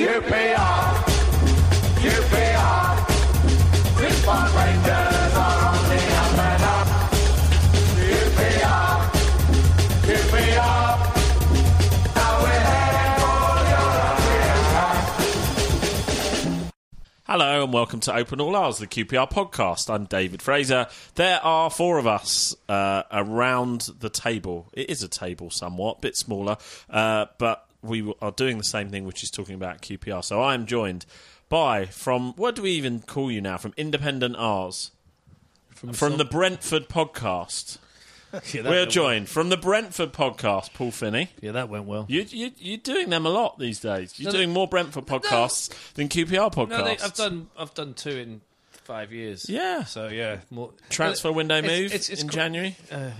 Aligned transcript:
UPR, 0.00 1.04
UPR. 2.00 2.90
Richmond 4.00 4.50
Rangers 4.56 5.34
are 5.36 5.60
on 5.68 5.76
the 5.90 6.00
up 6.16 6.38
and 6.38 6.62
up. 6.62 6.88
Now 12.14 12.32
we're 12.42 12.64
heading 12.64 13.12
for 13.20 13.36
European. 14.40 15.00
Hello 17.26 17.64
and 17.64 17.72
welcome 17.74 18.00
to 18.00 18.16
Open 18.16 18.40
All 18.40 18.56
Hours, 18.56 18.78
the 18.78 18.86
QPR 18.86 19.30
podcast. 19.30 19.92
I'm 19.92 20.06
David 20.06 20.40
Fraser. 20.40 20.86
There 21.16 21.44
are 21.44 21.68
four 21.68 21.98
of 21.98 22.06
us 22.06 22.56
uh, 22.70 23.02
around 23.12 23.90
the 24.00 24.08
table. 24.08 24.70
It 24.72 24.88
is 24.88 25.02
a 25.02 25.08
table 25.08 25.50
somewhat, 25.50 26.00
bit 26.00 26.16
smaller, 26.16 26.56
uh, 26.88 27.26
but 27.36 27.69
we 27.82 28.12
are 28.20 28.30
doing 28.32 28.58
the 28.58 28.64
same 28.64 28.90
thing, 28.90 29.04
which 29.04 29.22
is 29.22 29.30
talking 29.30 29.54
about 29.54 29.80
QPR. 29.82 30.22
So 30.24 30.40
I 30.42 30.54
am 30.54 30.66
joined 30.66 31.06
by, 31.48 31.86
from, 31.86 32.32
what 32.34 32.54
do 32.54 32.62
we 32.62 32.72
even 32.72 33.00
call 33.00 33.30
you 33.30 33.40
now? 33.40 33.56
From 33.58 33.74
Independent 33.76 34.36
R's. 34.38 34.90
From, 35.92 36.16
the 36.18 36.24
Brentford 36.24 36.88
podcast. 36.88 37.78
Yeah, 38.54 38.62
We're 38.62 38.86
joined 38.86 39.28
from 39.28 39.48
the 39.48 39.56
Brentford 39.56 40.12
podcast, 40.12 40.72
Paul 40.72 40.92
Finney. 40.92 41.30
Yeah, 41.40 41.50
that 41.50 41.68
went 41.68 41.86
well. 41.86 42.06
You, 42.08 42.24
you, 42.28 42.52
you're 42.58 42.78
doing 42.78 43.10
them 43.10 43.26
a 43.26 43.28
lot 43.28 43.58
these 43.58 43.80
days. 43.80 44.20
You're 44.20 44.30
No, 44.30 44.38
doing 44.38 44.52
more 44.52 44.68
Brentford 44.68 45.04
podcasts 45.06 45.68
than 45.94 46.08
QPR 46.08 46.54
podcasts. 46.54 46.68
No, 46.68 46.84
they, 46.84 46.96
I've 46.98 47.14
done 47.14 47.48
I've 47.58 47.74
done 47.74 47.92
two 47.94 48.10
in 48.10 48.40
five 48.70 49.10
years. 49.12 49.48
Yeah. 49.48 49.82
So 49.82 50.06
yeah, 50.06 50.38
more 50.48 50.70
Transfer 50.90 51.32
window 51.32 51.56
It's- 51.56 51.72
move 51.76 51.86
it's- 51.86 52.08
it's 52.08 52.22
in 52.22 52.28
January. 52.28 52.76
Uh, 52.92 53.10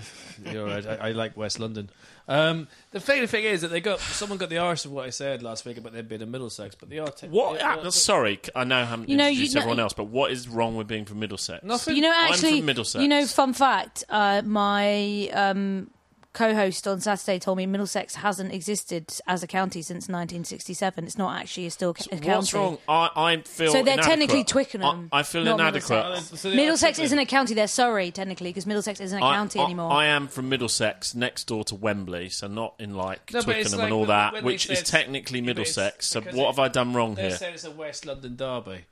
you're 0.48 0.66
right. 0.66 0.86
I, 0.86 1.08
I 1.08 1.10
like 1.10 1.36
West 1.36 1.58
London. 1.58 1.90
Um, 2.30 2.68
the 2.92 3.00
funny 3.00 3.26
thing 3.26 3.42
is 3.44 3.62
that 3.62 3.68
they 3.68 3.80
got 3.80 3.98
someone 3.98 4.38
got 4.38 4.50
the 4.50 4.58
arse 4.58 4.84
of 4.84 4.92
what 4.92 5.04
I 5.04 5.10
said 5.10 5.42
last 5.42 5.64
week 5.64 5.76
about 5.78 5.92
them 5.92 6.06
being 6.06 6.20
in 6.20 6.30
Middlesex, 6.30 6.76
but 6.76 6.88
they 6.88 6.98
are. 7.00 7.10
Te- 7.10 7.26
What? 7.26 7.58
they 7.58 7.64
ah, 7.64 7.80
are- 7.84 7.90
sorry, 7.90 8.38
I 8.54 8.62
know 8.62 8.76
I 8.78 8.84
haven't 8.84 9.08
You 9.08 9.16
know, 9.16 9.24
you 9.26 9.30
introduced 9.30 9.54
know- 9.56 9.60
everyone 9.62 9.80
else, 9.80 9.92
but 9.94 10.04
what 10.04 10.30
is 10.30 10.48
wrong 10.48 10.76
with 10.76 10.86
being 10.86 11.04
from 11.04 11.18
Middlesex? 11.18 11.64
Nothing. 11.64 11.96
You 11.96 12.02
know, 12.02 12.12
I'm 12.14 12.32
actually, 12.32 12.58
from 12.58 12.66
Middlesex. 12.66 13.02
you 13.02 13.08
know, 13.08 13.26
fun 13.26 13.52
fact: 13.52 14.04
uh, 14.08 14.42
my 14.44 15.28
um, 15.30 15.90
co-host 16.32 16.86
on 16.86 17.00
Saturday 17.00 17.38
told 17.40 17.58
me 17.58 17.66
Middlesex 17.66 18.14
hasn't 18.14 18.52
existed 18.52 19.12
as 19.26 19.42
a 19.42 19.46
county 19.46 19.82
since 19.82 20.08
1967. 20.08 21.04
It's 21.04 21.18
not 21.18 21.36
actually 21.40 21.66
a 21.66 21.70
still 21.70 21.90
a 21.90 21.94
county. 21.94 22.28
What's 22.28 22.54
wrong? 22.54 22.78
I, 22.88 23.10
I 23.16 23.36
feel 23.38 23.72
So 23.72 23.82
they're 23.82 23.94
inadequate. 23.94 24.04
technically 24.04 24.44
Twickenham, 24.44 25.08
I, 25.12 25.20
I 25.20 25.22
feel 25.24 25.46
inadequate. 25.46 26.04
Middlesex. 26.04 26.40
So 26.40 26.50
Middlesex 26.50 26.98
isn't 27.00 27.18
a 27.18 27.26
county. 27.26 27.54
They're 27.54 27.66
Surrey 27.66 28.10
technically 28.10 28.50
because 28.50 28.66
Middlesex 28.66 29.00
isn't 29.00 29.18
a 29.20 29.24
I- 29.24 29.34
county 29.34 29.58
I, 29.58 29.64
anymore. 29.64 29.92
I 29.92 30.06
am 30.06 30.28
from 30.28 30.48
Middlesex, 30.48 31.14
next 31.14 31.44
door 31.48 31.64
to 31.64 31.74
Wembley, 31.74 32.28
so 32.28 32.46
not 32.46 32.74
in 32.78 32.94
like 32.94 33.32
No, 33.32 33.42
Twickenham 33.42 33.72
like 33.78 33.84
and 33.84 33.92
all 33.92 34.00
when- 34.00 34.08
that, 34.08 34.32
when 34.34 34.44
which 34.44 34.70
is 34.70 34.82
technically 34.82 35.40
yeah, 35.40 35.46
but 35.52 35.58
it's 35.62 35.76
Middlesex. 35.76 36.06
So 36.06 36.20
what 36.20 36.34
it- 36.34 36.46
have 36.46 36.58
I 36.60 36.68
done 36.68 36.92
wrong 36.94 37.16
here? 37.16 37.24
They 37.24 37.28
here? 37.30 37.36
said 37.38 37.54
it's 37.54 37.64
a 37.64 37.70
West 37.72 38.06
London 38.06 38.36
derby, 38.36 38.84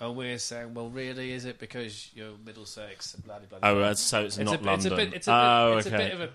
and 0.00 0.16
we're 0.16 0.38
saying, 0.38 0.72
well, 0.72 0.88
really, 0.88 1.32
is 1.32 1.44
it 1.44 1.58
because 1.58 2.10
you're 2.14 2.32
Middlesex 2.44 3.12
and 3.14 3.24
blah 3.24 3.38
blah 3.38 3.58
blah. 3.58 3.68
Oh, 3.68 3.80
uh, 3.80 3.94
so 3.94 4.24
it's, 4.24 4.38
It's 4.38 4.50
not 4.50 4.62
a, 4.62 4.64
London. 4.64 4.74
It's 4.74 4.86
a 4.86 4.96
bit. 4.96 5.14
It's 5.14 5.28
a 5.28 5.32
oh, 5.34 5.70
bit, 5.72 5.78
it's 5.78 5.86
okay. 5.88 5.96
a 5.96 5.98
bit 5.98 6.14
of 6.14 6.20
a. 6.22 6.30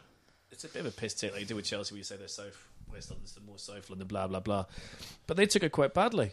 It's 0.51 0.63
a 0.63 0.67
bit 0.67 0.81
of 0.81 0.85
a 0.87 0.91
piss 0.91 1.13
take 1.13 1.31
like 1.31 1.41
you 1.41 1.45
do 1.47 1.55
with 1.55 1.65
Chelsea, 1.65 1.93
where 1.93 1.97
you 1.99 2.03
say 2.03 2.17
they're 2.17 2.27
south 2.27 2.57
West 2.91 3.09
London's 3.09 3.31
the 3.33 3.41
more 3.41 3.57
South 3.57 3.89
London, 3.89 4.07
blah 4.07 4.27
blah 4.27 4.41
blah. 4.41 4.65
But 5.27 5.37
they 5.37 5.45
took 5.45 5.63
it 5.63 5.71
quite 5.71 5.93
badly, 5.93 6.31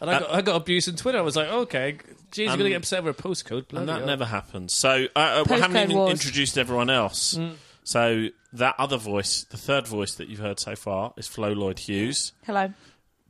and 0.00 0.10
I 0.10 0.18
got, 0.18 0.30
I 0.34 0.40
got 0.42 0.56
abuse 0.56 0.88
on 0.88 0.96
Twitter. 0.96 1.18
I 1.18 1.22
was 1.22 1.36
like, 1.36 1.48
okay, 1.48 1.98
geez, 2.32 2.44
you're 2.46 2.52
Um, 2.52 2.58
gonna 2.58 2.70
get 2.70 2.76
upset 2.78 2.98
over 3.00 3.10
a 3.10 3.14
postcode, 3.14 3.72
and 3.72 3.88
that 3.88 3.98
hell. 3.98 4.06
never 4.06 4.24
happened. 4.24 4.70
So 4.72 5.06
uh, 5.14 5.18
uh, 5.18 5.44
we 5.48 5.60
haven't 5.60 5.76
even 5.84 5.96
wars. 5.96 6.10
introduced 6.12 6.58
everyone 6.58 6.90
else. 6.90 7.34
Mm. 7.36 7.54
So 7.84 8.28
that 8.52 8.74
other 8.78 8.96
voice, 8.96 9.44
the 9.44 9.56
third 9.56 9.86
voice 9.86 10.14
that 10.16 10.28
you've 10.28 10.40
heard 10.40 10.58
so 10.58 10.74
far, 10.74 11.14
is 11.16 11.28
Flo 11.28 11.52
Lloyd 11.52 11.78
Hughes. 11.78 12.32
Hello. 12.44 12.72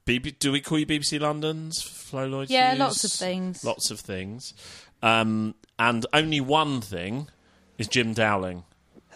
BB, 0.06 0.38
do 0.38 0.50
we 0.50 0.60
call 0.62 0.78
you 0.78 0.86
BBC 0.86 1.20
London's 1.20 1.82
Flo 1.82 2.26
Lloyd 2.26 2.48
Yeah, 2.50 2.70
Hughes? 2.70 2.78
lots 2.80 3.04
of 3.04 3.12
things. 3.12 3.62
Lots 3.64 3.90
of 3.90 4.00
things. 4.00 4.54
Um, 5.02 5.54
and 5.78 6.04
only 6.14 6.40
one 6.40 6.80
thing 6.80 7.28
is 7.78 7.86
Jim 7.88 8.12
Dowling. 8.14 8.64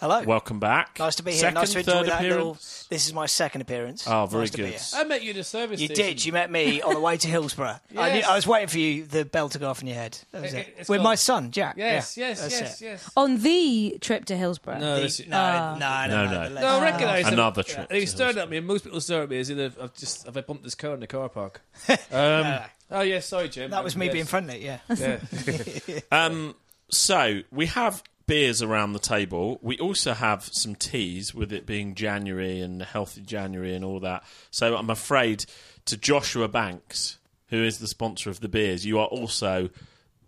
Hello. 0.05 0.21
Welcome 0.21 0.59
back. 0.59 0.99
nice 0.99 1.15
to 1.15 1.23
be 1.23 1.31
here. 1.31 1.39
Second, 1.39 1.55
nice 1.55 1.73
to 1.73 1.79
enjoy 1.79 1.91
third 1.91 2.05
that 2.05 2.19
appearance. 2.19 2.35
little. 2.37 2.53
This 2.89 3.07
is 3.07 3.13
my 3.15 3.25
second 3.25 3.61
appearance. 3.61 4.05
Oh, 4.07 4.27
very 4.27 4.43
Nice 4.43 4.91
good. 4.91 4.99
I 5.01 5.03
met 5.03 5.23
you 5.23 5.31
in 5.31 5.37
a 5.37 5.43
service. 5.43 5.81
You 5.81 5.87
station. 5.87 6.05
did. 6.05 6.23
You 6.25 6.31
met 6.31 6.51
me 6.51 6.79
on 6.83 6.93
the 6.93 6.99
way 6.99 7.17
to 7.17 7.27
Hillsborough. 7.27 7.79
I, 7.97 8.09
knew, 8.11 8.17
Yes. 8.19 8.27
I 8.27 8.35
was 8.35 8.45
waiting 8.45 8.67
for 8.67 8.77
you, 8.77 9.05
the 9.07 9.25
bell 9.25 9.49
to 9.49 9.57
go 9.57 9.67
off 9.67 9.81
in 9.81 9.87
your 9.87 9.95
head. 9.97 10.15
That 10.31 10.43
was 10.43 10.53
It- 10.53 10.57
it. 10.59 10.75
With 10.77 10.87
called- 10.89 11.01
my 11.01 11.15
son, 11.15 11.49
Jack. 11.49 11.77
Yes, 11.77 12.17
Yeah, 12.17 12.27
yes, 12.27 12.47
yes, 12.51 12.81
it. 12.81 12.85
yes. 12.85 13.09
On 13.17 13.41
the 13.41 13.97
trip 13.99 14.25
to 14.25 14.37
Hillsborough. 14.37 14.77
No, 14.77 14.95
The- 14.97 15.01
this, 15.01 15.25
no, 15.25 15.37
Ah. 15.39 15.75
no, 15.79 16.15
No, 16.15 16.25
no, 16.25 16.31
no. 16.31 16.49
the 16.49 16.49
no, 16.49 16.67
I 16.67 16.73
legend. 16.73 16.83
recognise 16.83 17.25
him. 17.25 17.33
Another 17.33 17.63
trip. 17.63 17.87
And 17.89 17.97
he 17.99 18.05
stared 18.05 18.37
at 18.37 18.47
me, 18.47 18.57
and 18.57 18.67
most 18.67 18.83
people 18.83 19.01
stare 19.01 19.23
at 19.23 19.29
me 19.31 19.39
as 19.39 19.49
if 19.49 19.81
I've 19.81 19.95
just 19.95 20.27
have 20.27 20.37
I 20.37 20.41
bumped 20.41 20.63
this 20.65 20.75
car 20.75 20.93
in 20.93 20.99
the 20.99 21.07
car 21.07 21.29
park. 21.29 21.61
Um, 22.11 22.59
oh 22.91 23.01
yeah, 23.01 23.21
sorry, 23.21 23.49
Jim. 23.49 23.71
That 23.71 23.83
was 23.83 23.95
me 23.97 24.09
being 24.09 24.25
friendly. 24.25 24.63
Yeah. 24.63 24.81
Yeah. 24.95 25.17
Um, 26.11 26.53
so 26.91 27.41
we 27.51 27.65
have 27.65 28.03
beers 28.27 28.61
around 28.61 28.93
the 28.93 28.99
table. 28.99 29.59
We 29.61 29.77
also 29.79 30.13
have 30.13 30.49
some 30.51 30.75
teas, 30.75 31.33
with 31.33 31.51
it 31.53 31.65
being 31.65 31.95
January 31.95 32.59
and 32.59 32.81
healthy 32.81 33.21
January 33.21 33.75
and 33.75 33.85
all 33.85 33.99
that. 34.01 34.23
So 34.51 34.75
I'm 34.75 34.89
afraid 34.89 35.45
to 35.85 35.97
Joshua 35.97 36.47
Banks, 36.47 37.19
who 37.49 37.63
is 37.63 37.79
the 37.79 37.87
sponsor 37.87 38.29
of 38.29 38.39
the 38.39 38.49
beers, 38.49 38.85
you 38.85 38.99
are 38.99 39.07
also. 39.07 39.69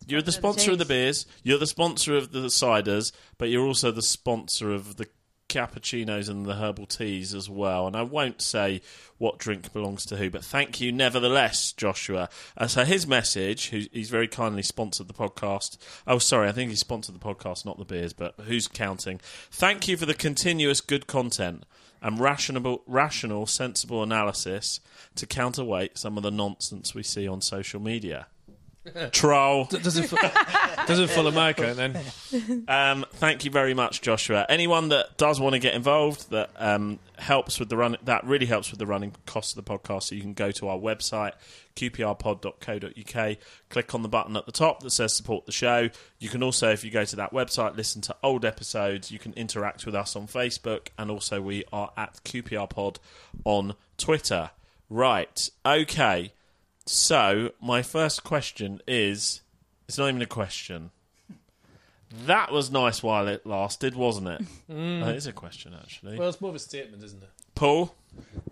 You're 0.06 0.22
the 0.22 0.32
sponsor 0.32 0.72
of 0.72 0.78
the 0.78 0.86
beers. 0.86 1.26
You're 1.44 1.58
the 1.58 1.68
sponsor 1.68 2.16
of 2.16 2.32
the 2.32 2.48
ciders, 2.48 3.12
but 3.38 3.50
you're 3.50 3.66
also 3.66 3.92
the 3.92 4.02
sponsor 4.02 4.72
of 4.72 4.96
the 4.96 5.08
cappuccinos 5.58 6.30
and 6.30 6.46
the 6.46 6.56
herbal 6.56 6.86
teas 6.86 7.34
as 7.34 7.50
well. 7.50 7.88
And 7.88 7.96
I 7.96 8.04
won't 8.04 8.42
say 8.42 8.82
what 9.18 9.40
drink 9.40 9.74
belongs 9.74 10.06
to 10.06 10.18
who, 10.18 10.30
but 10.30 10.46
thank 10.46 10.80
you 10.80 10.92
nevertheless, 10.92 11.72
Joshua. 11.72 12.30
Uh, 12.56 12.68
so 12.68 12.84
his 12.84 13.08
message, 13.08 13.70
who, 13.70 13.82
he's 13.92 14.12
very 14.12 14.28
kindly 14.28 14.62
sponsored 14.62 15.08
the 15.08 15.14
podcast. 15.14 15.78
Oh, 16.06 16.20
sorry, 16.20 16.48
I 16.48 16.52
think 16.52 16.70
he 16.70 16.76
sponsored 16.76 17.16
the 17.16 17.20
podcast, 17.20 17.66
not 17.66 17.80
the 17.80 17.86
beers, 17.86 18.14
but 18.14 18.36
who's 18.46 18.68
counting? 18.68 19.20
Thank 19.50 19.88
you 19.88 19.98
for 19.98 20.06
the 20.06 20.14
continuous 20.14 20.80
good 20.80 21.08
content 21.08 21.66
and 22.02 22.20
rational, 22.20 22.84
rational, 22.86 23.48
sensible 23.48 24.04
analysis 24.04 24.80
to 25.16 25.26
counterweight 25.26 25.98
some 25.98 26.18
of 26.18 26.24
the 26.24 26.30
nonsense 26.30 26.94
we 26.94 27.02
see 27.02 27.28
on 27.28 27.42
social 27.42 27.80
media. 27.80 28.28
Troll. 29.12 29.66
doesn't 29.66 30.08
fu- 30.08 30.18
doesn't 30.88 31.10
follow 31.10 31.32
my 31.32 31.50
account 31.50 31.78
then. 31.78 32.00
Um, 32.68 33.06
thank 33.14 33.46
you 33.46 33.52
very 33.52 33.74
much, 33.74 34.02
Joshua. 34.02 34.46
Anyone 34.50 34.90
that 34.90 35.18
does 35.18 35.40
want 35.40 35.54
to 35.54 35.60
get 35.60 35.74
involved, 35.74 36.30
that 36.32 36.50
um, 36.58 37.00
helps 37.18 37.60
with 37.60 37.70
the 37.70 37.78
run, 37.78 37.98
that 38.04 38.24
really 38.26 38.46
helps 38.46 38.72
with 38.72 38.80
the 38.80 38.86
running 38.86 39.14
costs 39.26 39.56
of 39.56 39.64
the 39.64 39.70
podcast. 39.78 40.04
So 40.04 40.16
you 40.16 40.22
can 40.22 40.34
go 40.34 40.52
to 40.52 40.68
our 40.68 40.78
website, 40.78 41.34
qprpod.co.uk, 41.76 43.38
click 43.70 43.96
on 43.96 44.02
the 44.02 44.10
button 44.10 44.36
at 44.38 44.46
the 44.46 44.52
top 44.52 44.82
that 44.84 44.92
says 44.92 45.14
support 45.14 45.46
the 45.46 45.52
show. 45.52 45.90
You 46.20 46.30
can 46.30 46.44
also, 46.44 46.70
if 46.72 46.84
you 46.84 46.92
go 46.92 47.06
to 47.06 47.16
that 47.18 47.32
website, 47.34 47.76
listen 47.76 48.02
to 48.04 48.16
old 48.24 48.46
episodes. 48.46 49.12
You 49.12 49.20
can 49.20 49.34
interact 49.34 49.86
with 49.86 49.96
us 49.96 50.16
on 50.16 50.28
Facebook, 50.28 50.88
and 50.98 51.10
also 51.12 51.42
we 51.42 51.64
are 51.72 51.92
at 51.98 52.20
QPRPod 52.24 52.98
on 53.46 53.76
Twitter. 53.98 54.52
Right, 54.90 55.50
okay. 55.66 56.32
So 56.88 57.52
my 57.62 57.82
first 57.82 58.24
question 58.24 58.82
is, 58.88 59.42
it's 59.88 59.98
not 59.98 60.08
even 60.10 60.22
a 60.22 60.26
question. 60.26 60.92
That 62.26 62.52
was 62.54 62.72
nice 62.72 63.04
while 63.04 63.28
it 63.28 63.46
lasted, 63.46 63.94
wasn't 63.96 64.28
it? 64.30 64.42
That 65.04 65.16
is 65.16 65.28
a 65.28 65.34
question, 65.34 65.74
actually. 65.74 66.18
Well, 66.18 66.30
it's 66.30 66.40
more 66.42 66.50
of 66.50 66.56
a 66.56 66.60
statement, 66.60 67.04
isn't 67.04 67.22
it? 67.22 67.30
Paul, 67.56 67.94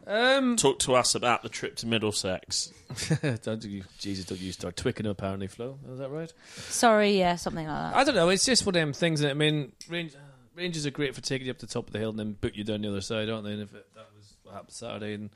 Um, 0.08 0.56
talk 0.58 0.80
to 0.80 0.96
us 0.96 1.16
about 1.16 1.44
the 1.44 1.50
trip 1.50 1.76
to 1.78 1.88
Middlesex. 1.88 2.74
don't 3.44 3.64
you, 3.64 3.84
Jesus, 4.00 4.26
don't 4.26 4.40
you 4.42 4.52
start 4.52 4.76
Twickenham 4.76 5.12
apparently, 5.12 5.48
Flo? 5.48 5.78
Is 5.92 6.00
that 6.00 6.10
right? 6.10 6.32
Sorry, 6.70 7.18
yeah, 7.18 7.36
something 7.36 7.66
like 7.68 7.92
that. 7.94 7.96
I 7.98 8.04
don't 8.04 8.16
know. 8.16 8.30
It's 8.30 8.46
just 8.46 8.66
one 8.66 8.76
of 8.76 8.82
them 8.82 8.94
things. 8.94 9.22
That, 9.22 9.32
I 9.32 9.34
mean, 9.36 9.72
range, 9.88 10.14
Rangers 10.56 10.86
are 10.86 10.92
great 10.92 11.14
for 11.16 11.22
taking 11.22 11.48
you 11.48 11.52
up 11.52 11.60
the 11.60 11.68
top 11.68 11.88
of 11.88 11.94
the 11.94 12.00
hill 12.00 12.10
and 12.10 12.20
then 12.20 12.34
boot 12.34 12.56
you 12.56 12.64
down 12.64 12.82
the 12.82 12.90
other 12.90 13.02
side, 13.02 13.30
aren't 13.30 13.46
they? 13.46 13.54
And 13.54 13.62
if 13.62 13.74
it, 13.74 13.86
that 13.96 14.08
was 14.18 14.34
what 14.44 14.54
happened 14.56 14.74
Saturday, 14.74 15.14
and 15.14 15.30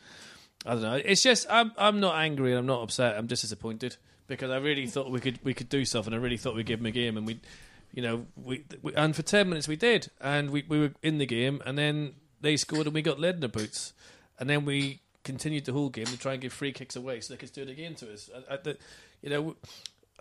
I 0.66 0.74
don't 0.74 0.82
know. 0.82 1.02
It's 1.04 1.24
just 1.24 1.48
I'm 1.50 1.72
I'm 1.78 2.00
not 2.00 2.16
angry 2.16 2.52
and 2.52 2.60
I'm 2.60 2.66
not 2.66 2.84
upset. 2.84 3.18
I'm 3.18 3.28
just 3.28 3.42
disappointed 3.42 3.98
because 4.28 4.52
I 4.52 4.58
really 4.58 4.88
thought 4.88 5.10
we 5.10 5.20
could 5.20 5.40
we 5.44 5.54
could 5.54 5.70
do 5.70 5.86
something. 5.86 6.14
I 6.14 6.18
really 6.18 6.38
thought 6.38 6.56
we'd 6.56 6.66
give 6.66 6.80
them 6.80 6.86
a 6.86 6.92
game, 6.92 7.18
and 7.18 7.26
we, 7.26 7.40
you 7.94 8.02
know, 8.02 8.26
we, 8.36 8.66
we 8.82 8.94
and 8.96 9.16
for 9.16 9.22
ten 9.22 9.50
minutes 9.50 9.68
we 9.68 9.76
did, 9.76 10.10
and 10.20 10.50
we 10.52 10.64
we 10.68 10.80
were 10.80 10.92
in 11.02 11.18
the 11.18 11.26
game, 11.26 11.62
and 11.66 11.78
then 11.78 12.14
they 12.42 12.58
scored 12.58 12.86
and 12.86 12.94
we 12.94 13.02
got 13.02 13.20
led 13.20 13.36
in 13.36 13.42
the 13.42 13.50
boots, 13.50 13.94
and 14.38 14.50
then 14.50 14.66
we 14.66 15.02
continued 15.24 15.66
the 15.66 15.74
whole 15.74 15.90
game 15.90 16.06
to 16.06 16.18
try 16.18 16.34
and 16.34 16.42
give 16.42 16.54
free 16.54 16.72
kicks 16.72 16.96
away 16.96 17.20
so 17.20 17.34
they 17.34 17.38
could 17.38 17.52
do 17.52 17.62
it 17.64 17.70
again 17.70 17.96
to 17.96 18.12
us. 18.14 18.30
I, 18.50 18.54
I, 18.54 18.58
the, 18.58 18.78
you 19.22 19.30
know. 19.30 19.56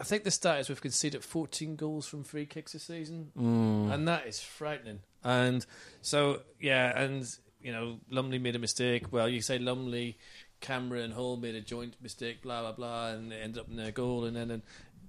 I 0.00 0.04
think 0.04 0.22
the 0.22 0.30
stat 0.30 0.60
is 0.60 0.68
we've 0.68 0.80
conceded 0.80 1.24
14 1.24 1.74
goals 1.74 2.06
from 2.06 2.22
free 2.22 2.46
kicks 2.46 2.72
this 2.72 2.84
season, 2.84 3.32
hmm. 3.36 3.90
and 3.90 4.06
that 4.06 4.28
is 4.28 4.38
frightening. 4.38 5.00
And 5.24 5.66
so, 6.02 6.42
yeah, 6.60 6.96
and 6.96 7.28
you 7.60 7.72
know, 7.72 7.98
Lumley 8.10 8.38
made 8.38 8.56
a 8.56 8.58
mistake. 8.58 9.12
Well, 9.12 9.28
you 9.28 9.40
say 9.40 9.58
Lumley, 9.58 10.18
Cameron, 10.60 11.04
and 11.04 11.14
Hall 11.14 11.36
made 11.36 11.54
a 11.54 11.60
joint 11.60 11.94
mistake, 12.00 12.42
blah 12.42 12.62
blah 12.62 12.72
blah, 12.72 13.08
and 13.08 13.32
it 13.32 13.40
ended 13.42 13.60
up 13.60 13.68
in 13.68 13.76
their 13.76 13.90
goal. 13.90 14.24
And 14.24 14.36
then, 14.36 14.50
and 14.50 14.62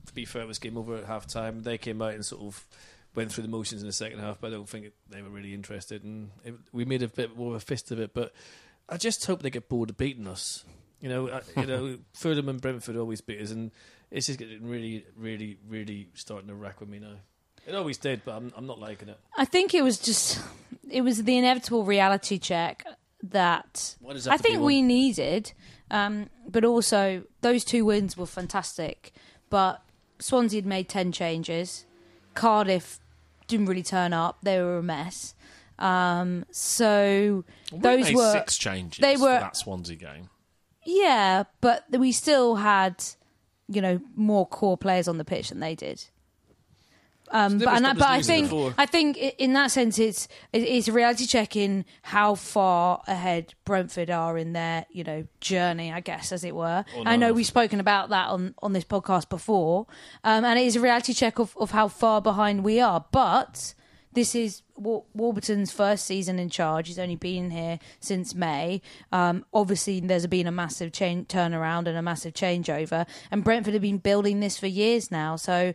to 0.07 0.13
be 0.13 0.25
fair, 0.25 0.41
it 0.41 0.47
was 0.47 0.59
game 0.59 0.77
over 0.77 0.95
at 0.95 1.05
half 1.05 1.27
time. 1.27 1.63
They 1.63 1.77
came 1.77 2.01
out 2.01 2.13
and 2.13 2.25
sort 2.25 2.41
of 2.41 2.65
went 3.15 3.31
through 3.31 3.43
the 3.43 3.49
motions 3.49 3.81
in 3.81 3.87
the 3.87 3.93
second 3.93 4.19
half, 4.19 4.39
but 4.39 4.47
I 4.47 4.51
don't 4.51 4.69
think 4.69 4.85
it, 4.85 4.93
they 5.09 5.21
were 5.21 5.29
really 5.29 5.53
interested. 5.53 6.03
And 6.03 6.29
it, 6.43 6.55
we 6.71 6.85
made 6.85 7.03
a 7.03 7.07
bit 7.07 7.35
more 7.37 7.49
of 7.49 7.55
a 7.55 7.59
fist 7.59 7.91
of 7.91 7.99
it. 7.99 8.13
But 8.13 8.33
I 8.87 8.97
just 8.97 9.25
hope 9.25 9.41
they 9.41 9.49
get 9.49 9.69
bored 9.69 9.89
of 9.89 9.97
beating 9.97 10.27
us 10.27 10.63
You 11.01 11.09
know, 11.09 11.27
uh, 11.27 11.41
you 11.55 11.65
know, 11.65 11.97
Fulham 12.13 12.49
and 12.49 12.61
Brentford 12.61 12.97
always 12.97 13.21
beat 13.21 13.41
us, 13.41 13.51
and 13.51 13.71
it's 14.11 14.27
just 14.27 14.39
getting 14.39 14.67
really, 14.67 15.05
really, 15.15 15.57
really 15.67 16.09
starting 16.13 16.47
to 16.49 16.55
rack 16.55 16.79
with 16.79 16.89
me 16.89 16.99
now. 16.99 17.15
It 17.67 17.75
always 17.75 17.97
did, 17.97 18.21
but 18.25 18.35
I'm, 18.35 18.51
I'm 18.55 18.65
not 18.67 18.79
liking 18.79 19.09
it. 19.09 19.19
I 19.37 19.45
think 19.45 19.73
it 19.73 19.83
was 19.83 19.97
just 19.99 20.41
it 20.89 21.01
was 21.01 21.23
the 21.23 21.37
inevitable 21.37 21.83
reality 21.85 22.37
check 22.39 22.83
that 23.23 23.95
Why 23.99 24.13
does 24.13 24.25
it 24.25 24.29
have 24.31 24.33
I 24.33 24.37
to 24.37 24.43
be 24.43 24.49
think 24.49 24.59
one? 24.61 24.67
we 24.67 24.81
needed. 24.81 25.53
Um, 25.91 26.29
but 26.47 26.63
also 26.65 27.23
those 27.41 27.63
two 27.65 27.85
wins 27.85 28.15
were 28.17 28.25
fantastic. 28.25 29.11
But 29.49 29.81
Swansea 30.19 30.57
had 30.59 30.65
made 30.65 30.87
ten 30.89 31.11
changes. 31.11 31.85
Cardiff 32.33 32.99
didn't 33.47 33.65
really 33.67 33.83
turn 33.83 34.13
up; 34.13 34.37
they 34.43 34.59
were 34.61 34.77
a 34.77 34.83
mess. 34.83 35.33
Um, 35.79 36.45
so 36.51 37.43
those 37.71 38.11
were 38.13 38.31
six 38.33 38.57
changes. 38.57 38.99
they 39.01 39.15
for 39.15 39.21
were- 39.23 39.27
that 39.39 39.55
Swansea 39.57 39.95
game. 39.95 40.29
yeah, 40.85 41.43
but 41.61 41.85
we 41.91 42.11
still 42.11 42.55
had 42.57 43.03
you 43.67 43.81
know 43.81 43.99
more 44.15 44.45
core 44.47 44.77
players 44.77 45.07
on 45.07 45.17
the 45.17 45.25
pitch 45.25 45.49
than 45.49 45.59
they 45.59 45.75
did. 45.75 46.05
Um, 47.31 47.59
but 47.59 47.67
and 47.69 47.87
I, 47.87 47.93
but 47.93 48.09
I 48.09 48.21
think 48.21 48.47
before. 48.49 48.73
I 48.77 48.85
think 48.85 49.17
in 49.17 49.53
that 49.53 49.71
sense 49.71 49.99
it's 49.99 50.27
it's 50.51 50.87
a 50.87 50.91
reality 50.91 51.25
check 51.25 51.55
in 51.55 51.85
how 52.01 52.35
far 52.35 53.01
ahead 53.07 53.53
Brentford 53.65 54.09
are 54.09 54.37
in 54.37 54.53
their 54.53 54.85
you 54.91 55.03
know 55.03 55.25
journey, 55.41 55.91
I 55.91 55.99
guess 55.99 56.31
as 56.31 56.43
it 56.43 56.55
were. 56.55 56.85
Oh, 56.95 57.03
I 57.05 57.15
know 57.15 57.33
we've 57.33 57.45
spoken 57.45 57.79
about 57.79 58.09
that 58.09 58.29
on 58.29 58.55
on 58.61 58.73
this 58.73 58.85
podcast 58.85 59.29
before, 59.29 59.85
um, 60.23 60.45
and 60.45 60.57
it 60.59 60.65
is 60.65 60.75
a 60.75 60.79
reality 60.81 61.13
check 61.13 61.39
of 61.39 61.55
of 61.57 61.71
how 61.71 61.87
far 61.87 62.21
behind 62.21 62.63
we 62.63 62.79
are. 62.79 63.05
But 63.11 63.73
this 64.13 64.33
is 64.33 64.63
Wa- 64.75 65.03
Warburton's 65.13 65.71
first 65.71 66.05
season 66.05 66.39
in 66.39 66.49
charge. 66.49 66.87
He's 66.87 66.97
only 66.99 67.15
been 67.15 67.51
here 67.51 67.79
since 67.99 68.33
May. 68.33 68.81
Um, 69.11 69.45
obviously, 69.53 69.99
there's 69.99 70.25
been 70.27 70.47
a 70.47 70.51
massive 70.51 70.91
change, 70.91 71.27
turnaround 71.27 71.87
and 71.87 71.95
a 71.97 72.01
massive 72.01 72.33
changeover. 72.33 73.05
And 73.29 73.43
Brentford 73.43 73.73
have 73.73 73.83
been 73.83 73.99
building 73.99 74.39
this 74.39 74.57
for 74.57 74.67
years 74.67 75.11
now. 75.11 75.35
So, 75.35 75.73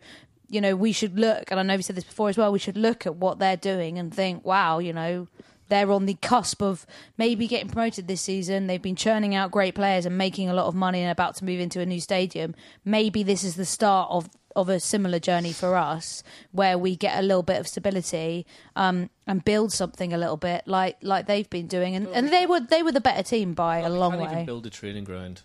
you 0.48 0.60
know, 0.60 0.76
we 0.76 0.92
should 0.92 1.18
look, 1.18 1.50
and 1.50 1.58
I 1.58 1.62
know 1.62 1.76
we 1.76 1.82
said 1.82 1.96
this 1.96 2.04
before 2.04 2.28
as 2.28 2.36
well, 2.36 2.52
we 2.52 2.58
should 2.58 2.76
look 2.76 3.06
at 3.06 3.16
what 3.16 3.38
they're 3.38 3.56
doing 3.56 3.98
and 3.98 4.14
think, 4.14 4.44
wow, 4.44 4.78
you 4.78 4.92
know, 4.92 5.28
they're 5.68 5.90
on 5.90 6.06
the 6.06 6.14
cusp 6.14 6.62
of 6.62 6.86
maybe 7.16 7.46
getting 7.46 7.68
promoted 7.68 8.06
this 8.06 8.20
season. 8.20 8.66
They've 8.66 8.82
been 8.82 8.96
churning 8.96 9.34
out 9.34 9.50
great 9.50 9.74
players 9.74 10.06
and 10.06 10.18
making 10.18 10.48
a 10.48 10.54
lot 10.54 10.66
of 10.66 10.74
money 10.74 11.00
and 11.00 11.10
about 11.10 11.36
to 11.36 11.44
move 11.44 11.60
into 11.60 11.80
a 11.80 11.86
new 11.86 12.00
stadium. 12.00 12.54
Maybe 12.84 13.22
this 13.22 13.44
is 13.44 13.56
the 13.56 13.64
start 13.64 14.10
of 14.10 14.28
of 14.56 14.68
a 14.68 14.78
similar 14.78 15.18
journey 15.18 15.52
for 15.52 15.74
us 15.74 16.22
where 16.52 16.78
we 16.78 16.94
get 16.94 17.18
a 17.18 17.22
little 17.22 17.42
bit 17.42 17.58
of 17.58 17.66
stability 17.66 18.46
um, 18.76 19.10
and 19.26 19.44
build 19.44 19.72
something 19.72 20.12
a 20.12 20.16
little 20.16 20.36
bit 20.36 20.62
like 20.66 20.96
like 21.02 21.26
they've 21.26 21.50
been 21.50 21.66
doing 21.66 21.96
and, 21.96 22.06
and 22.08 22.28
they 22.28 22.46
were 22.46 22.60
they 22.60 22.80
were 22.82 22.92
the 22.92 23.00
better 23.00 23.24
team 23.24 23.52
by 23.52 23.78
a 23.78 23.88
long 23.88 24.12
can't 24.12 24.22
even 24.22 24.38
way 24.38 24.44
build 24.44 24.66
a 24.66 24.70
training 24.70 25.02
ground. 25.02 25.42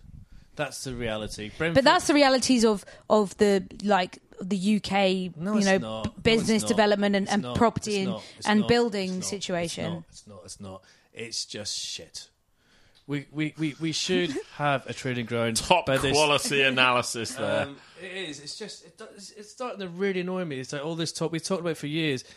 That's 0.55 0.83
the 0.83 0.93
reality. 0.93 1.51
Brentford, 1.57 1.75
but 1.75 1.89
that's 1.89 2.07
the 2.07 2.13
realities 2.13 2.65
of 2.65 2.85
of 3.09 3.35
the 3.37 3.63
like 3.83 4.19
the 4.41 4.75
UK 4.77 5.36
No, 5.38 5.57
you 5.57 5.65
know 5.65 5.77
not. 5.77 6.24
Business 6.24 6.50
it's 6.50 6.63
not. 6.63 6.68
development 6.69 7.15
and, 7.15 7.30
and 7.30 7.56
property 7.56 7.91
It's 7.97 8.00
and, 8.00 8.09
not. 8.09 8.24
It's 8.38 8.47
and 8.47 8.59
not. 8.62 8.69
building 8.69 9.09
It's 9.09 9.15
not. 9.18 9.24
situation 9.25 10.03
It's 10.09 10.27
not. 10.27 10.41
It's 10.45 10.59
not. 10.62 10.71
It's 10.74 10.83
not. 10.83 10.83
It's 11.13 11.45
just 11.45 11.77
shit. 11.77 12.30
We 13.07 13.25
we, 13.31 13.53
we, 13.57 13.75
we 13.80 13.91
should 13.91 14.36
have 14.57 14.86
a 14.88 14.94
training 14.94 15.25
ground. 15.25 15.57
Top 15.57 15.86
by 15.88 15.97
this- 15.97 16.12
quality 16.13 16.62
analysis 16.74 17.33
there. 17.33 17.63
Um, 17.63 17.77
it 18.01 18.30
is. 18.30 18.39
It's 18.39 18.57
just. 18.57 18.86
It, 18.86 18.97
does- 18.97 19.33
it's 19.36 19.50
starting 19.51 19.80
to 19.80 19.88
really 19.88 20.21
annoy 20.21 20.45
me. 20.45 20.59
It's 20.59 20.71
like 20.74 20.85
all 20.85 20.95
this 20.95 21.12
talk 21.12 21.31
we 21.31 21.39
talked 21.39 21.62
about 21.62 21.77
for 21.77 21.88
years. 21.88 22.24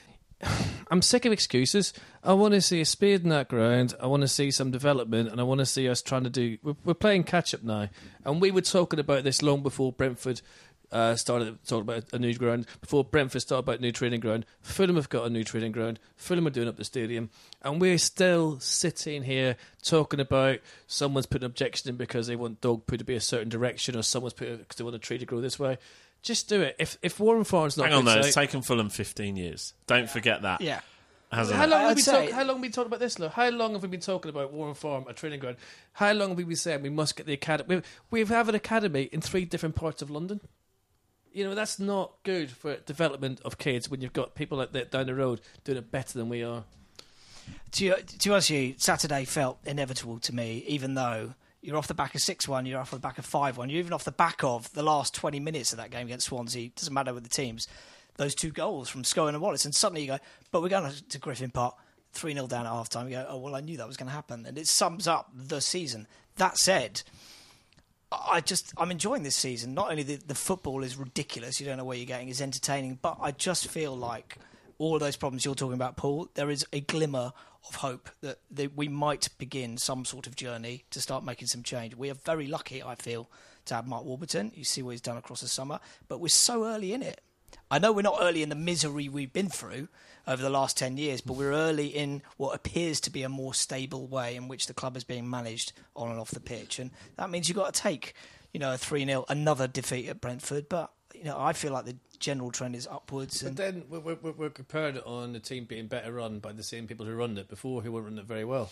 I'm 0.91 1.01
sick 1.03 1.25
of 1.25 1.33
excuses. 1.33 1.93
I 2.23 2.33
want 2.35 2.53
to 2.55 2.61
see 2.61 2.81
a 2.81 2.85
spade 2.85 3.23
in 3.23 3.29
that 3.31 3.49
ground. 3.49 3.95
I 4.01 4.07
want 4.07 4.23
to 4.23 4.29
see 4.29 4.51
some 4.51 4.71
development, 4.71 5.31
and 5.31 5.41
I 5.41 5.45
want 5.45 5.61
to 5.61 5.67
see 5.67 5.89
us 5.89 6.03
trying 6.03 6.25
to 6.25 6.31
do. 6.31 6.59
We're, 6.63 6.75
we're 6.85 6.95
playing 6.95 7.25
catch 7.25 7.55
up 7.55 7.63
now, 7.63 7.89
and 8.25 8.41
we 8.41 8.51
were 8.51 8.61
talking 8.63 8.99
about 8.99 9.25
this 9.25 9.43
long 9.43 9.63
before 9.63 9.93
Brentford 9.93 10.41
uh, 10.93 11.17
started 11.17 11.59
talking 11.67 11.83
about 11.83 12.05
a 12.13 12.19
new 12.19 12.35
ground. 12.35 12.67
Before 12.81 13.03
Brentford 13.03 13.43
started 13.43 13.61
about 13.69 13.81
new 13.81 13.93
training 13.93 14.21
ground, 14.21 14.47
Fulham 14.61 14.97
have 14.97 15.09
got 15.09 15.27
a 15.27 15.31
new 15.31 15.43
training 15.43 15.73
ground. 15.73 15.99
Fulham 16.17 16.47
are 16.47 16.51
doing 16.51 16.69
up 16.69 16.77
the 16.77 16.85
stadium, 16.85 17.31
and 17.63 17.81
we're 17.81 17.99
still 17.99 18.61
sitting 18.61 19.23
here 19.23 19.57
talking 19.83 20.21
about 20.21 20.59
someone's 20.87 21.27
put 21.27 21.41
an 21.43 21.47
objection 21.47 21.91
in 21.91 21.97
because 21.97 22.27
they 22.27 22.37
want 22.37 22.61
dog 22.61 22.87
poo 22.87 22.97
to 22.97 23.05
be 23.05 23.15
a 23.15 23.21
certain 23.21 23.49
direction, 23.49 23.97
or 23.97 24.03
someone's 24.03 24.35
put 24.35 24.59
because 24.59 24.77
they 24.77 24.85
want 24.85 24.97
a 24.97 25.01
tree 25.01 25.19
to 25.19 25.27
grow 25.27 25.41
this 25.41 25.59
way. 25.59 25.79
Just 26.23 26.49
do 26.49 26.61
it. 26.63 26.77
If 26.79 26.99
if 27.03 27.19
Warren 27.19 27.45
Farms 27.45 27.77
not 27.77 27.89
Hang 27.89 27.99
on, 27.99 28.05
though. 28.05 28.21
It's 28.21 28.35
taken 28.35 28.63
Fulham 28.63 28.91
15 28.91 29.37
years. 29.37 29.75
Don't 29.87 30.09
forget 30.09 30.43
that. 30.43 30.61
Yeah. 30.61 30.81
Hasn't 31.33 31.59
How 31.59 31.67
long, 31.67 31.81
have 31.81 31.97
we 31.97 32.03
say- 32.03 32.27
talk, 32.27 32.35
how 32.35 32.45
long 32.45 32.57
have 32.57 32.61
we 32.63 32.69
talked 32.69 32.87
about 32.89 33.01
this, 33.01 33.19
Lo? 33.19 33.31
How 33.31 33.49
long 33.49 33.73
have 33.73 33.81
we 33.81 33.89
been 33.89 34.01
talking 34.01 34.29
about 34.29 34.53
Warren 34.53 34.75
Farm, 34.75 35.07
a 35.09 35.15
training 35.15 35.41
ground? 35.41 35.57
How 35.95 36.13
long 36.13 36.29
have 36.29 36.37
we 36.37 36.45
been 36.45 36.57
saying 36.57 36.83
we 36.83 36.91
must 36.91 37.17
get 37.17 37.25
the 37.25 37.33
academy? 37.33 37.81
We 38.11 38.23
we 38.23 38.29
have 38.35 38.51
an 38.51 38.55
academy 38.55 39.05
in 39.05 39.23
three 39.23 39.47
different 39.47 39.75
parts 39.75 40.03
of 40.03 40.11
London. 40.11 40.41
You 41.33 41.45
know, 41.45 41.55
that's 41.55 41.79
not 41.79 42.13
good 42.25 42.51
for 42.51 42.77
development 42.77 43.41
of 43.45 43.59
kids 43.59 43.91
when 43.91 44.01
you've 44.01 44.13
got 44.13 44.35
people 44.35 44.59
like 44.59 44.73
that 44.73 44.91
down 44.91 45.07
the 45.07 45.15
road 45.15 45.41
doing 45.65 45.79
it 45.79 45.91
better 45.91 46.19
than 46.19 46.29
we 46.29 46.43
are. 46.43 46.65
To, 47.73 47.85
you 47.85 47.97
to 47.97 48.31
with 48.33 48.51
you, 48.51 48.75
Saturday 48.77 49.25
felt 49.25 49.59
inevitable 49.65 50.19
to 50.21 50.35
me, 50.35 50.63
even 50.67 50.95
though 50.95 51.35
you're 51.63 51.77
off 51.77 51.87
the 51.87 51.95
back 51.95 52.15
of 52.15 52.21
6 52.21 52.47
1, 52.47 52.67
you're 52.67 52.79
off 52.79 52.91
the 52.91 52.99
back 52.99 53.19
of 53.19 53.25
5 53.25 53.57
1, 53.57 53.71
you're 53.71 53.79
even 53.79 53.93
off 53.93 54.05
the 54.05 54.13
back 54.13 54.45
of 54.45 54.73
the 54.75 54.83
last 54.83 55.15
20 55.15 55.41
minutes 55.41 55.73
of 55.73 55.79
that 55.79 55.91
game 55.91 56.07
against 56.07 56.27
Swansea. 56.27 56.71
doesn't 56.77 56.93
matter 56.93 57.15
with 57.15 57.23
the 57.23 57.31
teams. 57.31 57.67
Those 58.17 58.35
two 58.35 58.51
goals 58.51 58.91
from 58.91 59.05
Scowen 59.05 59.31
and 59.31 59.41
Wallace, 59.41 59.65
and 59.65 59.75
suddenly 59.75 60.03
you 60.03 60.09
go, 60.09 60.19
but 60.51 60.61
we're 60.61 60.69
going 60.69 60.93
to 61.09 61.19
Griffin 61.19 61.51
Park, 61.51 61.77
3 62.13 62.35
0 62.35 62.47
down 62.47 62.67
at 62.67 62.73
half 62.73 62.91
time. 62.91 63.09
You 63.09 63.17
go, 63.17 63.27
oh, 63.29 63.39
well, 63.39 63.55
I 63.55 63.61
knew 63.61 63.79
that 63.79 63.87
was 63.87 63.97
going 63.97 64.09
to 64.09 64.15
happen. 64.15 64.45
And 64.45 64.59
it 64.59 64.67
sums 64.67 65.09
up 65.09 65.31
the 65.35 65.63
season. 65.63 66.07
That 66.37 66.59
said, 66.59 67.03
I 68.13 68.41
just 68.41 68.73
I'm 68.77 68.91
enjoying 68.91 69.23
this 69.23 69.37
season. 69.37 69.75
Not 69.75 69.91
only 69.91 70.03
the, 70.03 70.17
the 70.17 70.35
football 70.35 70.83
is 70.83 70.97
ridiculous, 70.97 71.61
you 71.61 71.67
don't 71.67 71.79
know 71.79 71.85
where 71.85 71.97
you're 71.97 72.07
getting, 72.07 72.29
is 72.29 72.41
entertaining, 72.41 72.99
but 73.01 73.19
I 73.21 73.31
just 73.33 73.69
feel 73.69 73.97
like 73.97 74.37
all 74.79 74.95
of 74.95 75.01
those 75.01 75.17
problems 75.17 75.45
you're 75.45 75.55
talking 75.55 75.75
about, 75.75 75.97
Paul, 75.97 76.29
there 76.35 76.51
is 76.51 76.67
a 76.73 76.81
glimmer 76.81 77.33
of 77.69 77.77
hope 77.77 78.11
that, 78.21 78.39
that 78.51 78.77
we 78.77 78.89
might 78.89 79.29
begin 79.39 79.79
some 79.79 80.05
sort 80.05 80.27
of 80.27 80.35
journey 80.35 80.85
to 80.91 81.01
start 81.01 81.25
making 81.25 81.47
some 81.47 81.63
change. 81.63 81.95
We 81.95 82.11
are 82.11 82.15
very 82.15 82.49
lucky, 82.49 82.83
I 82.83 82.97
feel, 82.97 83.31
to 83.67 83.75
have 83.75 83.87
Mark 83.87 84.05
Warburton. 84.05 84.51
You 84.55 84.65
see 84.65 84.83
what 84.83 84.91
he's 84.91 85.01
done 85.01 85.17
across 85.17 85.41
the 85.41 85.49
summer, 85.49 85.79
but 86.09 86.21
we're 86.21 86.29
so 86.29 86.65
early 86.65 86.93
in 86.93 87.03
it. 87.03 87.21
I 87.71 87.79
know 87.79 87.93
we're 87.93 88.03
not 88.03 88.19
early 88.21 88.43
in 88.43 88.49
the 88.49 88.55
misery 88.55 89.09
we've 89.09 89.33
been 89.33 89.49
through 89.49 89.89
over 90.27 90.43
the 90.43 90.51
last 90.51 90.77
10 90.77 90.97
years, 90.97 91.21
but 91.21 91.35
we're 91.35 91.53
early 91.53 91.87
in 91.87 92.23
what 92.37 92.55
appears 92.55 93.01
to 93.01 93.11
be 93.11 93.23
a 93.23 93.29
more 93.29 93.55
stable 93.55 94.07
way 94.07 94.37
in 94.37 94.49
which 94.49 94.67
the 94.67 94.75
club 94.75 94.97
is 94.97 95.05
being 95.05 95.29
managed 95.29 95.73
on 95.97 96.11
and 96.11 96.21
off 96.21 96.31
the 96.31 96.41
pitch. 96.41 96.79
And 96.79 96.91
that 97.17 97.31
means 97.31 97.49
you've 97.49 97.57
got 97.57 97.75
to 97.75 97.81
take, 97.81 98.15
you 98.53 98.61
know, 98.61 98.73
a 98.73 98.79
3 98.79 99.05
0, 99.05 99.25
another 99.29 99.67
defeat 99.67 100.09
at 100.09 100.21
Brentford. 100.21 100.69
But, 100.69 100.93
you 101.15 101.25
know, 101.25 101.39
I 101.39 101.53
feel 101.53 101.73
like 101.73 101.87
the 101.87 101.97
general 102.19 102.51
trend 102.51 102.77
is 102.77 102.87
upwards. 102.87 103.43
But 103.43 103.49
And 103.49 103.57
then 103.57 103.85
we're, 103.89 104.15
we're, 104.15 104.33
we're 104.33 104.51
compared 104.51 104.99
on 104.99 105.33
the 105.33 105.41
team 105.41 105.65
being 105.65 105.89
better 105.89 106.13
run 106.13 106.39
by 106.39 106.53
the 106.53 106.63
same 106.63 106.87
people 106.87 107.07
who 107.07 107.15
run 107.15 107.37
it 107.37 107.49
before, 107.49 107.83
who 107.83 107.93
weren't 107.93 108.05
running 108.05 108.21
it 108.21 108.27
very 108.27 108.45
well. 108.45 108.71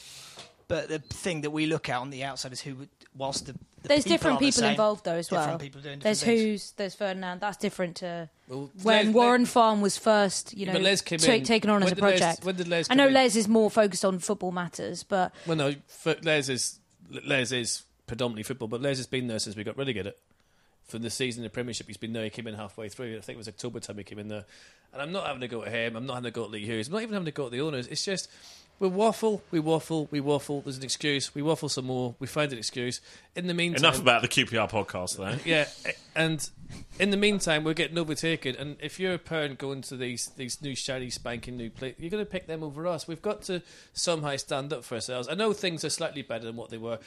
But 0.70 0.88
the 0.88 0.98
thing 1.00 1.40
that 1.42 1.50
we 1.50 1.66
look 1.66 1.88
at 1.88 1.96
on 1.98 2.10
the 2.10 2.24
outside 2.24 2.52
is 2.52 2.60
who, 2.60 2.76
whilst 3.16 3.46
the, 3.46 3.52
the 3.82 3.88
there's 3.88 4.04
people 4.04 4.12
different 4.14 4.32
aren't 4.34 4.40
the 4.40 4.46
people 4.46 4.60
same, 4.60 4.70
involved 4.70 5.04
though 5.04 5.14
as 5.16 5.26
different 5.28 5.48
well 5.48 5.58
people 5.58 5.80
doing 5.80 5.98
there's 5.98 6.20
different 6.20 6.38
things. 6.40 6.50
who's 6.62 6.72
there's 6.72 6.94
Ferdinand 6.94 7.40
that's 7.40 7.56
different 7.56 7.96
to 7.96 8.28
Well, 8.48 8.70
when 8.82 9.06
Les- 9.08 9.12
Warren 9.12 9.46
Farm 9.46 9.80
was 9.80 9.98
first, 9.98 10.56
you 10.56 10.66
know, 10.66 10.72
But 10.74 10.82
Les 10.82 11.00
came 11.02 11.18
ta- 11.18 11.32
in- 11.32 11.44
taken 11.44 11.68
on 11.70 11.82
as 11.82 11.90
a 11.90 11.94
did 11.96 12.02
Les- 12.02 12.10
project. 12.20 12.44
when 12.44 12.54
did 12.56 12.68
Les 12.68 12.86
I 12.88 12.94
know 12.94 13.04
come 13.04 13.08
in? 13.08 13.14
Les 13.14 13.36
is 13.36 13.48
more 13.48 13.70
focused 13.70 14.04
on 14.04 14.18
football 14.20 14.52
matters, 14.52 15.02
but 15.02 15.32
Well, 15.46 15.56
no, 15.56 15.74
f- 16.04 16.22
Les 16.24 16.48
is 16.48 16.78
Les 17.26 17.50
is 17.52 17.82
predominantly 18.06 18.44
football, 18.44 18.68
but 18.68 18.80
Les 18.80 18.96
has 18.98 19.06
been 19.06 19.26
there 19.26 19.38
since 19.40 19.56
we 19.56 19.64
got 19.64 19.76
relegated. 19.76 20.14
From 20.84 21.02
the 21.02 21.10
season 21.10 21.42
in 21.42 21.44
the 21.44 21.50
Premiership, 21.50 21.86
he's 21.86 21.96
been 21.96 22.12
there. 22.12 22.24
He 22.24 22.30
came 22.30 22.48
in 22.48 22.54
halfway 22.54 22.88
through. 22.88 23.16
I 23.16 23.20
think 23.20 23.34
it 23.36 23.38
was 23.38 23.46
October 23.48 23.78
time 23.78 23.98
he 23.98 24.02
came 24.04 24.18
in 24.18 24.26
there. 24.28 24.44
And 24.92 25.00
I'm 25.00 25.12
not 25.12 25.24
having 25.26 25.40
to 25.40 25.46
go 25.48 25.62
at 25.62 25.70
him. 25.72 25.94
I'm 25.94 26.04
not 26.06 26.14
having 26.14 26.24
to 26.32 26.34
go 26.34 26.44
at 26.44 26.50
Lee 26.50 26.66
Hoos. 26.66 26.88
I'm 26.88 26.92
not 26.94 27.02
even 27.02 27.12
having 27.14 27.26
to 27.26 27.30
go 27.32 27.46
at 27.46 27.52
the 27.52 27.60
owners. 27.60 27.86
It's 27.86 28.04
just 28.04 28.28
we 28.80 28.88
waffle, 28.88 29.42
we 29.50 29.60
waffle, 29.60 30.08
we 30.10 30.20
waffle. 30.20 30.62
There's 30.62 30.78
an 30.78 30.84
excuse. 30.84 31.34
We 31.34 31.42
waffle 31.42 31.68
some 31.68 31.84
more. 31.84 32.14
We 32.18 32.26
find 32.26 32.50
an 32.50 32.56
excuse. 32.56 33.02
In 33.36 33.46
the 33.46 33.52
meantime, 33.52 33.84
Enough 33.84 34.00
about 34.00 34.22
the 34.22 34.28
QPR 34.28 34.70
podcast, 34.70 35.18
though. 35.18 35.36
yeah, 35.44 35.68
and 36.16 36.48
in 36.98 37.10
the 37.10 37.18
meantime, 37.18 37.62
we're 37.62 37.74
getting 37.74 37.98
overtaken. 37.98 38.56
And 38.56 38.78
if 38.80 38.98
you're 38.98 39.12
a 39.12 39.18
parent 39.18 39.58
going 39.58 39.82
to 39.82 39.96
these 39.96 40.28
these 40.36 40.62
new 40.62 40.74
shiny 40.74 41.10
spanking 41.10 41.58
new 41.58 41.68
play, 41.68 41.94
you're 41.98 42.10
going 42.10 42.24
to 42.24 42.30
pick 42.30 42.46
them 42.46 42.62
over 42.62 42.86
us. 42.86 43.06
We've 43.06 43.20
got 43.20 43.42
to 43.42 43.62
somehow 43.92 44.36
stand 44.36 44.72
up 44.72 44.82
for 44.82 44.94
ourselves. 44.94 45.28
I 45.28 45.34
know 45.34 45.52
things 45.52 45.84
are 45.84 45.90
slightly 45.90 46.22
better 46.22 46.46
than 46.46 46.56
what 46.56 46.70
they 46.70 46.78
were. 46.78 46.98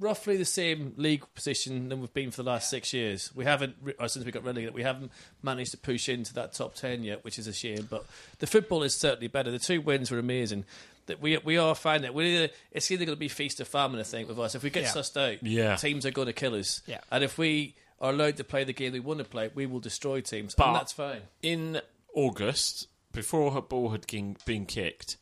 Roughly 0.00 0.36
the 0.36 0.44
same 0.46 0.94
league 0.96 1.24
position 1.34 1.90
than 1.90 2.00
we've 2.00 2.14
been 2.14 2.30
for 2.30 2.42
the 2.44 2.50
last 2.50 2.70
six 2.70 2.92
years. 2.94 3.34
We 3.34 3.44
haven't, 3.44 3.74
since 4.06 4.24
we 4.24 4.30
got 4.30 4.44
relegated, 4.44 4.72
we 4.72 4.84
haven't 4.84 5.10
managed 5.42 5.72
to 5.72 5.76
push 5.76 6.08
into 6.08 6.32
that 6.34 6.52
top 6.52 6.76
ten 6.76 7.02
yet, 7.02 7.22
which 7.24 7.38
is 7.38 7.48
a 7.48 7.52
shame. 7.52 7.86
But 7.90 8.06
the 8.38 8.46
football 8.46 8.82
is 8.82 8.94
certainly 8.94 9.26
better. 9.26 9.50
The 9.50 9.58
two 9.58 9.82
wins 9.82 10.10
were 10.10 10.20
amazing. 10.20 10.64
That 11.08 11.20
we 11.20 11.36
we 11.38 11.58
are 11.58 11.74
finding 11.74 12.08
it. 12.08 12.14
We're 12.14 12.44
either, 12.44 12.52
it's 12.72 12.90
either 12.90 13.04
going 13.04 13.16
to 13.16 13.20
be 13.20 13.28
feast 13.28 13.60
or 13.60 13.64
famine. 13.64 14.00
I 14.00 14.04
think 14.04 14.28
with 14.28 14.38
us, 14.38 14.54
if 14.54 14.62
we 14.62 14.70
get 14.70 14.84
Yeah. 14.84 14.92
sussed 14.92 15.16
out, 15.20 15.42
Yeah. 15.42 15.76
teams 15.76 16.06
are 16.06 16.10
going 16.12 16.26
to 16.28 16.32
kill 16.32 16.54
us. 16.54 16.80
Yeah. 16.86 17.00
And 17.10 17.22
if 17.24 17.36
we 17.36 17.74
are 18.00 18.10
allowed 18.12 18.36
to 18.36 18.44
play 18.44 18.62
the 18.64 18.72
game 18.72 18.92
we 18.92 19.00
want 19.00 19.18
to 19.18 19.24
play, 19.24 19.50
we 19.54 19.66
will 19.66 19.80
destroy 19.80 20.20
teams, 20.20 20.54
But- 20.54 20.68
and 20.68 20.76
that's 20.76 20.92
fine. 20.92 21.22
In 21.42 21.80
August, 22.14 22.86
before 23.12 23.52
her 23.52 23.60
ball 23.60 23.90
had 23.90 24.06
been 24.06 24.36
been 24.44 24.66
kicked, 24.66 25.16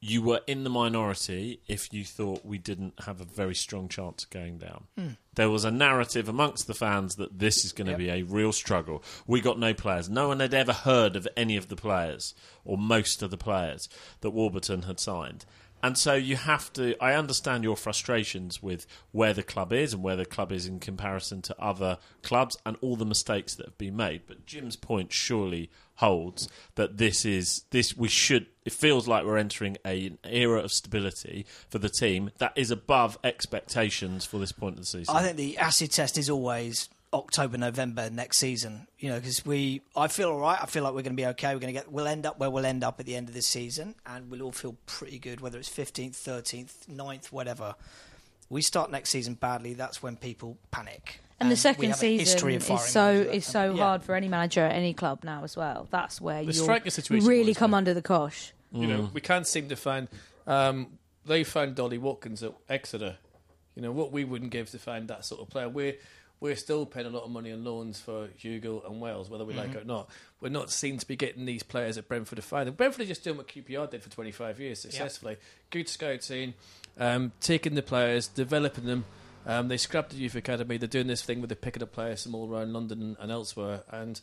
you 0.00 0.22
were 0.22 0.40
in 0.46 0.62
the 0.62 0.70
minority 0.70 1.60
if 1.66 1.92
you 1.92 2.04
thought 2.04 2.44
we 2.44 2.58
didn't 2.58 2.94
have 3.04 3.20
a 3.20 3.24
very 3.24 3.54
strong 3.54 3.88
chance 3.88 4.24
of 4.24 4.30
going 4.30 4.58
down. 4.58 4.84
Hmm. 4.96 5.08
There 5.34 5.50
was 5.50 5.64
a 5.64 5.70
narrative 5.70 6.28
amongst 6.28 6.66
the 6.66 6.74
fans 6.74 7.16
that 7.16 7.38
this 7.38 7.64
is 7.64 7.72
going 7.72 7.90
to 7.90 7.96
be 7.96 8.08
a 8.08 8.22
real 8.22 8.52
struggle. 8.52 9.02
We 9.26 9.40
got 9.40 9.58
no 9.58 9.74
players. 9.74 10.08
No 10.08 10.28
one 10.28 10.40
had 10.40 10.54
ever 10.54 10.72
heard 10.72 11.16
of 11.16 11.26
any 11.36 11.56
of 11.56 11.68
the 11.68 11.76
players 11.76 12.34
or 12.64 12.78
most 12.78 13.22
of 13.22 13.30
the 13.30 13.36
players 13.36 13.88
that 14.20 14.30
Warburton 14.30 14.82
had 14.82 15.00
signed. 15.00 15.44
And 15.82 15.96
so 15.96 16.14
you 16.14 16.36
have 16.36 16.72
to. 16.72 17.00
I 17.02 17.14
understand 17.14 17.62
your 17.62 17.76
frustrations 17.76 18.62
with 18.62 18.86
where 19.12 19.32
the 19.32 19.44
club 19.44 19.72
is 19.72 19.94
and 19.94 20.02
where 20.02 20.16
the 20.16 20.24
club 20.24 20.50
is 20.50 20.66
in 20.66 20.80
comparison 20.80 21.40
to 21.42 21.60
other 21.60 21.98
clubs 22.22 22.56
and 22.66 22.76
all 22.80 22.96
the 22.96 23.04
mistakes 23.04 23.54
that 23.54 23.66
have 23.66 23.78
been 23.78 23.96
made. 23.96 24.22
But 24.26 24.44
Jim's 24.44 24.76
point 24.76 25.12
surely 25.12 25.70
holds 25.96 26.48
that 26.74 26.98
this 26.98 27.24
is 27.24 27.64
this. 27.70 27.96
We 27.96 28.08
should. 28.08 28.46
It 28.68 28.72
feels 28.74 29.08
like 29.08 29.24
we're 29.24 29.38
entering 29.38 29.78
a, 29.86 30.08
an 30.08 30.18
era 30.24 30.60
of 30.60 30.72
stability 30.72 31.46
for 31.70 31.78
the 31.78 31.88
team 31.88 32.30
that 32.36 32.52
is 32.54 32.70
above 32.70 33.18
expectations 33.24 34.26
for 34.26 34.36
this 34.38 34.52
point 34.52 34.74
of 34.74 34.80
the 34.80 34.84
season. 34.84 35.16
I 35.16 35.22
think 35.22 35.38
the 35.38 35.56
acid 35.56 35.90
test 35.90 36.18
is 36.18 36.28
always 36.28 36.90
October, 37.14 37.56
November 37.56 38.10
next 38.10 38.36
season. 38.36 38.86
You 38.98 39.08
know, 39.08 39.16
because 39.16 39.46
we, 39.46 39.80
I 39.96 40.08
feel 40.08 40.28
all 40.32 40.38
right. 40.40 40.58
I 40.62 40.66
feel 40.66 40.82
like 40.82 40.92
we're 40.92 41.00
going 41.00 41.16
to 41.16 41.22
be 41.22 41.24
okay. 41.28 41.54
We're 41.54 41.60
going 41.60 41.72
to 41.72 41.80
get, 41.80 41.90
we'll 41.90 42.06
end 42.06 42.26
up 42.26 42.38
where 42.38 42.50
we'll 42.50 42.66
end 42.66 42.84
up 42.84 43.00
at 43.00 43.06
the 43.06 43.16
end 43.16 43.28
of 43.28 43.34
this 43.34 43.46
season, 43.46 43.94
and 44.04 44.30
we'll 44.30 44.42
all 44.42 44.52
feel 44.52 44.76
pretty 44.84 45.18
good. 45.18 45.40
Whether 45.40 45.58
it's 45.58 45.70
fifteenth, 45.70 46.14
thirteenth, 46.14 46.84
9th, 46.90 47.32
whatever. 47.32 47.74
We 48.50 48.60
start 48.60 48.90
next 48.90 49.08
season 49.08 49.32
badly. 49.32 49.72
That's 49.72 50.02
when 50.02 50.16
people 50.16 50.58
panic. 50.70 51.20
And 51.40 51.50
the 51.50 51.56
second 51.56 51.90
have 51.90 52.02
a 52.02 52.18
history 52.18 52.58
season 52.58 52.76
is 52.76 52.82
so 52.84 53.10
is 53.12 53.46
so 53.46 53.74
Yeah. 53.74 53.82
hard 53.84 54.02
for 54.02 54.14
any 54.14 54.28
manager 54.28 54.60
at 54.64 54.72
any 54.72 54.92
club 54.92 55.22
now 55.22 55.44
as 55.44 55.56
well. 55.56 55.86
That's 55.90 56.20
where 56.20 56.42
you 56.42 56.66
really 57.22 57.54
come 57.54 57.74
under 57.74 57.94
the 57.94 58.02
cosh. 58.02 58.52
You 58.72 58.86
know, 58.86 59.10
we 59.12 59.20
can't 59.20 59.46
seem 59.46 59.68
to 59.70 59.76
find. 59.76 60.08
Um, 60.46 60.98
they 61.24 61.44
found 61.44 61.78
Ollie 61.80 61.98
Watkins 61.98 62.42
at 62.42 62.52
Exeter. 62.68 63.16
You 63.74 63.82
know 63.82 63.92
what 63.92 64.12
we 64.12 64.24
wouldn't 64.24 64.50
give 64.50 64.70
to 64.70 64.78
find 64.78 65.08
that 65.08 65.24
sort 65.24 65.40
of 65.40 65.48
player. 65.48 65.68
We're 65.68 65.94
we're 66.40 66.56
still 66.56 66.86
paying 66.86 67.06
a 67.06 67.10
lot 67.10 67.24
of 67.24 67.30
money 67.30 67.52
on 67.52 67.64
loans 67.64 67.98
for 67.98 68.28
Hugill 68.40 68.88
and 68.88 69.00
Wells, 69.00 69.28
whether 69.28 69.44
we 69.44 69.54
like 69.54 69.74
it 69.74 69.82
or 69.82 69.84
not. 69.84 70.08
We're 70.40 70.50
not 70.50 70.70
seen 70.70 70.98
to 70.98 71.06
be 71.06 71.16
getting 71.16 71.46
these 71.46 71.62
players 71.64 71.98
at 71.98 72.06
Brentford 72.08 72.36
to 72.36 72.42
find 72.42 72.68
them. 72.68 72.74
Brentford 72.74 73.02
are 73.02 73.08
just 73.08 73.24
doing 73.24 73.36
what 73.36 73.48
QPR 73.48 73.90
did 73.90 74.02
for 74.02 74.10
25 74.10 74.60
years 74.60 74.78
successfully. 74.80 75.36
Good 75.70 75.88
scouting, 75.88 76.54
um, 76.98 77.32
taking 77.40 77.74
the 77.74 77.82
players, 77.82 78.28
developing 78.28 78.84
them. 78.84 79.04
Um, 79.46 79.68
they 79.68 79.76
scrapped 79.78 80.10
the 80.10 80.16
youth 80.16 80.34
academy. 80.36 80.76
They're 80.76 80.86
doing 80.86 81.06
this 81.08 81.22
thing 81.22 81.40
where 81.40 81.48
they're 81.48 81.56
picking 81.56 81.82
up 81.82 81.92
players 81.92 82.22
from 82.22 82.34
all 82.34 82.48
around 82.52 82.72
London 82.72 83.16
and 83.18 83.32
elsewhere. 83.32 83.82
And 83.90 84.20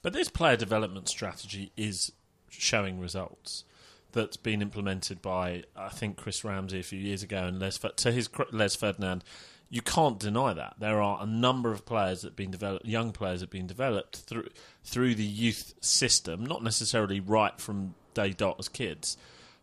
But 0.00 0.14
this 0.14 0.28
player 0.28 0.56
development 0.56 1.08
strategy 1.08 1.72
is 1.76 2.12
showing 2.48 2.98
results. 2.98 3.64
That's 4.12 4.36
been 4.36 4.62
implemented 4.62 5.20
by 5.20 5.64
I 5.76 5.90
think 5.90 6.16
Chris 6.16 6.44
Ramsey 6.44 6.80
a 6.80 6.82
few 6.82 6.98
years 6.98 7.22
ago 7.22 7.44
and 7.44 7.58
Les 7.60 7.78
to 7.78 8.12
his 8.12 8.28
Les 8.52 8.74
Ferdinand. 8.74 9.22
You 9.70 9.82
can't 9.82 10.18
deny 10.18 10.54
that 10.54 10.76
there 10.78 11.02
are 11.02 11.22
a 11.22 11.26
number 11.26 11.72
of 11.72 11.84
players 11.84 12.22
that 12.22 12.28
have 12.28 12.36
been 12.36 12.50
developed, 12.50 12.86
young 12.86 13.12
players 13.12 13.40
that 13.40 13.46
have 13.46 13.50
been 13.50 13.66
developed 13.66 14.16
through 14.16 14.48
through 14.82 15.14
the 15.14 15.24
youth 15.24 15.74
system, 15.80 16.44
not 16.44 16.62
necessarily 16.62 17.20
right 17.20 17.60
from 17.60 17.94
day 18.14 18.30
dot 18.30 18.56
as 18.58 18.68
kids, 18.68 19.18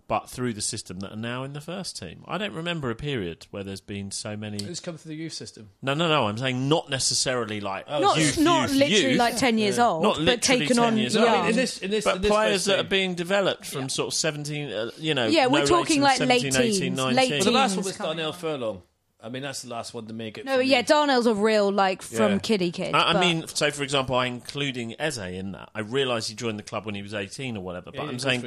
but 0.08 0.30
through 0.30 0.54
the 0.54 0.62
system 0.62 1.00
that 1.00 1.12
are 1.12 1.16
now 1.18 1.44
in 1.44 1.54
the 1.54 1.62
first 1.62 1.98
team. 1.98 2.24
I 2.28 2.38
don't 2.38 2.54
remember 2.54 2.90
a 2.92 2.96
period 2.96 3.48
where 3.52 3.64
there's 3.64 3.82
been 3.82 4.12
so 4.12 4.38
many. 4.38 4.64
Who's 4.64 4.80
come 4.80 4.98
through 4.98 5.10
the 5.10 5.16
youth 5.16 5.34
system. 5.34 5.70
No, 5.82 5.94
no, 5.94 6.08
no. 6.08 6.28
I'm 6.28 6.38
saying 6.38 6.70
not 6.70 6.90
necessarily 6.90 7.60
like 7.62 7.88
Not 7.90 8.18
youth, 8.18 8.38
not 8.38 8.70
youth, 8.70 8.78
literally 8.78 9.10
youth. 9.12 9.20
like 9.20 9.38
ten 9.38 9.58
years 9.58 9.80
old, 9.80 10.04
Not 10.04 10.16
but 10.18 10.22
literally 10.24 10.60
taken 10.60 10.78
10 10.78 10.86
on 10.86 10.98
years 10.98 11.16
young. 11.16 11.24
old. 11.24 11.34
I 11.34 11.42
mean, 11.42 11.50
in 11.52 11.56
this, 11.56 11.78
in 11.80 11.92
this, 11.92 12.04
but 12.06 12.18
in 12.18 12.22
this 12.22 12.32
players 12.32 12.52
first 12.54 12.66
that 12.68 12.80
are 12.80 12.88
being 12.88 13.16
developed 13.16 13.66
from 13.66 13.90
sort 13.90 14.08
of 14.08 14.14
17, 14.14 14.72
uh, 14.72 14.92
you 14.98 15.14
know. 15.16 15.26
Yeah, 15.28 15.48
we're 15.48 15.60
no 15.62 15.66
talking 15.66 16.02
later 16.02 16.20
than 16.20 16.30
like 16.30 16.44
late 16.44 16.54
17, 16.54 16.72
18, 16.72 16.82
teens, 16.82 16.98
19. 16.98 17.16
late 17.16 17.32
Well, 17.32 17.44
the 17.44 17.52
last 17.52 17.76
one 17.76 17.86
was 17.86 17.98
coming 17.98 18.18
Darnell. 18.18 18.34
Furlong. 18.34 18.82
I 19.24 19.30
mean, 19.30 19.42
that's 19.42 19.64
the 19.64 19.70
last 19.70 19.96
one 19.96 20.06
to 20.06 20.14
make 20.14 20.38
it. 20.38 20.46
No, 20.46 20.60
yeah, 20.60 20.84
the- 20.84 20.88
Darnell's 20.90 21.26
a 21.26 21.34
real 21.34 21.72
like 21.72 22.04
from 22.04 22.34
Yeah. 22.34 22.38
kiddie 22.40 22.72
kid. 22.72 22.94
I, 22.94 23.14
I 23.14 23.20
mean, 23.20 23.48
so 23.48 23.72
for 23.72 23.82
example, 23.82 24.16
I 24.16 24.28
including 24.28 24.94
Eze 25.02 25.18
in 25.18 25.54
that. 25.54 25.70
I 25.74 25.80
realise 25.80 26.28
he 26.28 26.36
joined 26.36 26.60
the 26.60 26.64
club 26.64 26.86
when 26.86 26.94
he 26.94 27.02
was 27.02 27.16
18 27.16 27.58
or 27.58 27.62
whatever, 27.64 27.90
Yeah, 27.92 28.02
but 28.02 28.10
I'm 28.10 28.12
goes 28.18 28.22
saying 28.22 28.42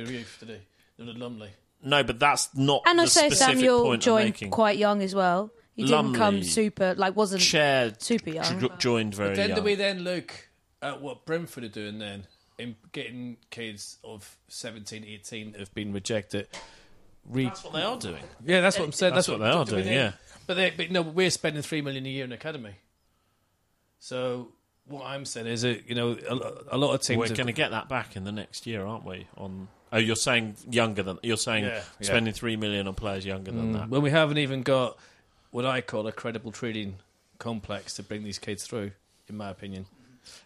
for 0.99 1.05
youth 1.05 1.17
Lumley. 1.17 1.51
no, 1.83 2.03
but 2.03 2.19
that's 2.19 2.55
not 2.55 2.83
and 2.87 2.99
the 2.99 3.03
also 3.03 3.29
Samuel 3.31 3.83
point 3.85 4.03
joined 4.03 4.51
quite 4.51 4.77
young 4.79 5.03
as 5.03 5.15
well. 5.15 5.51
He 5.75 5.85
didn't 5.85 6.15
come 6.15 6.43
super 6.43 6.95
like 6.97 7.15
wasn't 7.17 7.41
Chair 7.43 7.93
super 7.99 8.31
young, 8.31 8.45
jo- 8.61 8.69
but- 8.69 8.79
joined 8.81 9.15
very 9.15 9.37
Then 9.37 9.51
young. 9.51 9.59
do 9.59 9.65
we 9.65 9.75
then 9.77 10.01
look 10.01 10.49
at 10.83 11.01
what 11.01 11.25
Brentford 11.25 11.65
are 11.65 11.69
doing 11.69 11.99
then 11.99 12.27
in 12.59 12.75
getting 12.93 13.37
kids 13.51 13.99
of 14.03 14.37
17, 14.49 15.05
18 15.05 15.55
have 15.55 15.73
been 15.75 15.93
rejected? 15.93 16.49
Re- 17.25 17.45
That's 17.45 17.63
what 17.63 17.73
they 17.75 17.83
are 17.83 17.97
doing. 17.99 18.23
yeah, 18.45 18.61
that's 18.61 18.79
what 18.79 18.87
I'm 18.87 18.93
saying. 18.93 19.15
That's 19.15 19.27
That's, 19.29 19.39
what 19.39 19.45
they 19.45 19.51
are 19.53 19.65
do 19.65 19.71
doing, 19.73 19.85
then- 19.85 19.93
yeah. 19.95 20.13
But, 20.49 20.55
they, 20.55 20.71
but 20.71 20.91
no, 20.91 21.03
we're 21.03 21.31
spending 21.31 21.63
three 21.63 21.83
million 21.83 22.07
a 22.07 22.09
year 22.09 22.25
in 22.25 22.33
academy. 22.33 22.75
So 23.99 24.49
what 24.87 25.05
I'm 25.07 25.25
saying 25.25 25.47
is 25.47 25.63
that 25.63 25.89
you 25.89 25.95
know 25.95 26.17
a, 26.29 26.77
a 26.77 26.79
lot 26.79 26.95
of 26.95 27.03
teams 27.03 27.19
We're 27.19 27.37
going 27.37 27.47
to 27.49 27.53
get 27.53 27.71
that 27.73 27.89
back 27.89 28.17
in 28.17 28.25
the 28.25 28.33
next 28.33 28.67
year, 28.67 28.85
aren't 28.87 29.05
we? 29.05 29.27
On 29.37 29.69
oh, 29.93 29.99
you're 29.99 30.17
saying 30.17 30.57
younger 30.71 31.03
than 31.03 31.19
you're 31.23 31.37
saying 31.37 31.65
Yeah, 31.65 31.83
yeah. 32.01 32.07
spending 32.07 32.33
three 32.35 32.57
million 32.57 32.87
on 32.89 32.95
players 32.95 33.25
younger 33.27 33.51
than 33.53 33.73
that. 33.73 33.89
when 33.89 34.03
we 34.03 34.11
haven't 34.11 34.39
even 34.39 34.63
got 34.63 34.99
what 35.51 35.65
I 35.65 35.81
call 35.81 36.07
a 36.07 36.13
credible 36.13 36.53
treating 36.53 36.97
complex 37.39 37.95
to 37.95 38.03
bring 38.03 38.25
these 38.25 38.39
kids 38.39 38.67
through, 38.67 38.93
in 39.29 39.37
my 39.37 39.51
opinion. 39.51 39.87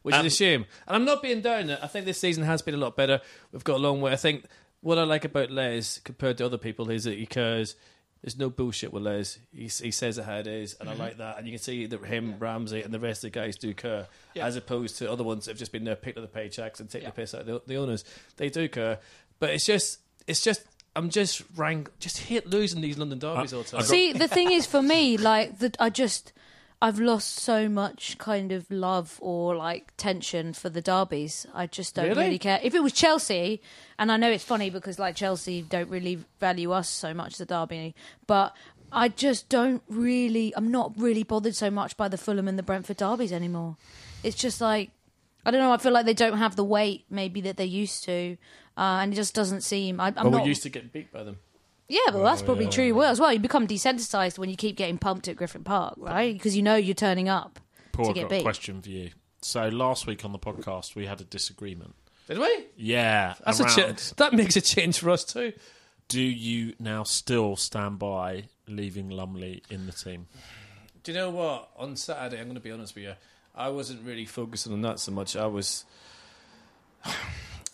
Which 0.02 0.14
Um, 0.14 0.24
is 0.26 0.32
a 0.34 0.36
shame. 0.36 0.66
And 0.86 0.94
I'm 0.94 1.04
not 1.04 1.22
being 1.22 1.40
down. 1.40 1.70
I 1.70 1.86
think 1.88 2.06
this 2.06 2.18
season 2.18 2.44
has 2.44 2.62
been 2.62 2.74
a 2.74 2.78
lot 2.78 2.96
better. 2.96 3.20
We've 3.50 3.64
got 3.64 3.76
a 3.76 3.82
long 3.82 4.00
way. 4.00 4.12
I 4.12 4.16
think 4.16 4.44
what 4.80 4.98
I 4.98 5.02
like 5.04 5.24
about 5.24 5.50
Les 5.50 5.98
compared 5.98 6.38
to 6.38 6.46
other 6.46 6.58
people 6.58 6.88
is 6.90 7.04
that 7.04 7.18
he 7.18 7.26
cares. 7.26 7.74
There's 8.22 8.38
no 8.38 8.50
bullshit 8.50 8.92
with 8.92 9.02
Les. 9.02 9.40
He, 9.52 9.62
he 9.64 9.90
says 9.90 10.18
it 10.18 10.24
how 10.24 10.36
it 10.36 10.46
is, 10.46 10.76
and 10.78 10.88
I 10.88 10.94
like 10.94 11.16
that. 11.18 11.38
And 11.38 11.46
you 11.48 11.54
can 11.54 11.60
see 11.60 11.86
that 11.86 12.04
him, 12.04 12.36
Ramsey, 12.38 12.80
and 12.82 12.94
the 12.94 13.00
rest 13.00 13.24
of 13.24 13.32
the 13.32 13.36
guys 13.40 13.56
do 13.56 13.74
care, 13.74 14.06
as 14.36 14.54
opposed 14.54 14.98
to 14.98 15.10
other 15.10 15.24
ones 15.24 15.46
that 15.46 15.52
have 15.52 15.58
just 15.58 15.72
been 15.72 15.82
there, 15.82 15.96
picked 15.96 16.16
up 16.18 16.32
the 16.32 16.38
paychecks 16.40 16.78
and 16.78 16.88
take 16.88 17.04
the 17.04 17.10
piss 17.10 17.34
out 17.34 17.40
of 17.40 17.46
the, 17.48 17.62
the 17.66 17.74
owners. 17.76 18.04
They 18.36 18.48
do 18.48 18.68
care, 18.68 19.00
but 19.42 19.50
it's 19.50 19.66
just, 19.66 19.98
it's 20.28 20.40
just, 20.40 20.62
I'm 20.94 21.10
just 21.10 21.42
rank, 21.56 21.90
just 21.98 22.16
hit 22.18 22.46
losing 22.46 22.80
these 22.80 22.96
London 22.96 23.18
derbies 23.18 23.52
uh, 23.52 23.56
all 23.56 23.62
the 23.64 23.70
time. 23.70 23.82
See, 23.82 24.12
the 24.12 24.28
thing 24.28 24.52
is, 24.52 24.66
for 24.66 24.80
me, 24.80 25.16
like 25.16 25.58
that, 25.58 25.76
I 25.80 25.90
just 25.90 26.32
I've 26.80 27.00
lost 27.00 27.40
so 27.40 27.68
much 27.68 28.18
kind 28.18 28.52
of 28.52 28.70
love 28.70 29.18
or 29.20 29.56
like 29.56 29.94
tension 29.96 30.52
for 30.52 30.68
the 30.68 30.80
derbies. 30.80 31.44
I 31.52 31.66
just 31.66 31.96
don't 31.96 32.10
Really? 32.10 32.22
really, 32.22 32.38
care. 32.38 32.60
If 32.62 32.72
it 32.76 32.84
was 32.84 32.92
Chelsea, 32.92 33.60
and 33.98 34.12
I 34.12 34.16
know 34.16 34.30
it's 34.30 34.44
funny 34.44 34.70
because 34.70 35.00
like 35.00 35.16
Chelsea 35.16 35.60
don't 35.60 35.90
really 35.90 36.20
value 36.38 36.70
us 36.70 36.88
so 36.88 37.12
much, 37.12 37.36
the 37.36 37.44
derby, 37.44 37.96
but. 38.28 38.54
I 38.94 39.08
just 39.08 39.48
don't 39.48 39.82
really. 39.88 40.52
I'm 40.54 40.70
not 40.70 40.92
really 40.98 41.22
bothered 41.22 41.56
so 41.56 41.70
much 41.70 41.96
by 41.96 42.08
the 42.08 42.18
Fulham 42.18 42.46
and 42.46 42.58
the 42.58 42.62
Brentford 42.62 42.98
derbies 42.98 43.32
anymore. 43.32 43.78
It's 44.22 44.36
just 44.36 44.60
like 44.60 44.90
I 45.44 45.50
don't 45.50 45.60
know. 45.60 45.72
I 45.72 45.76
feel 45.78 45.92
like 45.92 46.06
they 46.06 46.14
don't 46.14 46.38
have 46.38 46.56
the 46.56 46.64
weight 46.64 47.04
maybe 47.10 47.40
that 47.42 47.56
they 47.56 47.64
used 47.64 48.04
to, 48.04 48.36
uh, 48.76 49.00
and 49.02 49.12
it 49.12 49.16
just 49.16 49.34
doesn't 49.34 49.62
seem. 49.62 50.00
I, 50.00 50.06
I'm 50.08 50.14
but 50.14 50.24
not. 50.30 50.42
we're 50.42 50.48
used 50.48 50.62
to 50.64 50.68
getting 50.68 50.90
beat 50.92 51.12
by 51.12 51.22
them. 51.22 51.38
Yeah, 51.88 51.98
well, 52.14 52.24
that's 52.24 52.40
probably 52.42 52.68
true 52.68 52.94
well, 52.94 53.10
as 53.10 53.20
well. 53.20 53.32
You 53.32 53.38
become 53.38 53.66
desensitized 53.66 54.38
when 54.38 54.48
you 54.48 54.56
keep 54.56 54.76
getting 54.76 54.96
pumped 54.98 55.28
at 55.28 55.36
Griffin 55.36 55.62
Park, 55.64 55.94
right? 55.98 56.32
Because 56.32 56.56
you 56.56 56.62
know 56.62 56.76
you're 56.76 56.94
turning 56.94 57.28
up 57.28 57.60
Paul, 57.92 58.06
to 58.06 58.10
I've 58.10 58.14
get 58.14 58.20
got 58.22 58.32
a 58.32 58.38
beat. 58.38 58.42
question 58.44 58.80
for 58.80 58.88
you. 58.88 59.10
So 59.42 59.68
last 59.68 60.06
week 60.06 60.24
on 60.24 60.32
the 60.32 60.38
podcast, 60.38 60.94
we 60.94 61.04
had 61.06 61.20
a 61.20 61.24
disagreement. 61.24 61.94
Did 62.28 62.38
we? 62.38 62.66
Yeah, 62.76 63.34
That's 63.44 63.60
a 63.60 63.64
around, 63.64 63.98
cha- 63.98 64.14
that 64.16 64.32
makes 64.32 64.56
a 64.56 64.60
change 64.60 65.00
for 65.00 65.10
us 65.10 65.24
too. 65.24 65.52
do 66.08 66.22
you 66.22 66.74
now 66.78 67.02
still 67.02 67.56
stand 67.56 67.98
by 67.98 68.44
leaving 68.68 69.10
Lumley 69.10 69.62
in 69.68 69.84
the 69.86 69.92
team? 69.92 70.28
Do 71.02 71.12
you 71.12 71.18
know 71.18 71.30
what? 71.30 71.70
On 71.76 71.96
Saturday, 71.96 72.38
I'm 72.38 72.44
going 72.46 72.54
to 72.54 72.60
be 72.60 72.70
honest 72.70 72.94
with 72.94 73.04
you. 73.04 73.14
I 73.54 73.68
wasn't 73.68 74.04
really 74.06 74.24
focusing 74.26 74.72
on 74.72 74.80
that 74.82 74.98
so 75.00 75.12
much. 75.12 75.36
I 75.36 75.46
was. 75.46 75.84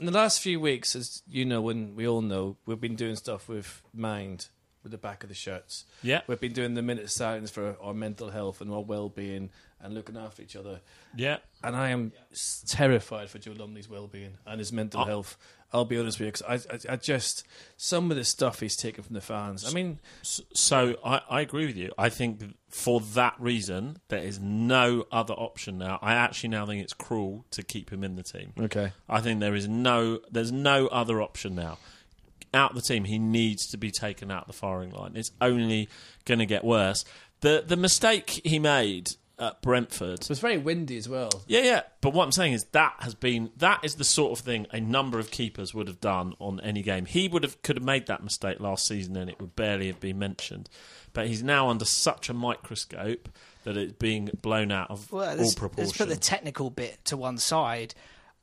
In 0.00 0.06
the 0.06 0.12
last 0.12 0.40
few 0.40 0.61
weeks, 0.61 0.94
as 0.94 1.23
you 1.28 1.44
know, 1.44 1.61
when 1.61 1.97
we 1.97 2.06
all 2.06 2.23
know, 2.23 2.56
we've 2.66 2.80
been 2.80 2.94
doing 2.94 3.16
stuff 3.16 3.49
with 3.49 3.82
Mind, 3.92 4.47
with 4.85 4.92
the 4.92 4.99
back 4.99 5.25
of 5.25 5.28
the 5.28 5.35
shirts. 5.35 5.85
Yeah. 6.04 6.20
We've 6.28 6.38
been 6.38 6.52
doing 6.52 6.75
the 6.75 6.82
minute 6.82 7.02
of 7.04 7.11
silence 7.11 7.50
for 7.50 7.76
our 7.80 7.94
mental 7.94 8.30
health 8.30 8.61
and 8.61 8.70
our 8.73 8.80
well 8.82 9.08
being 9.08 9.50
and 9.80 9.94
looking 9.94 10.16
after 10.16 10.40
each 10.42 10.54
other. 10.54 10.80
Yeah, 11.16 11.38
And 11.64 11.75
I 11.75 11.88
am 11.90 12.12
s- 12.30 12.62
terrified 12.68 13.28
for 13.30 13.38
Joe 13.38 13.54
Lumley's 13.56 13.88
well 13.88 14.06
being 14.06 14.38
and 14.47 14.61
his 14.61 14.73
mental 14.73 15.00
Oh. 15.00 15.04
health. 15.04 15.37
I'll 15.72 15.84
be 15.84 15.98
honest 15.98 16.18
with 16.18 16.26
you, 16.26 16.32
because 16.32 16.66
I, 16.88 16.92
I, 16.92 16.94
I 16.94 16.96
just. 16.96 17.46
Some 17.76 18.10
of 18.10 18.16
the 18.16 18.25
stuff 18.25 18.60
he's 18.60 18.75
taken 18.76 19.04
from 19.04 19.14
the 19.14 19.20
fans. 19.20 19.64
I 19.68 19.70
mean, 19.72 20.00
S- 20.22 20.40
So 20.54 20.96
I, 21.04 21.20
I 21.30 21.40
agree 21.42 21.66
with 21.66 21.76
you. 21.76 21.92
I 21.98 22.08
think 22.08 22.42
for 22.68 23.00
that 23.00 23.34
reason, 23.38 23.98
there 24.08 24.22
is 24.22 24.40
no 24.40 25.06
other 25.12 25.34
option 25.34 25.78
now. 25.78 25.98
I 26.02 26.14
actually 26.14 26.48
now 26.50 26.66
think 26.66 26.82
it's 26.82 26.92
cruel 26.94 27.44
to 27.52 27.62
keep 27.62 27.90
him 27.92 28.02
in 28.02 28.16
the 28.16 28.22
team. 28.22 28.52
okay. 28.58 28.92
I 29.08 29.20
think 29.20 29.40
there 29.40 29.54
is 29.54 29.68
no 29.68 30.20
there's 30.30 30.50
no 30.52 30.87
other 30.88 31.20
option 31.22 31.54
now. 31.54 31.78
Out 32.54 32.75
the 32.75 32.80
team, 32.80 33.04
he 33.04 33.18
needs 33.18 33.66
to 33.68 33.76
be 33.76 33.90
taken 33.90 34.30
out 34.30 34.46
the 34.46 34.54
firing 34.54 34.90
line. 34.90 35.12
It's 35.14 35.32
only 35.40 35.88
going 36.25 36.38
to 36.38 36.46
get 36.46 36.64
worse. 36.64 37.04
The 37.42 37.62
the 37.66 37.76
mistake 37.76 38.40
he 38.42 38.58
made 38.58 39.10
at 39.38 39.62
Brentford. 39.62 40.21
It 40.23 40.28
was 40.28 40.40
very 40.40 40.59
windy 40.59 40.97
as 40.97 41.09
well. 41.09 41.30
Yeah, 41.47 41.62
yeah. 41.62 41.83
But 42.00 42.12
what 42.12 42.25
I'm 42.25 42.33
saying 42.33 42.52
is 42.54 42.64
that 42.73 42.95
has 43.00 43.14
been 43.14 43.50
that 43.59 43.80
is 43.85 43.95
the 43.97 44.04
sort 44.04 44.38
of 44.38 44.45
thing 44.45 44.66
a 44.73 44.80
number 44.80 45.18
of 45.18 45.30
keepers 45.30 45.73
would 45.75 45.87
have 45.87 46.00
done 46.00 46.35
on 46.40 46.61
any 46.61 46.83
game. 46.83 47.07
He 47.07 47.28
would 47.28 47.42
have 47.42 47.61
could 47.62 47.76
have 47.76 47.85
made 47.85 48.07
that 48.07 48.23
mistake 48.23 48.61
last 48.61 48.87
season 48.87 49.16
and 49.16 49.30
it 49.30 49.40
would 49.40 49.54
barely 49.57 49.87
have 49.87 50.00
been 50.00 50.18
mentioned. 50.18 50.68
But 51.12 51.28
he's 51.28 51.42
now 51.42 51.68
under 51.71 51.85
such 51.85 52.28
a 52.28 52.35
microscope 52.35 53.28
that 53.64 53.76
it's 53.76 53.92
being 53.95 54.30
blown 54.42 54.71
out 54.71 54.90
of 54.90 55.11
Well, 55.12 55.38
all 55.40 55.52
proportion. 55.52 55.85
let's 55.87 55.97
put 55.97 56.09
the 56.09 56.16
technical 56.16 56.71
bit 56.71 56.99
to 57.07 57.16
one 57.16 57.38
side. 57.38 57.95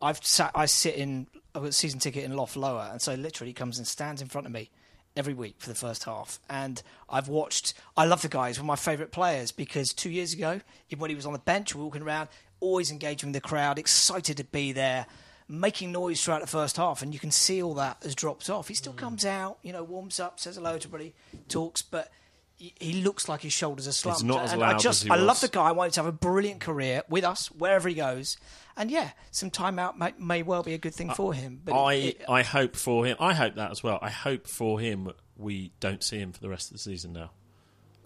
I've 0.02 0.24
sat, 0.26 0.52
I 0.56 0.66
sit 0.66 0.96
in, 0.96 1.28
I've 1.54 1.62
got 1.62 1.70
a 1.70 1.72
season 1.72 2.00
ticket 2.00 2.26
in 2.26 2.36
Loft 2.36 2.58
Lower, 2.58 2.90
and 2.92 3.02
so 3.02 3.14
literally 3.16 3.52
he 3.52 3.54
comes 3.54 3.78
and 3.78 3.88
stands 3.88 4.22
in 4.22 4.28
front 4.28 4.46
of 4.46 4.54
me 4.54 4.70
every 5.16 5.34
week 5.34 5.56
for 5.60 5.70
the 5.70 5.76
first 5.76 6.04
half. 6.04 6.40
And 6.50 6.82
I've 7.10 7.28
watched, 7.28 7.74
I 7.96 8.06
love 8.06 8.22
the 8.22 8.28
guy, 8.30 8.48
he's 8.50 8.58
one 8.58 8.66
of 8.66 8.68
my 8.68 8.76
favourite 8.76 9.12
players 9.12 9.52
because 9.52 9.94
two 9.94 10.10
years 10.10 10.34
ago, 10.34 10.62
even 10.90 11.00
when 11.02 11.10
he 11.10 11.16
was 11.16 11.26
on 11.26 11.34
the 11.34 11.40
bench, 11.40 11.74
walking 11.76 12.02
around, 12.02 12.30
always 12.60 12.92
engaging 12.92 13.30
with 13.30 13.42
the 13.42 13.48
crowd, 13.48 13.80
excited 13.80 14.38
to 14.38 14.44
be 14.44 14.72
there. 14.72 15.06
Making 15.48 15.92
noise 15.92 16.24
throughout 16.24 16.42
the 16.42 16.48
first 16.48 16.76
half, 16.78 17.04
and 17.04 17.14
you 17.14 17.20
can 17.20 17.30
see 17.30 17.62
all 17.62 17.76
that 17.76 17.98
has 18.02 18.16
dropped 18.16 18.50
off. 18.50 18.68
He 18.68 18.74
still 18.74 18.94
Mm. 18.94 18.98
comes 18.98 19.26
out, 19.26 19.60
you 19.62 19.72
know, 19.72 19.84
warms 19.84 20.20
up, 20.20 20.40
says 20.40 20.56
hello 20.56 20.72
to 20.80 20.88
everybody, 20.88 21.14
talks, 21.50 21.84
but 21.84 22.12
he, 22.58 22.94
looks 23.04 23.30
like 23.30 23.42
his 23.42 23.54
shoulders 23.54 23.88
are 23.88 23.92
slumped. 23.92 24.24
not 24.24 24.46
as 24.46 24.54
and 24.54 24.64
I 24.64 24.72
loud 24.72 24.80
just, 24.80 25.02
as 25.04 25.06
he 25.06 25.10
I 25.12 25.18
love 25.18 25.40
the 25.42 25.48
guy. 25.48 25.66
I 25.68 25.72
want 25.72 25.90
him 25.90 25.92
to 25.92 26.00
have 26.00 26.08
a 26.08 26.18
brilliant 26.18 26.62
career 26.62 27.04
with 27.10 27.24
us 27.24 27.52
wherever 27.52 27.88
he 27.88 27.94
goes. 27.94 28.38
And 28.78 28.92
yeah, 28.92 29.12
some 29.32 29.50
time 29.50 29.80
out 29.80 29.98
may, 29.98 30.14
may 30.18 30.44
well 30.44 30.62
be 30.64 30.74
a 30.74 30.78
good 30.78 30.94
thing 30.94 31.10
for 31.12 31.34
him. 31.34 31.62
But 31.64 31.74
I 31.82 31.94
it- 31.94 32.22
I 32.28 32.42
hope 32.44 32.76
for 32.76 33.06
him. 33.06 33.16
I 33.20 33.34
hope 33.34 33.56
that 33.56 33.72
as 33.72 33.82
well. 33.84 34.00
I 34.02 34.10
hope 34.10 34.48
for 34.48 34.80
him 34.80 35.12
we 35.38 35.72
don't 35.80 36.04
see 36.04 36.18
him 36.18 36.32
for 36.34 36.42
the 36.42 36.50
rest 36.50 36.70
of 36.72 36.74
the 36.74 36.80
season 36.80 37.14
now. 37.14 37.32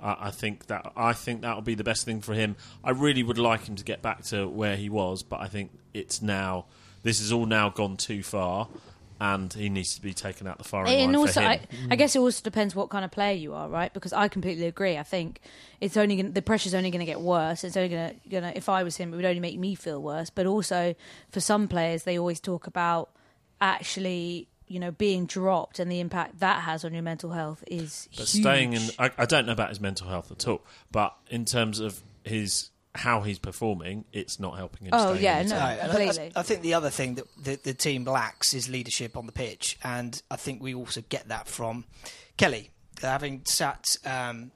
I, 0.02 0.28
I 0.28 0.32
think 0.32 0.68
that 0.68 0.92
I 0.96 1.14
think 1.14 1.42
that 1.42 1.56
will 1.56 1.62
be 1.64 1.76
the 1.76 1.84
best 1.84 2.06
thing 2.06 2.22
for 2.22 2.34
him. 2.34 2.56
I 2.84 2.92
really 2.92 3.24
would 3.24 3.38
like 3.40 3.66
him 3.68 3.76
to 3.78 3.84
get 3.84 4.02
back 4.02 4.24
to 4.26 4.48
where 4.48 4.76
he 4.76 4.90
was, 4.90 5.24
but 5.24 5.40
I 5.42 5.48
think 5.48 5.72
it's 5.94 6.22
now. 6.22 6.66
This 7.02 7.20
has 7.20 7.32
all 7.32 7.46
now 7.46 7.70
gone 7.70 7.96
too 7.98 8.22
far, 8.24 8.68
and 9.20 9.52
he 9.54 9.70
needs 9.70 9.96
to 9.96 10.02
be 10.02 10.14
taken 10.14 10.48
out 10.48 10.58
the 10.58 10.64
firing 10.64 10.88
line 10.92 11.00
and 11.02 11.14
for 11.14 11.20
also, 11.20 11.42
him. 11.42 11.48
I, 11.48 11.54
I 11.54 11.96
mm. 11.96 11.98
guess 11.98 12.16
it 12.16 12.20
also 12.20 12.42
depends 12.42 12.74
what 12.74 12.90
kind 12.90 13.04
of 13.04 13.12
player 13.12 13.34
you 13.36 13.54
are, 13.54 13.68
right? 13.68 13.94
Because 13.94 14.14
I 14.14 14.30
completely 14.30 14.66
agree. 14.66 14.98
I 14.98 15.04
think 15.04 15.42
it's 15.82 15.98
only 15.98 16.16
gonna, 16.16 16.30
the 16.30 16.42
pressure's 16.42 16.74
only 16.74 16.90
going 16.90 17.02
to 17.02 17.06
get 17.06 17.20
worse. 17.20 17.64
It's 17.64 17.76
only 17.76 17.90
going 17.90 18.10
to, 18.10 18.30
gonna, 18.30 18.54
if 18.56 18.70
I 18.70 18.84
was 18.84 18.96
him, 18.98 19.14
it 19.14 19.18
would 19.18 19.26
only 19.26 19.42
make 19.42 19.60
me 19.60 19.76
feel 19.76 20.02
worse. 20.02 20.30
But 20.30 20.46
also, 20.46 20.96
for 21.32 21.42
some 21.42 21.68
players, 21.68 22.04
they 22.04 22.18
always 22.18 22.40
talk 22.40 22.66
about 22.66 23.10
actually, 23.60 24.48
you 24.68 24.80
know, 24.80 24.92
being 24.92 25.26
dropped 25.26 25.80
and 25.80 25.92
the 25.92 26.00
impact 26.00 26.40
that 26.40 26.62
has 26.64 26.86
on 26.86 26.94
your 26.94 27.04
mental 27.04 27.32
health 27.32 27.64
is 27.68 28.08
But 28.12 28.28
huge. 28.30 28.44
staying 28.44 28.74
in, 28.74 28.84
I, 28.98 29.12
I 29.18 29.26
don't 29.26 29.46
know 29.46 29.54
about 29.54 29.70
his 29.70 29.82
mental 29.82 30.08
health 30.08 30.32
at 30.32 30.48
all. 30.48 30.62
But 30.92 31.16
in 31.30 31.44
terms 31.44 31.82
of 31.82 32.02
his 32.24 32.70
how 32.96 33.22
he's 33.22 33.40
performing, 33.40 34.06
it's 34.12 34.40
not 34.40 34.58
helping 34.58 34.88
him. 34.88 34.94
Oh, 34.94 35.16
staying 35.16 35.24
yeah, 35.24 35.42
no. 35.44 35.50
No, 35.50 35.62
I- 35.62 35.78
completely. 35.78 36.32
I, 36.36 36.40
I 36.40 36.44
think 36.44 36.62
the 36.62 36.74
other 36.74 36.90
thing 36.90 37.16
that 37.16 37.26
the, 37.42 37.56
the 37.64 37.74
team 37.74 38.04
lacks 38.06 38.54
is 38.54 38.70
leadership 38.70 39.16
on 39.16 39.26
the 39.26 39.32
pitch, 39.32 39.78
and 39.84 40.22
I 40.32 40.36
think 40.36 40.62
we 40.62 40.74
also 40.74 41.02
get 41.10 41.28
that 41.30 41.48
from 41.48 41.86
Kelly, 42.38 42.72
having 43.02 43.44
sat. 43.46 43.86
Um, 44.06 44.52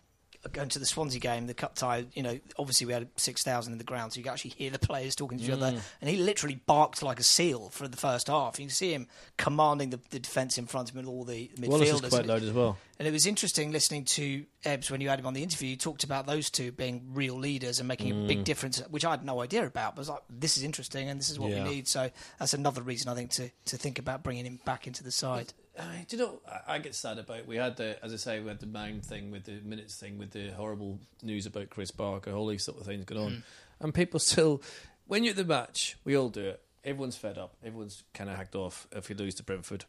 Going 0.52 0.68
to 0.70 0.80
the 0.80 0.86
Swansea 0.86 1.20
game, 1.22 1.48
the 1.48 1.54
cup 1.54 1.76
tie, 1.76 2.06
you 2.14 2.22
know, 2.22 2.38
obviously 2.60 2.86
we 2.86 2.92
had 2.94 3.08
6,000 3.16 3.72
in 3.72 3.78
the 3.78 3.84
ground, 3.86 4.12
so 4.14 4.18
you 4.18 4.24
can 4.26 4.34
actually 4.34 4.52
hear 4.52 4.70
the 4.70 4.78
players 4.80 5.16
talking 5.16 5.38
to 5.38 5.44
each 5.44 5.50
Mm. 5.50 5.54
other. 5.54 5.82
And 6.02 6.10
he 6.10 6.18
literally 6.18 6.56
barked 6.66 7.02
like 7.02 7.20
a 7.20 7.24
seal 7.24 7.70
for 7.70 7.88
the 7.88 7.96
first 7.98 8.28
half. 8.28 8.60
You 8.60 8.66
can 8.66 8.74
see 8.76 8.92
him 8.94 9.08
commanding 9.38 9.92
the, 9.92 10.00
the 10.10 10.20
defence 10.20 10.58
in 10.58 10.66
front 10.66 10.90
of 10.90 10.96
him 10.96 11.00
and 11.00 11.08
all 11.08 11.24
the 11.24 11.50
midfielders. 11.58 11.68
Wallace 11.70 11.90
is 11.92 12.02
quite 12.02 12.26
loud 12.26 12.44
as 12.44 12.52
well. 12.52 12.78
And 13.00 13.08
it 13.08 13.12
was 13.12 13.26
interesting 13.26 13.72
listening 13.72 14.04
to 14.06 14.46
Ebbs 14.66 14.92
when 14.92 15.00
you 15.02 15.10
had 15.10 15.20
him 15.20 15.26
on 15.26 15.34
the 15.34 15.44
interview. 15.44 15.70
You 15.70 15.78
talked 15.78 16.04
about 16.04 16.26
those 16.28 16.50
two 16.50 16.72
being 16.72 17.02
real 17.14 17.36
leaders 17.36 17.80
and 17.80 17.88
making 17.88 18.12
a 18.12 18.16
Mm. 18.16 18.28
big 18.28 18.44
difference, 18.44 18.80
which 18.90 19.06
I 19.06 19.12
had 19.12 19.26
no 19.26 19.42
idea 19.42 19.66
about. 19.66 19.96
But 19.96 20.00
I 20.00 20.04
was 20.04 20.10
like, 20.10 20.22
this 20.30 20.58
is 20.58 20.64
interesting 20.64 21.10
and 21.10 21.20
this 21.20 21.30
is 21.30 21.40
what 21.40 21.52
Yeah. 21.52 21.64
we 21.64 21.70
need. 21.70 21.88
So 21.88 22.12
that's 22.38 22.54
another 22.54 22.82
reason 22.82 23.10
I 23.10 23.16
think 23.16 23.32
to, 23.32 23.50
to 23.66 23.78
think 23.78 23.98
about 23.98 24.24
bringing 24.24 24.46
him 24.46 24.60
back 24.66 24.88
into 24.88 25.04
the 25.04 25.12
side. 25.12 25.54
I, 25.80 26.06
do 26.08 26.18
you 26.18 26.24
know? 26.24 26.42
I, 26.48 26.76
I 26.76 26.80
get 26.80 26.96
sad 26.96 27.18
about. 27.18 27.48
We 27.48 27.56
had 27.56 27.78
the, 27.78 28.04
as 28.04 28.14
I 28.14 28.18
say, 28.18 28.40
we 28.40 28.50
had 28.50 28.60
the 28.60 28.68
Mount 28.68 29.06
thing 29.06 29.32
with 29.32 29.46
the 29.46 29.60
minutes 29.64 29.96
thing 29.96 30.18
with 30.18 30.32
the 30.32 30.52
horrible 30.52 31.00
news 31.22 31.46
about 31.46 31.70
Chris 31.70 31.92
Barker, 31.92 32.32
all 32.32 32.48
these 32.48 32.64
sort 32.64 32.80
of 32.80 32.86
things 32.86 33.06
going 33.06 33.22
on, 33.22 33.32
mm. 33.32 33.44
and 33.80 33.94
people 33.94 34.20
still. 34.20 34.62
When 35.06 35.24
you're 35.24 35.32
at 35.32 35.38
the 35.38 35.46
match, 35.46 35.98
we 36.06 36.16
all 36.16 36.30
do 36.30 36.42
it. 36.42 36.62
Everyone's 36.84 37.18
fed 37.18 37.38
up. 37.38 37.56
Everyone's 37.64 38.04
kind 38.14 38.30
of 38.30 38.38
hacked 38.38 38.56
off 38.56 38.88
if 38.92 39.10
we 39.10 39.16
lose 39.16 39.36
to 39.36 39.44
Brentford. 39.44 39.86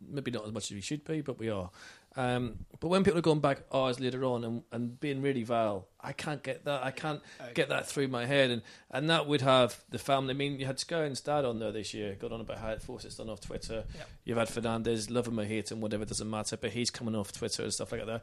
Maybe 0.00 0.30
not 0.30 0.46
as 0.46 0.52
much 0.52 0.70
as 0.70 0.74
we 0.74 0.80
should 0.80 1.04
be, 1.04 1.20
but 1.20 1.38
we 1.38 1.50
are. 1.50 1.70
Um, 2.16 2.58
but 2.78 2.88
when 2.88 3.02
people 3.02 3.18
are 3.18 3.22
going 3.22 3.40
back 3.40 3.62
hours 3.72 3.98
later 3.98 4.24
on 4.24 4.44
and, 4.44 4.62
and 4.70 5.00
being 5.00 5.20
really 5.20 5.42
vile, 5.42 5.88
I 6.00 6.12
can't 6.12 6.42
get 6.42 6.64
that. 6.64 6.84
I 6.84 6.92
can't 6.92 7.20
get 7.54 7.70
that 7.70 7.88
through 7.88 8.08
my 8.08 8.24
head, 8.24 8.50
and, 8.50 8.62
and 8.90 9.10
that 9.10 9.26
would 9.26 9.40
have 9.40 9.82
the 9.90 9.98
family. 9.98 10.30
I 10.30 10.36
mean, 10.36 10.60
you 10.60 10.66
had 10.66 10.78
Sky 10.78 11.04
and 11.04 11.16
Stad 11.16 11.44
on 11.44 11.58
there 11.58 11.72
this 11.72 11.92
year, 11.92 12.14
got 12.14 12.30
on 12.30 12.40
about 12.40 12.58
how 12.58 12.70
it 12.70 12.82
forced 12.82 13.04
it's 13.04 13.16
done 13.16 13.30
off 13.30 13.40
Twitter. 13.40 13.84
You've 14.24 14.38
had 14.38 14.48
Fernandes, 14.48 15.10
love 15.10 15.26
him 15.26 15.40
or 15.40 15.44
hate 15.44 15.72
him, 15.72 15.80
whatever 15.80 16.04
doesn't 16.04 16.30
matter, 16.30 16.56
but 16.56 16.70
he's 16.70 16.90
coming 16.90 17.16
off 17.16 17.32
Twitter 17.32 17.64
and 17.64 17.72
stuff 17.72 17.90
like 17.90 18.06
that. 18.06 18.22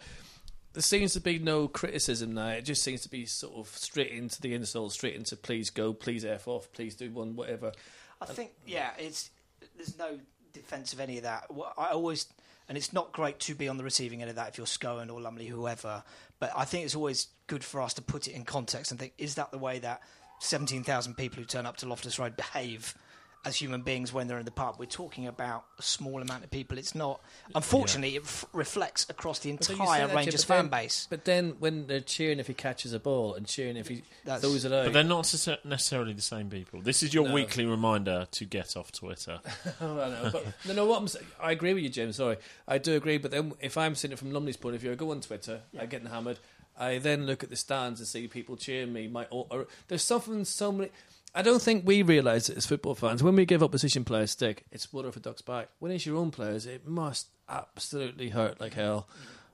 There 0.74 0.82
seems 0.82 1.12
to 1.14 1.20
be 1.20 1.38
no 1.38 1.68
criticism 1.68 2.34
now. 2.34 2.50
It 2.50 2.62
just 2.62 2.82
seems 2.82 3.02
to 3.02 3.10
be 3.10 3.26
sort 3.26 3.56
of 3.56 3.68
straight 3.76 4.12
into 4.12 4.42
the 4.42 4.54
insult, 4.54 4.94
straight 4.94 5.16
into 5.16 5.36
please 5.36 5.70
go, 5.70 5.92
please 5.92 6.24
f 6.24 6.48
off, 6.48 6.72
please 6.72 6.96
do 6.96 7.12
one, 7.12 7.36
whatever. 7.36 7.74
I 8.22 8.26
think, 8.28 8.52
yeah, 8.66 8.92
it's 8.98 9.32
there's 9.76 9.98
no 9.98 10.18
defence 10.54 10.94
of 10.94 11.02
any 11.02 11.18
of 11.18 11.24
that. 11.24 11.48
I 11.78 11.88
always, 11.88 12.28
and 12.72 12.78
it's 12.78 12.94
not 12.94 13.12
great 13.12 13.38
to 13.38 13.54
be 13.54 13.68
on 13.68 13.76
the 13.76 13.84
receiving 13.84 14.22
end 14.22 14.30
of 14.30 14.38
that 14.38 14.48
if 14.48 14.58
you're 14.58 14.66
Scowen 14.66 15.12
or 15.12 15.20
Lumley, 15.20 15.46
whoever. 15.46 16.04
But 16.40 16.54
I 16.56 16.64
think 16.64 16.86
it's 16.86 16.96
always 16.96 17.28
good 17.48 17.66
for 17.66 17.82
us 17.82 17.94
to 17.96 18.02
put 18.02 18.30
it 18.30 18.32
in 18.32 18.46
context 18.46 18.92
and 18.92 19.00
think: 19.00 19.12
is 19.18 19.36
that 19.36 19.52
the 19.52 19.58
way 19.58 19.80
that 19.80 20.02
17,000 20.40 21.16
people 21.16 21.40
who 21.40 21.44
turn 21.44 21.66
up 21.66 21.76
to 21.78 21.86
Loftus 21.86 22.18
Road 22.18 22.38
behave? 22.38 22.96
As 23.44 23.56
human 23.56 23.82
beings, 23.82 24.14
when 24.14 24.28
they're 24.28 24.38
in 24.38 24.46
the 24.46 24.52
pub, 24.52 24.76
we're 24.78 24.86
talking 24.86 25.26
about 25.26 25.66
a 25.80 25.82
small 25.82 26.22
amount 26.22 26.44
of 26.44 26.52
people. 26.52 26.78
It's 26.78 26.94
not. 26.94 27.22
Unfortunately, 27.56 28.16
it 28.16 28.22
f- 28.24 28.46
reflects 28.54 29.08
across 29.10 29.40
the 29.40 29.52
But 29.52 29.62
then 29.68 29.78
you 29.78 29.82
entire 29.84 30.02
say 30.02 30.08
that, 30.08 30.16
Rangers 30.16 30.42
Jim, 30.44 30.48
fan 30.48 30.58
then- 30.70 30.82
base. 30.84 31.08
But 31.10 31.26
then 31.26 31.56
when 31.58 31.88
they're 31.88 32.02
cheering 32.02 32.38
if 32.40 32.46
he 32.46 32.54
catches 32.54 32.94
a 32.94 33.00
ball 33.00 33.34
and 33.34 33.48
cheering 33.48 33.78
if 33.78 33.88
he 33.88 34.04
That's- 34.26 34.42
throws 34.42 34.64
it 34.64 34.72
out, 34.72 34.86
But 34.86 34.94
they're 34.94 35.04
not 35.04 35.34
necessarily 35.66 36.14
the 36.14 36.22
same 36.22 36.52
people. 36.52 36.82
This 36.82 37.02
is 37.02 37.16
your 37.16 37.28
No. 37.30 37.34
weekly 37.34 37.66
reminder 37.66 38.28
to 38.30 38.46
get 38.46 38.78
off 38.78 38.92
Twitter. 38.92 39.40
Oh, 39.82 40.00
I 40.00 40.10
know, 40.10 40.30
but 40.32 40.46
no, 40.68 40.74
no. 40.74 40.86
What 40.86 41.00
I'm, 41.02 41.08
saying- 41.08 41.26
I 41.42 41.52
agree 41.52 41.74
with 41.74 41.82
you, 41.84 41.90
Jim. 41.90 42.12
Sorry, 42.14 42.38
I 42.68 42.78
do 42.78 42.96
agree. 42.96 43.18
But 43.18 43.32
then, 43.32 43.54
if 43.60 43.76
I'm 43.76 43.96
seeing 43.96 44.12
it 44.12 44.20
from 44.20 44.32
Lumley's 44.32 44.58
point 44.58 44.76
of 44.76 44.82
view, 44.82 44.92
I 44.92 44.96
go 44.96 45.10
on 45.10 45.22
Twitter, 45.22 45.62
I 45.80 45.88
get 45.88 46.06
hammered. 46.06 46.38
I 46.78 47.00
then 47.00 47.26
look 47.26 47.44
at 47.44 47.50
the 47.50 47.56
stands 47.56 48.00
and 48.00 48.08
see 48.08 48.28
people 48.28 48.56
cheering 48.56 48.94
me. 48.94 49.08
My, 49.08 49.26
or, 49.32 49.46
or, 49.50 49.68
there's 49.88 50.04
something 50.04 50.46
so 50.46 50.72
many. 50.72 50.92
I 51.34 51.42
don't 51.42 51.62
think 51.62 51.88
we 51.88 52.02
realise 52.02 52.50
it 52.50 52.58
as 52.58 52.66
football 52.66 52.96
fans. 52.96 53.24
When 53.24 53.36
we 53.36 53.46
give 53.46 53.64
opposition 53.64 54.04
players 54.04 54.32
stick, 54.32 54.66
it's 54.72 54.92
water 54.92 55.12
for 55.12 55.20
ducks 55.20 55.42
back. 55.42 55.70
When 55.80 55.92
it's 55.92 56.06
your 56.06 56.18
own 56.18 56.32
players, 56.32 56.66
it 56.66 56.88
must 56.88 57.28
absolutely 57.48 58.30
hurt 58.30 58.60
like 58.60 58.74
hell. 58.74 59.08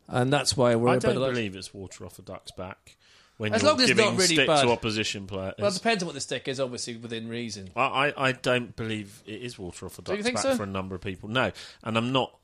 And 0.07 0.31
that's 0.31 0.55
why 0.57 0.71
I 0.71 0.75
worry 0.75 0.95
I 0.95 0.99
don't 0.99 1.15
believe 1.15 1.55
it's 1.55 1.73
water 1.73 2.05
off 2.05 2.17
a 2.17 2.21
duck's 2.21 2.51
back 2.51 2.97
when 3.37 3.53
As 3.53 3.61
you're 3.61 3.71
long 3.71 3.81
as 3.81 3.89
it's 3.89 3.97
giving 3.97 4.11
not 4.11 4.19
really 4.21 4.35
stick 4.35 4.47
bad. 4.47 4.63
to 4.63 4.71
opposition 4.71 5.27
players. 5.27 5.53
Well, 5.59 5.69
it 5.69 5.73
depends 5.73 6.03
on 6.03 6.07
what 6.07 6.15
the 6.15 6.21
stick 6.21 6.47
is, 6.47 6.59
obviously 6.59 6.97
within 6.97 7.27
reason. 7.27 7.69
I, 7.75 7.81
I, 7.81 8.29
I 8.29 8.31
don't 8.31 8.75
believe 8.75 9.21
it 9.25 9.41
is 9.41 9.59
water 9.59 9.85
off 9.85 9.99
a 9.99 10.01
duck's 10.01 10.23
back 10.23 10.37
so? 10.39 10.55
for 10.55 10.63
a 10.63 10.67
number 10.67 10.95
of 10.95 11.01
people. 11.01 11.29
No, 11.29 11.51
and 11.83 11.97
I'm 11.97 12.11
not 12.11 12.35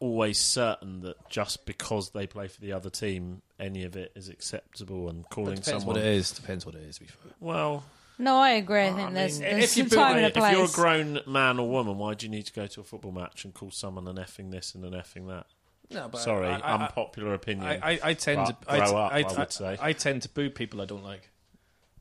always 0.00 0.38
certain 0.38 1.02
that 1.02 1.28
just 1.28 1.66
because 1.66 2.10
they 2.10 2.26
play 2.26 2.48
for 2.48 2.60
the 2.60 2.72
other 2.72 2.90
team, 2.90 3.42
any 3.60 3.84
of 3.84 3.96
it 3.96 4.12
is 4.16 4.28
acceptable. 4.28 5.08
And 5.08 5.28
calling 5.28 5.56
Depends 5.56 5.68
someone 5.68 5.96
what 5.96 5.96
it 5.98 6.06
is. 6.06 6.32
Depends 6.32 6.66
what 6.66 6.74
it 6.74 6.82
is. 6.82 6.96
to 6.96 7.02
be 7.02 7.06
fair. 7.06 7.32
well, 7.38 7.84
No, 8.20 8.36
I 8.36 8.50
agree. 8.50 8.82
I 8.86 8.92
think 8.92 9.10
I 9.10 9.12
there's, 9.12 9.40
mean, 9.40 9.50
there's 9.50 9.64
if 9.72 9.76
you 9.78 9.88
some 9.88 9.98
time 9.98 10.16
and 10.18 10.26
a 10.26 10.30
place. 10.30 10.52
if 10.52 10.58
you're 10.58 10.66
a 10.66 10.72
grown 10.72 11.20
man 11.26 11.58
or 11.58 11.68
woman, 11.68 11.96
why 11.98 12.14
do 12.14 12.26
you 12.26 12.30
need 12.30 12.46
to 12.46 12.52
go 12.52 12.66
to 12.66 12.80
a 12.80 12.84
football 12.84 13.12
match 13.12 13.44
and 13.44 13.54
call 13.54 13.70
someone 13.70 14.06
an 14.08 14.16
effing 14.16 14.50
this 14.50 14.74
and 14.74 14.84
an 14.84 14.92
effing 14.92 15.26
that? 15.28 15.46
No, 15.90 16.08
but 16.08 16.18
Sorry, 16.18 16.46
I- 16.46 16.58
I- 16.58 16.60
I- 16.60 16.74
unpopular 16.86 17.34
opinion. 17.34 17.66
I, 17.66 17.92
I, 17.94 18.00
I 18.04 18.14
tend 18.14 18.44
But 18.46 18.62
to 18.62 18.70
I, 18.72 18.76
grow 18.88 18.96
up, 18.98 19.12
I, 19.12 19.20
I 19.22 19.32
would 19.38 19.52
say. 19.52 19.76
I 19.80 19.92
tend 19.92 20.22
to 20.22 20.28
boo 20.28 20.50
people 20.50 20.80
I 20.80 20.84
don't 20.84 21.02
like. 21.02 21.30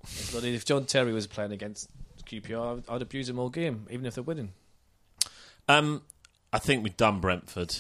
It's 0.04 0.32
bloody- 0.32 0.54
if 0.54 0.66
John 0.66 0.86
Terry 0.86 1.12
was 1.14 1.26
playing 1.26 1.54
against 1.54 1.90
QPR, 2.26 2.78
I'd, 2.90 2.94
I'd 2.96 3.02
abuse 3.02 3.28
him 3.30 3.40
all 3.40 3.50
game, 3.50 3.88
even 3.90 4.06
if 4.06 4.16
they're 4.16 4.24
winning. 4.24 4.52
um, 5.68 6.02
I 6.52 6.60
think 6.60 6.84
we've 6.84 6.98
done 6.98 7.20
Brentford. 7.20 7.76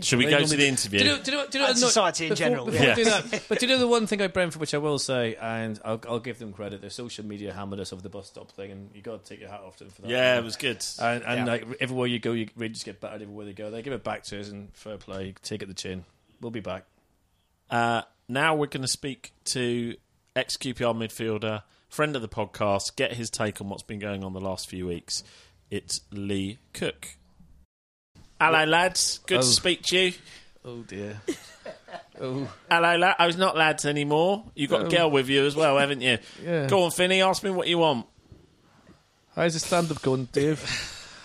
Should 0.00 0.18
we 0.18 0.26
go 0.26 0.44
to 0.44 0.56
the 0.56 0.66
interview? 0.68 0.98
Do 0.98 1.04
you 1.06 1.10
know, 1.12 1.22
do 1.22 1.30
you 1.32 1.36
know, 1.38 1.46
do 1.48 1.58
you 1.58 1.64
know, 1.64 1.70
no, 1.70 1.74
society 1.78 2.24
in 2.26 2.28
before- 2.30 2.36
general, 2.46 2.64
Before 2.66 2.84
yeah. 2.86 2.94
do 2.94 3.04
that, 3.04 3.42
but 3.48 3.58
do 3.58 3.66
you 3.66 3.72
know 3.72 3.78
the 3.78 3.88
one 3.88 4.06
thing 4.06 4.20
about 4.20 4.34
Brentford, 4.34 4.60
which 4.60 4.74
I 4.74 4.78
will 4.78 4.98
say, 4.98 5.36
and 5.40 5.80
I'll, 5.86 6.00
I'll 6.06 6.20
give 6.20 6.38
them 6.38 6.52
credit, 6.52 6.82
their 6.82 6.90
social 6.90 7.24
media 7.24 7.52
hammered 7.54 7.80
us 7.80 7.94
over 7.94 8.02
the 8.02 8.10
bus 8.10 8.26
stop 8.26 8.50
thing, 8.52 8.70
and 8.72 8.90
you 8.94 9.00
got 9.00 9.24
to 9.24 9.28
take 9.28 9.40
your 9.40 9.48
hat 9.48 9.60
off 9.66 9.76
to 9.78 9.84
them 9.84 9.92
for 9.94 10.02
that. 10.02 10.10
yeah, 10.10 10.36
it 10.38 10.44
was 10.44 10.56
good. 10.56 10.84
And, 11.00 11.22
and 11.24 11.38
Yeah. 11.38 11.44
like 11.52 11.64
everywhere 11.80 12.08
you 12.08 12.18
go, 12.18 12.32
you 12.32 12.48
really 12.56 12.74
just 12.74 12.84
get 12.84 13.00
battered 13.00 13.22
everywhere 13.22 13.46
they 13.46 13.54
go. 13.54 13.70
They 13.70 13.80
give 13.80 13.94
it 13.94 14.04
back 14.04 14.24
to 14.24 14.38
us, 14.38 14.48
and 14.50 14.68
fair 14.74 14.98
play, 14.98 15.34
take 15.42 15.62
it 15.62 15.66
the 15.68 15.74
chin. 15.74 16.04
We'll 16.42 16.50
be 16.50 16.60
back. 16.60 16.84
Uh, 17.70 18.02
now 18.28 18.54
we're 18.54 18.66
going 18.66 18.82
to 18.82 18.88
speak 18.88 19.32
to 19.46 19.96
ex 20.34 20.58
QPR 20.58 20.94
midfielder, 20.94 21.62
friend 21.88 22.14
of 22.14 22.20
the 22.20 22.28
podcast, 22.28 22.96
get 22.96 23.14
his 23.14 23.30
take 23.30 23.62
on 23.62 23.70
what's 23.70 23.82
been 23.82 23.98
going 23.98 24.22
on 24.24 24.34
the 24.34 24.40
last 24.40 24.68
few 24.68 24.86
weeks. 24.86 25.24
It's 25.70 26.02
Lee 26.12 26.58
Cook. 26.74 27.16
Hello, 28.40 28.64
lads. 28.64 29.20
Good 29.26 29.38
Oh. 29.38 29.40
to 29.42 29.46
speak 29.46 29.82
to 29.84 29.98
you. 29.98 30.12
Oh 30.64 30.78
dear. 30.82 31.20
Oh, 32.18 32.48
Hello, 32.70 32.96
la- 32.96 33.10
oh, 33.10 33.14
I 33.18 33.26
was 33.26 33.36
not 33.36 33.58
lads 33.58 33.84
anymore. 33.84 34.42
You 34.54 34.68
got 34.68 34.82
a 34.82 34.86
Oh. 34.86 34.90
girl 34.90 35.10
with 35.10 35.28
you 35.28 35.44
as 35.44 35.54
well, 35.54 35.76
haven't 35.76 36.00
you? 36.00 36.16
yeah. 36.42 36.66
Go 36.66 36.84
on, 36.84 36.90
Finney. 36.90 37.20
Ask 37.20 37.42
me 37.42 37.50
what 37.50 37.68
you 37.68 37.76
want. 37.76 38.06
How's 39.34 39.52
the 39.52 39.60
stand-up 39.60 40.00
going, 40.00 40.24
Dave? 40.32 40.62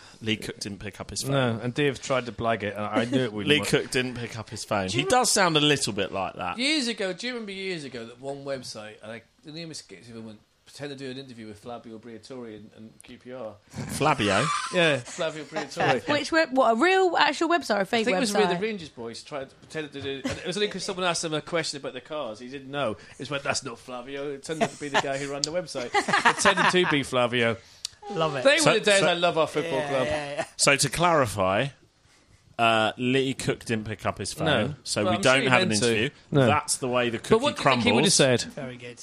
Lee 0.21 0.35
Cook 0.35 0.59
didn't 0.59 0.79
pick 0.79 0.99
up 0.99 1.09
his 1.09 1.21
phone. 1.21 1.31
no, 1.31 1.59
and 1.63 1.73
Dave 1.73 2.01
tried 2.01 2.25
to 2.25 2.33
blag 2.33 2.63
it, 2.63 2.75
and 2.75 2.85
I 2.85 3.05
knew 3.05 3.23
it 3.23 3.31
wouldn't 3.33 3.47
Lee 3.49 3.59
work. 3.59 3.69
Cook 3.69 3.91
didn't 3.91 4.15
pick 4.15 4.37
up 4.37 4.49
his 4.49 4.65
phone. 4.65 4.89
He 4.89 5.03
does 5.03 5.31
sound 5.31 5.55
a 5.55 5.61
little 5.61 5.93
bit 5.93 6.11
like 6.11 6.33
that. 6.35 6.57
Years 6.59 6.89
ago, 6.89 7.13
do 7.13 7.25
you 7.25 7.33
remember 7.33 7.53
years 7.53 7.85
ago 7.85 8.05
that 8.05 8.19
one 8.19 8.43
website, 8.43 8.95
and 9.01 9.13
I, 9.13 9.21
the 9.45 9.53
name 9.53 9.71
escapes 9.71 10.09
me, 10.09 10.19
went 10.19 10.39
pretend 10.71 10.97
to 10.97 11.05
do 11.05 11.11
an 11.11 11.17
interview 11.17 11.47
with 11.47 11.59
Flavio 11.59 11.97
Briatore 11.99 12.55
and, 12.55 12.69
and 12.77 12.91
QPR. 13.03 13.55
Flabio. 13.97 14.45
Yeah, 14.73 14.97
Flavio 14.97 15.43
Briatore. 15.43 16.07
Which 16.11 16.31
web? 16.31 16.49
What 16.55 16.71
a 16.71 16.75
real 16.81 17.15
actual 17.17 17.49
website 17.49 17.75
or 17.75 17.79
a 17.79 17.81
I 17.81 17.83
fake 17.83 18.05
think 18.05 18.17
it 18.17 18.19
was 18.21 18.31
website? 18.31 18.45
where 18.47 18.53
the 18.55 18.59
Rangers 18.61 18.89
boys 18.89 19.21
trying 19.23 19.47
to 19.47 19.55
pretend 19.55 19.91
to 19.91 20.01
do. 20.01 20.21
And 20.23 20.37
it 20.39 20.47
was 20.47 20.55
only 20.57 20.67
because 20.67 20.83
someone 20.83 21.05
asked 21.05 21.23
him 21.25 21.33
a 21.33 21.41
question 21.41 21.79
about 21.81 21.93
the 21.93 22.01
cars. 22.01 22.39
He 22.39 22.47
didn't 22.47 22.71
know. 22.71 22.95
He 23.17 23.23
just 23.23 23.31
went, 23.31 23.43
"That's 23.43 23.63
not 23.63 23.79
Flavio." 23.79 24.31
It 24.33 24.43
turned 24.43 24.63
out 24.63 24.69
to 24.69 24.79
be 24.79 24.87
the 24.87 25.01
guy 25.01 25.17
who 25.17 25.31
ran 25.31 25.41
the 25.41 25.51
website. 25.51 25.91
Pretended 26.23 26.71
to 26.71 26.89
be 26.89 27.03
Flavio. 27.03 27.57
Love 28.11 28.35
it. 28.37 28.43
They 28.43 28.57
So- 28.59 28.71
were 28.73 28.79
the 28.79 28.85
days 28.85 28.99
so- 29.01 29.07
I 29.07 29.13
love 29.13 29.37
our 29.37 29.47
football 29.47 29.79
yeah, 29.79 29.89
club. 29.89 30.05
yeah, 30.07 30.31
yeah. 30.35 30.45
So 30.57 30.75
to 30.77 30.89
clarify, 30.89 31.67
uh, 32.57 32.93
Lee 32.97 33.33
Cook 33.33 33.65
didn't 33.65 33.85
pick 33.87 34.05
up 34.05 34.17
his 34.17 34.31
phone, 34.33 34.45
No. 34.45 34.75
so 34.83 35.03
Well, 35.03 35.11
we 35.11 35.15
I'm 35.17 35.21
don't 35.21 35.41
he 35.41 35.47
have 35.49 35.61
an 35.63 35.71
interview. 35.71 36.09
No. 36.31 36.45
That's 36.47 36.77
the 36.77 36.87
way 36.87 37.09
the 37.09 37.17
cookie 37.17 37.29
But 37.35 37.41
what 37.41 37.49
do 37.49 37.55
think 37.55 37.61
crumbles. 37.63 37.83
he 37.85 37.91
would 37.91 38.03
have 38.05 38.13
said? 38.13 38.41
Very 38.43 38.77
good. 38.77 39.01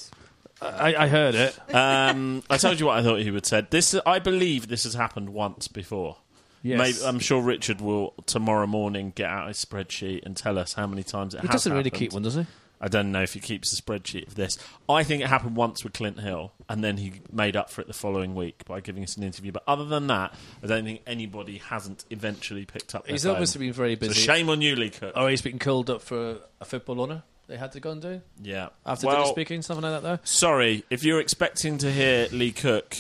I, 0.60 0.94
I 0.94 1.08
heard 1.08 1.34
it. 1.34 1.58
Um, 1.74 2.42
I 2.50 2.56
told 2.56 2.80
you 2.80 2.86
what 2.86 2.98
I 2.98 3.02
thought 3.02 3.20
he 3.20 3.30
would 3.30 3.46
said. 3.46 3.70
This, 3.70 3.94
I 4.06 4.18
believe, 4.18 4.68
this 4.68 4.84
has 4.84 4.94
happened 4.94 5.30
once 5.30 5.68
before. 5.68 6.16
Yes. 6.62 6.78
Maybe, 6.78 7.08
I'm 7.08 7.20
sure 7.20 7.40
Richard 7.40 7.80
will 7.80 8.14
tomorrow 8.26 8.66
morning 8.66 9.12
get 9.14 9.30
out 9.30 9.46
his 9.48 9.64
spreadsheet 9.64 10.24
and 10.26 10.36
tell 10.36 10.58
us 10.58 10.72
how 10.72 10.86
many 10.86 11.02
times 11.04 11.34
it 11.34 11.40
he 11.42 11.46
has 11.46 11.54
doesn't 11.54 11.72
really 11.72 11.90
keep 11.90 12.12
one, 12.12 12.22
does 12.22 12.34
he? 12.34 12.46
I 12.80 12.86
don't 12.88 13.10
know 13.10 13.22
if 13.22 13.34
he 13.34 13.40
keeps 13.40 13.76
a 13.76 13.80
spreadsheet 13.82 14.28
of 14.28 14.34
this. 14.36 14.56
I 14.88 15.02
think 15.02 15.22
it 15.22 15.28
happened 15.28 15.56
once 15.56 15.82
with 15.84 15.92
Clint 15.94 16.20
Hill, 16.20 16.52
and 16.68 16.82
then 16.82 16.96
he 16.96 17.14
made 17.32 17.56
up 17.56 17.70
for 17.70 17.80
it 17.80 17.86
the 17.88 17.92
following 17.92 18.34
week 18.36 18.64
by 18.66 18.80
giving 18.80 19.02
us 19.02 19.16
an 19.16 19.24
interview. 19.24 19.50
But 19.52 19.64
other 19.66 19.84
than 19.84 20.06
that, 20.08 20.32
I 20.62 20.66
don't 20.68 20.84
think 20.84 21.02
anybody 21.06 21.58
hasn't 21.58 22.04
eventually 22.10 22.64
picked 22.64 22.94
up. 22.94 23.04
Their 23.06 23.14
He's 23.14 23.24
phone. 23.24 23.32
obviously 23.32 23.66
been 23.66 23.72
very 23.72 23.94
So 23.96 24.00
busy. 24.00 24.20
shame 24.20 24.48
on 24.48 24.62
you, 24.62 24.76
Lee 24.76 24.90
Cook. 24.90 25.12
Or 25.16 25.28
he's 25.28 25.42
been 25.42 25.58
called 25.58 25.90
up 25.90 26.02
for 26.02 26.38
a 26.60 26.64
football 26.64 27.00
honour. 27.00 27.22
They 27.48 27.56
had 27.56 27.72
to 27.72 27.80
go 27.80 27.90
and 27.90 28.00
do 28.02 28.20
Yeah. 28.42 28.68
after 28.86 29.06
well, 29.06 29.16
dinner 29.16 29.26
speaking, 29.28 29.62
something 29.62 29.82
like 29.82 30.02
that. 30.02 30.06
Though 30.06 30.18
sorry 30.22 30.84
if 30.90 31.02
you're 31.02 31.20
expecting 31.20 31.78
to 31.78 31.90
hear 31.90 32.28
Lee 32.30 32.52
Cook, 32.52 32.96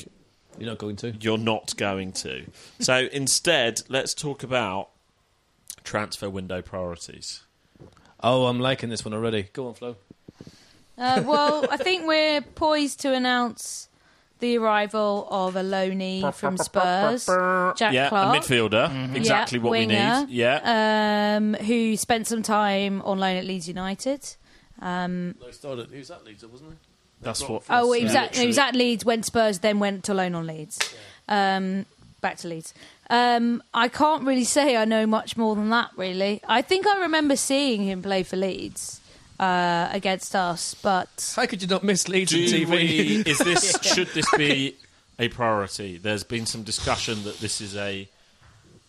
you're 0.58 0.68
not 0.70 0.78
going 0.78 0.96
to. 0.96 1.12
you're 1.20 1.38
not 1.38 1.76
going 1.76 2.12
to. 2.12 2.46
so 2.80 3.08
instead, 3.12 3.82
let's 3.88 4.14
talk 4.14 4.42
about 4.42 4.88
transfer 5.84 6.28
window 6.30 6.62
priorities. 6.62 7.42
Oh, 8.20 8.46
I'm 8.46 8.58
liking 8.58 8.88
this 8.88 9.04
one 9.04 9.14
already. 9.14 9.44
Go 9.52 9.68
on, 9.68 9.74
Flo. 9.74 9.96
Uh, 10.96 11.22
well, 11.24 11.64
I 11.70 11.76
think 11.76 12.06
we're 12.08 12.40
poised 12.40 13.00
to 13.00 13.12
announce 13.14 13.87
the 14.40 14.58
arrival 14.58 15.26
of 15.30 15.56
a 15.56 15.62
loanee 15.62 16.32
from 16.34 16.56
Spurs, 16.56 17.26
Jack 17.76 17.92
yeah, 17.92 18.08
Clarke. 18.08 18.36
a 18.36 18.40
midfielder, 18.40 19.14
exactly 19.16 19.58
Yeah, 19.58 19.62
what 19.64 19.70
we 19.72 19.86
need. 19.86 20.26
Yeah. 20.28 21.36
um, 21.38 21.54
who 21.54 21.96
spent 21.96 22.26
some 22.26 22.42
time 22.42 23.02
on 23.02 23.18
loan 23.18 23.36
at 23.36 23.44
Leeds 23.44 23.68
United. 23.68 24.36
Um, 24.80 25.34
No, 25.40 25.50
started. 25.50 25.90
Who's 25.90 26.08
that 26.08 26.24
Leeds, 26.24 26.44
wasn't 26.46 26.70
he? 26.70 26.76
That's 27.20 27.42
what. 27.48 27.64
oh, 27.68 27.90
he 27.92 28.04
was, 28.04 28.14
Yeah, 28.14 28.24
at, 28.24 28.36
he 28.36 28.46
was 28.46 28.58
at 28.58 28.74
Leeds 28.76 29.04
when 29.04 29.22
Spurs 29.24 29.58
then 29.58 29.80
went 29.80 30.04
to 30.04 30.14
loan 30.14 30.34
on 30.36 30.46
Leeds. 30.46 30.78
Um, 31.28 31.84
back 32.20 32.36
to 32.38 32.48
Leeds. 32.48 32.74
Um, 33.10 33.62
I 33.74 33.88
can't 33.88 34.24
really 34.24 34.44
say 34.44 34.76
I 34.76 34.84
know 34.84 35.06
much 35.06 35.36
more 35.36 35.56
than 35.56 35.70
that, 35.70 35.90
really. 35.96 36.40
I 36.46 36.62
think 36.62 36.86
I 36.86 37.00
remember 37.00 37.34
seeing 37.36 37.82
him 37.82 38.02
play 38.02 38.22
for 38.22 38.36
Leeds 38.36 39.00
uh, 39.38 39.88
against 39.92 40.34
us, 40.34 40.74
but 40.74 41.32
How 41.36 41.46
could 41.46 41.62
you 41.62 41.68
not 41.68 41.84
miss 41.84 42.08
Leeds 42.08 42.32
Do 42.32 42.44
TV? 42.44 42.68
we, 42.68 43.22
is 43.30 43.38
this 43.38 43.80
should 43.82 44.08
this 44.08 44.26
be 44.36 44.76
a 45.18 45.28
priority? 45.28 45.98
There's 45.98 46.24
been 46.24 46.46
some 46.46 46.62
discussion 46.62 47.24
that 47.24 47.38
this 47.40 47.60
is 47.60 47.76
a 47.76 48.08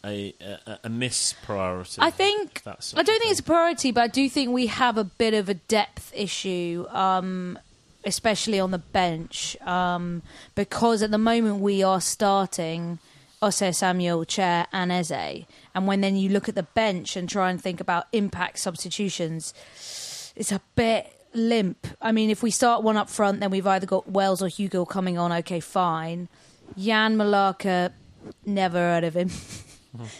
a 0.03 0.33
a, 0.41 0.79
a 0.85 0.89
miss 0.89 1.33
priority. 1.43 2.01
I 2.01 2.09
think 2.11 2.63
That's 2.63 2.93
I 2.95 3.03
don't 3.03 3.19
think 3.19 3.31
it's 3.31 3.41
a 3.41 3.43
priority, 3.43 3.91
but 3.91 4.01
I 4.01 4.07
do 4.07 4.29
think 4.29 4.51
we 4.51 4.67
have 4.67 4.97
a 4.97 5.03
bit 5.03 5.33
of 5.33 5.49
a 5.49 5.53
depth 5.55 6.11
issue, 6.15 6.85
um, 6.89 7.59
especially 8.05 8.59
on 8.59 8.71
the 8.71 8.77
bench, 8.77 9.57
um, 9.61 10.21
because 10.55 11.03
at 11.03 11.11
the 11.11 11.17
moment 11.17 11.59
we 11.59 11.83
are 11.83 12.01
starting 12.01 12.99
Osayi-Samuel, 13.41 14.25
Chair, 14.25 14.67
and 14.73 14.91
Eze, 14.91 15.45
and 15.73 15.87
when 15.87 16.01
then 16.01 16.15
you 16.17 16.29
look 16.29 16.49
at 16.49 16.55
the 16.55 16.63
bench 16.63 17.15
and 17.15 17.29
try 17.29 17.49
and 17.49 17.61
think 17.61 17.79
about 17.79 18.05
impact 18.11 18.59
substitutions, 18.59 19.53
it's 20.39 20.51
a 20.51 20.61
bit 20.75 21.13
limp. 21.33 21.85
I 22.01 22.11
mean, 22.11 22.31
if 22.31 22.41
we 22.41 22.49
start 22.49 22.81
one 22.81 22.97
up 22.97 23.09
front, 23.09 23.39
then 23.41 23.51
we've 23.51 23.67
either 23.67 23.85
got 23.85 24.09
Wells 24.09 24.41
or 24.41 24.47
Hugill 24.47 24.87
coming 24.89 25.17
on. 25.19 25.31
Okay, 25.31 25.59
fine. 25.59 26.27
Jan 26.77 27.15
Mlakar, 27.17 27.91
never 28.45 28.77
heard 28.79 29.03
of 29.03 29.15
him. 29.15 29.29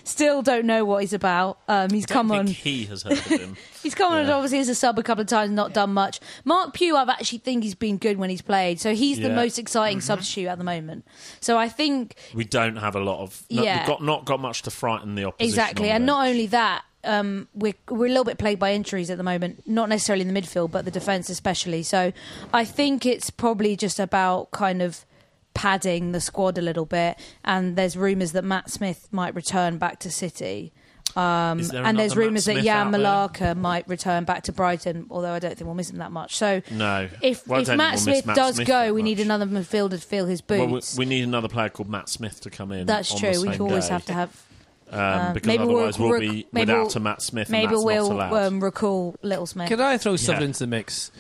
Still 0.04 0.42
don't 0.42 0.66
know 0.66 0.84
what 0.84 1.02
he's 1.02 1.14
about. 1.14 1.60
Um, 1.68 1.92
he's 1.92 2.08
come 2.08 2.30
think 2.30 2.40
on. 2.40 2.48
He 2.48 2.86
has 2.86 3.04
heard 3.04 3.14
of 3.14 3.26
him. 3.26 3.56
He's 3.84 3.94
come 3.96 4.12
on 4.12 4.26
Yeah. 4.28 4.34
obviously 4.34 4.60
as 4.60 4.68
a 4.68 4.74
sub 4.76 4.98
a 5.00 5.04
couple 5.04 5.22
of 5.22 5.28
times, 5.28 5.52
not 5.52 5.74
done 5.74 5.94
much. 5.94 6.20
Marc 6.44 6.74
Pugh, 6.74 6.98
I've 6.98 7.08
actually 7.08 7.38
think 7.38 7.64
he's 7.64 7.76
been 7.76 7.98
good 7.98 8.18
when 8.18 8.30
he's 8.32 8.42
played, 8.42 8.80
so 8.80 8.94
he's 8.96 9.20
the 9.20 9.30
most 9.30 9.58
exciting 9.60 10.02
substitute 10.02 10.48
at 10.48 10.58
the 10.58 10.64
moment. 10.66 11.06
So 11.40 11.58
I 11.58 11.70
think 11.70 12.16
we 12.34 12.44
don't 12.44 12.76
have 12.78 12.96
a 12.96 13.00
lot 13.00 13.22
of. 13.22 13.44
No, 13.52 13.62
Yeah. 13.64 13.78
We've 13.80 13.88
got 13.88 14.04
not 14.04 14.26
got 14.26 14.40
much 14.42 14.64
to 14.64 14.72
frighten 14.72 15.14
the 15.16 15.26
opposition. 15.26 15.50
exactly, 15.50 15.90
on 15.92 15.96
and 15.98 16.04
the 16.04 16.08
not 16.08 16.28
only 16.28 16.48
that, 16.48 16.84
um, 17.04 17.48
we're 17.54 17.74
we're 17.90 18.06
a 18.08 18.10
little 18.10 18.24
bit 18.24 18.38
plagued 18.38 18.60
by 18.60 18.74
injuries 18.74 19.10
at 19.10 19.18
the 19.18 19.24
moment. 19.24 19.64
Not 19.68 19.90
necessarily 19.90 20.26
in 20.28 20.34
the 20.34 20.40
midfield, 20.42 20.72
but 20.72 20.86
the 20.86 20.92
defence 20.92 21.30
especially. 21.30 21.84
So 21.84 22.12
I 22.54 22.66
think 22.66 23.06
it's 23.06 23.30
probably 23.30 23.76
just 23.76 24.00
about 24.00 24.52
kind 24.52 24.82
of 24.82 25.06
padding 25.54 26.12
the 26.12 26.22
squad 26.22 26.58
a 26.58 26.62
little 26.62 26.86
bit. 26.86 27.18
And 27.44 27.76
there's 27.76 27.98
rumours 27.98 28.34
that 28.34 28.44
Matt 28.44 28.70
Smith 28.70 29.08
might 29.12 29.36
return 29.36 29.78
back 29.78 30.00
to 30.00 30.12
City. 30.12 30.72
Um, 31.16 31.58
there 31.64 31.84
and 31.84 31.98
there's 31.98 32.16
rumours 32.16 32.46
that 32.46 32.64
Jan? 32.64 32.92
Mlakar 32.92 33.58
might 33.58 33.88
return 33.88 34.26
back 34.26 34.44
to 34.44 34.52
Brighton, 34.52 35.08
although 35.10 35.32
I 35.32 35.40
don't 35.40 35.56
think 35.58 35.66
we'll 35.66 35.74
miss 35.74 35.90
him 35.90 35.98
that 35.98 36.12
much. 36.12 36.38
So 36.38 36.62
No. 36.70 37.10
if, 37.24 37.48
Well, 37.48 37.62
if 37.62 37.68
Matt 37.76 37.94
we'll 37.96 38.02
Smith 38.04 38.26
Matt 38.28 38.36
does 38.36 38.56
Smith 38.56 38.68
go, 38.68 38.94
we 38.94 39.02
need 39.02 39.20
another 39.20 39.48
midfielder 39.48 39.90
to 39.92 39.98
fill 39.98 40.28
his 40.28 40.44
Well, 40.48 40.68
we, 40.68 40.74
boots. 40.74 40.96
we 40.98 41.06
need 41.06 41.24
another 41.24 41.48
player 41.48 41.70
called 41.70 41.90
Matt 41.90 42.10
Smith 42.10 42.42
to 42.42 42.52
come 42.52 42.72
in. 42.72 42.86
That's 42.86 43.12
on 43.12 43.20
true. 43.20 43.32
the 43.34 43.42
We 43.50 43.58
always 43.58 43.88
day. 43.88 43.94
have 43.94 44.06
to 44.06 44.14
have. 44.14 44.44
Um, 44.92 45.00
uh, 45.00 45.34
because 45.34 45.48
maybe 45.48 45.64
we'll 45.66 45.76
otherwise 45.78 46.00
we'll, 46.00 46.12
rec- 46.12 46.22
be 46.22 46.48
maybe 46.52 46.72
without 46.72 46.88
we'll- 46.88 46.98
a 46.98 47.00
Matt 47.00 47.22
Smith. 47.22 47.50
Maybe 47.50 47.66
and 47.66 47.74
that's 47.74 47.84
we'll 47.86 48.10
not 48.14 48.32
allowed. 48.32 48.48
um, 48.48 48.64
recall 48.64 49.16
Little 49.22 49.46
Smith. 49.46 49.68
Can 49.70 49.82
I 49.82 49.98
throw 49.98 50.16
something 50.16 50.42
Yeah. 50.42 50.48
into 50.48 50.60
the 50.60 50.68
mix? 50.68 51.12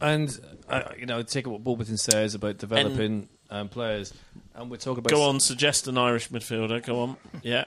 And 0.00 0.38
uh, 0.68 0.82
you 0.98 1.06
know, 1.06 1.22
take 1.22 1.46
what 1.46 1.64
Bulletin 1.64 1.96
says 1.96 2.34
about 2.34 2.58
developing 2.58 3.28
um, 3.50 3.68
players, 3.68 4.12
and 4.54 4.70
we're 4.70 4.76
talking 4.76 4.98
about 4.98 5.10
Go 5.10 5.22
on, 5.22 5.40
suggest 5.40 5.88
an 5.88 5.98
Irish 5.98 6.28
midfielder. 6.30 6.84
Go 6.84 7.00
on. 7.00 7.16
Yeah. 7.42 7.64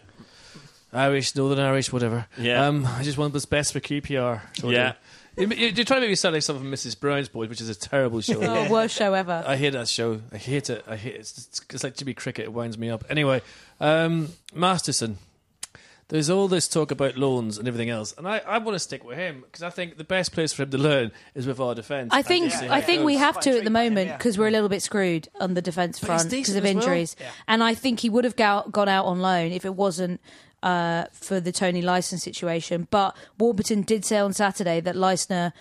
Irish, 0.94 1.36
Northern 1.36 1.60
Irish, 1.60 1.92
whatever. 1.94 2.28
Yeah. 2.38 2.68
Um, 2.68 2.86
I 2.86 3.04
just 3.04 3.18
want 3.18 3.34
what's 3.34 3.46
best 3.46 3.72
for 3.74 3.80
QPR. 3.80 4.42
sort 4.58 4.74
Yeah. 4.74 4.94
Of. 5.38 5.52
You- 5.52 5.58
you- 5.58 5.68
You're 5.74 5.86
trying 5.86 5.98
to 5.98 6.02
make 6.02 6.10
me 6.10 6.16
sound 6.16 6.34
like 6.34 6.44
something 6.44 6.64
from 6.64 6.72
Mrs. 6.74 7.00
Brown's 7.00 7.30
Boys, 7.30 7.50
which 7.50 7.62
is 7.62 7.70
a 7.70 7.76
terrible 7.76 8.22
show. 8.22 8.42
Oh, 8.42 8.70
worst 8.70 8.96
show 8.96 9.14
ever. 9.14 9.44
I 9.46 9.56
hate 9.56 9.72
that 9.74 9.88
show. 9.88 10.22
I 10.32 10.38
hate 10.38 10.70
it. 10.70 10.84
I 10.88 10.96
hate 10.96 11.16
it. 11.16 11.20
It's, 11.22 11.38
it's, 11.48 11.62
it's 11.70 11.84
like 11.84 11.96
Jimmy 11.96 12.14
Cricket. 12.14 12.46
It 12.46 12.54
winds 12.54 12.78
me 12.78 12.90
up. 12.90 13.04
Anyway, 13.10 13.42
um, 13.80 14.30
Masterson. 14.54 15.18
There's 16.10 16.30
all 16.30 16.50
this 16.50 16.68
talk 16.68 16.92
about 16.92 17.16
loans 17.16 17.58
and 17.58 17.70
everything 17.70 17.90
else, 17.90 18.14
and 18.18 18.28
I, 18.28 18.40
I 18.40 18.58
want 18.58 18.76
to 18.76 18.80
stick 18.80 19.02
with 19.06 19.18
him 19.18 19.44
because 19.46 19.64
I 19.64 19.70
think 19.70 19.96
the 19.98 20.04
best 20.04 20.34
place 20.34 20.52
for 20.52 20.64
him 20.64 20.72
to 20.72 20.78
learn 20.78 21.14
is 21.36 21.48
with 21.48 21.62
our 21.62 21.74
defence. 21.74 22.10
I 22.14 22.22
think 22.22 22.50
just 22.50 22.60
see 22.60 22.68
how 22.68 22.74
I 22.74 22.80
it 22.80 22.86
think 22.86 23.06
we 23.06 23.16
have 23.16 23.40
to 23.40 23.40
at 23.40 23.44
the 23.44 23.50
intrigued 23.60 23.74
by 23.74 23.84
him, 23.84 23.94
moment 23.94 24.18
because 24.18 24.38
we're 24.38 24.50
a 24.50 24.52
little 24.52 24.68
bit 24.68 24.82
screwed 24.82 25.30
on 25.40 25.54
the 25.54 25.62
defence 25.62 26.00
front 26.00 26.30
because 26.30 26.54
of 26.58 26.66
as 26.66 26.76
well. 26.76 26.84
injuries. 26.84 27.16
Yeah. 27.18 27.28
And 27.48 27.64
I 27.64 27.76
think 27.76 28.02
he 28.02 28.10
would 28.10 28.26
have 28.26 28.36
go- 28.36 28.68
gone 28.70 28.90
out 28.90 29.06
on 29.06 29.22
loan 29.22 29.54
if 29.54 29.64
it 29.64 29.74
wasn't 29.74 30.20
uh, 30.64 31.06
for 31.12 31.40
the 31.40 31.52
Toni 31.52 31.82
Leistner 31.82 32.20
situation. 32.20 32.88
But 32.92 33.16
Warburton 33.38 33.82
did 33.84 34.06
say 34.06 34.18
on 34.18 34.34
Saturday 34.34 34.80
that 34.82 34.96
Leistner 34.96 35.54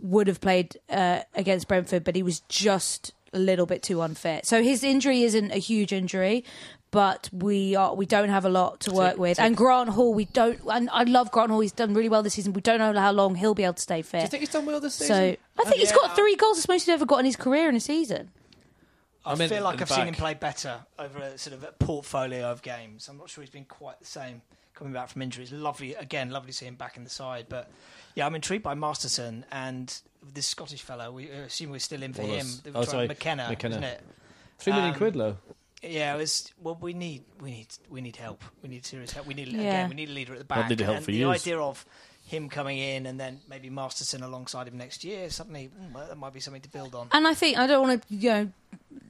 would 0.00 0.26
have 0.26 0.40
played 0.40 0.76
uh, 0.90 1.20
against 1.34 1.68
Brentford, 1.68 2.04
but 2.04 2.16
he 2.16 2.22
was 2.22 2.40
just 2.48 3.12
a 3.32 3.38
little 3.38 3.66
bit 3.66 3.82
too 3.82 4.00
unfit. 4.02 4.46
So 4.46 4.62
his 4.62 4.82
injury 4.84 5.22
isn't 5.24 5.50
a 5.52 5.58
huge 5.58 5.92
injury. 5.92 6.44
But 6.92 7.28
we 7.32 7.74
are 7.74 7.94
we 7.94 8.06
don't 8.06 8.30
have 8.30 8.44
a 8.46 8.48
lot 8.48 8.80
to 8.80 8.92
work 8.92 9.18
with, 9.18 9.38
and 9.40 9.54
Grant 9.56 9.90
Hall 9.90 10.14
we 10.14 10.26
don't. 10.26 10.58
And 10.70 10.88
I 10.92 11.02
love 11.02 11.30
Grant 11.30 11.50
Hall; 11.50 11.60
he's 11.60 11.72
done 11.72 11.92
really 11.92 12.08
well 12.08 12.22
this 12.22 12.34
season. 12.34 12.54
We 12.54 12.62
don't 12.62 12.78
know 12.78 12.98
how 12.98 13.10
long 13.12 13.34
he'll 13.34 13.54
be 13.56 13.64
able 13.64 13.74
to 13.74 13.82
stay 13.82 14.00
fit. 14.02 14.18
Do 14.18 14.22
you 14.22 14.28
think 14.28 14.40
he's 14.42 14.50
done 14.50 14.64
well 14.64 14.80
this 14.80 14.94
season? 14.94 15.14
So 15.14 15.36
I 15.60 15.64
think 15.64 15.76
he's 15.80 15.90
Yeah. 15.90 15.96
got 15.96 16.16
three 16.16 16.36
goals. 16.36 16.56
It's 16.58 16.68
most 16.68 16.84
he's 16.84 16.88
ever 16.94 17.04
got 17.04 17.18
in 17.18 17.26
his 17.26 17.36
career 17.36 17.68
in 17.68 17.74
a 17.76 17.80
season. 17.80 18.30
I, 19.26 19.32
I 19.32 19.34
meant 19.34 19.52
feel 19.52 19.62
like 19.64 19.80
I've 19.82 19.90
seen 19.90 20.06
him 20.06 20.14
play 20.14 20.34
better 20.34 20.80
over 20.98 21.18
a 21.18 21.36
sort 21.38 21.54
of 21.54 21.64
a 21.64 21.72
portfolio 21.72 22.50
of 22.50 22.62
games. 22.62 23.08
I'm 23.08 23.18
not 23.18 23.28
sure 23.28 23.42
he's 23.42 23.50
been 23.50 23.64
quite 23.64 23.98
the 24.00 24.06
same 24.06 24.42
coming 24.74 24.92
back 24.92 25.08
from 25.08 25.22
injuries. 25.22 25.52
Lovely 25.52 25.94
again, 25.94 26.30
lovely 26.30 26.52
to 26.52 26.56
see 26.56 26.66
him 26.66 26.76
back 26.76 26.96
in 26.96 27.04
the 27.04 27.10
side. 27.10 27.46
But 27.48 27.70
yeah, 28.14 28.26
I'm 28.26 28.34
intrigued 28.34 28.62
by 28.62 28.74
Masterson 28.74 29.44
and 29.50 29.94
this 30.34 30.46
Scottish 30.46 30.82
fellow. 30.82 31.10
We 31.12 31.28
assume 31.28 31.70
we're 31.70 31.78
still 31.80 32.02
in 32.02 32.12
for 32.12 32.22
Wallace. 32.22 32.60
him. 32.62 32.72
Oh, 32.74 32.84
sorry, 32.84 33.08
McKenna, 33.08 33.48
McKenna. 33.48 33.74
isn't 33.74 33.84
it? 33.84 34.00
Three 34.58 34.72
million 34.72 34.92
um, 34.92 34.96
quid 34.96 35.16
low. 35.16 35.36
Yeah, 35.82 36.14
it 36.14 36.18
was. 36.18 36.52
Well, 36.60 36.78
we 36.80 36.94
need, 36.94 37.24
we 37.40 37.50
need, 37.50 37.66
we 37.90 38.00
need 38.00 38.16
help. 38.16 38.42
We 38.62 38.68
need 38.68 38.86
serious 38.86 39.12
help. 39.12 39.26
We 39.26 39.34
need 39.34 39.48
Yeah. 39.48 39.60
again. 39.60 39.88
We 39.90 39.94
need 39.94 40.08
a 40.08 40.12
leader 40.12 40.32
at 40.32 40.38
the 40.38 40.44
back. 40.44 40.68
needed 40.70 40.84
help 40.84 40.96
and 40.96 41.04
for 41.04 41.10
the 41.10 41.18
years. 41.18 41.42
idea 41.42 41.58
of 41.58 41.84
him 42.26 42.48
coming 42.48 42.78
in 42.78 43.06
and 43.06 43.18
then 43.20 43.40
maybe 43.48 43.70
Masterson 43.70 44.22
alongside 44.22 44.66
him 44.66 44.76
next 44.76 45.04
year, 45.04 45.30
suddenly 45.30 45.70
mm, 45.80 45.92
well, 45.94 46.06
that 46.08 46.18
might 46.18 46.34
be 46.34 46.40
something 46.40 46.62
to 46.62 46.68
build 46.68 46.94
on. 46.94 47.08
And 47.12 47.26
I 47.26 47.34
think 47.34 47.56
I 47.56 47.66
don't 47.66 47.86
want 47.86 48.02
to 48.02 48.14
you 48.14 48.28
know 48.28 48.48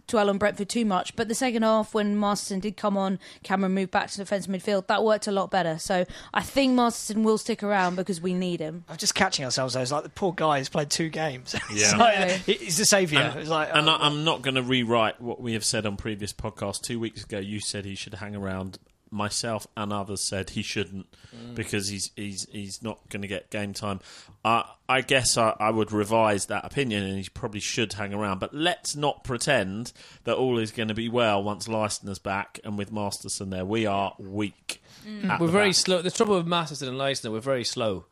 dwell 0.07 0.29
on 0.31 0.39
Brentford 0.39 0.69
too 0.69 0.85
much, 0.85 1.17
but 1.17 1.27
the 1.27 1.35
second 1.35 1.63
half 1.63 1.95
when 1.95 2.21
Masterson 2.21 2.61
did 2.61 2.77
come 2.77 2.97
on, 2.97 3.19
Cameron 3.43 3.73
moved 3.73 3.91
back 3.91 4.11
to 4.11 4.19
defensive 4.19 4.53
midfield. 4.53 4.87
That 4.87 5.03
worked 5.03 5.27
a 5.27 5.33
lot 5.33 5.51
better. 5.51 5.79
So 5.79 6.05
I 6.35 6.43
think 6.43 6.75
Masterson 6.75 7.25
will 7.25 7.39
stick 7.39 7.63
around 7.63 7.97
because 7.97 8.21
we 8.21 8.35
need 8.35 8.61
him. 8.61 8.85
I'm 8.89 8.99
just 8.99 9.15
catching 9.15 9.47
ourselves 9.47 9.73
though. 9.75 9.81
It's 9.81 9.91
like 9.91 10.05
the 10.05 10.11
poor 10.11 10.35
guy 10.35 10.59
has 10.59 10.69
played 10.69 10.91
two 10.91 11.09
games. 11.09 11.55
Yeah. 11.73 11.97
like, 11.97 12.31
he's 12.43 12.79
the 12.79 12.85
saviour. 12.85 13.23
And, 13.23 13.41
It's 13.41 13.51
like, 13.51 13.69
and 13.73 13.89
oh, 13.89 13.93
I, 13.93 14.07
I'm 14.07 14.25
not 14.25 14.41
going 14.43 14.55
to 14.55 14.63
rewrite 14.63 15.21
what 15.21 15.41
we 15.41 15.55
have 15.55 15.65
said 15.65 15.85
on 15.85 15.97
previous 15.97 16.33
podcasts. 16.33 16.81
Two 16.81 17.01
weeks 17.01 17.25
ago, 17.25 17.39
you 17.39 17.61
said 17.61 17.85
he 17.85 17.95
should 17.95 18.15
hang 18.15 18.37
around. 18.37 18.79
Myself 19.17 19.67
and 19.77 19.93
others 19.93 20.21
said 20.21 20.51
he 20.51 20.63
shouldn't 20.63 21.07
because 21.55 21.89
he's 21.89 22.11
he's 22.17 22.47
he's 22.53 22.83
not 22.83 22.99
going 23.09 23.23
to 23.23 23.29
get 23.29 23.51
game 23.51 23.73
time. 23.73 24.01
Uh, 24.45 24.63
I 24.89 25.01
guess 25.01 25.37
I, 25.37 25.55
I 25.59 25.71
would 25.71 25.91
revise 25.91 26.47
that 26.47 26.65
opinion, 26.65 27.03
and 27.03 27.19
he 27.19 27.29
probably 27.33 27.61
should 27.61 27.95
hang 27.95 28.15
around. 28.15 28.39
But 28.39 28.55
let's 28.55 28.95
not 28.95 29.25
pretend 29.25 29.93
that 30.25 30.37
all 30.37 30.59
is 30.59 30.71
going 30.71 30.89
to 30.89 30.95
be 30.95 31.09
well 31.09 31.43
once 31.43 31.67
Leistner's 31.67 32.19
back 32.21 32.61
and 32.63 32.79
with 32.79 32.93
Masterson 32.93 33.51
there. 33.51 33.65
We 33.65 33.87
are 33.87 34.15
weak. 34.19 34.81
at 35.29 35.41
We're 35.41 35.49
very 35.49 35.69
back. 35.71 35.75
slow. 35.75 36.03
The 36.03 36.11
trouble 36.11 36.37
with 36.37 36.47
Masterson 36.47 36.89
and 36.89 36.97
Leistner, 36.99 37.33
we're 37.33 37.41
very 37.41 37.65
slow 37.65 38.05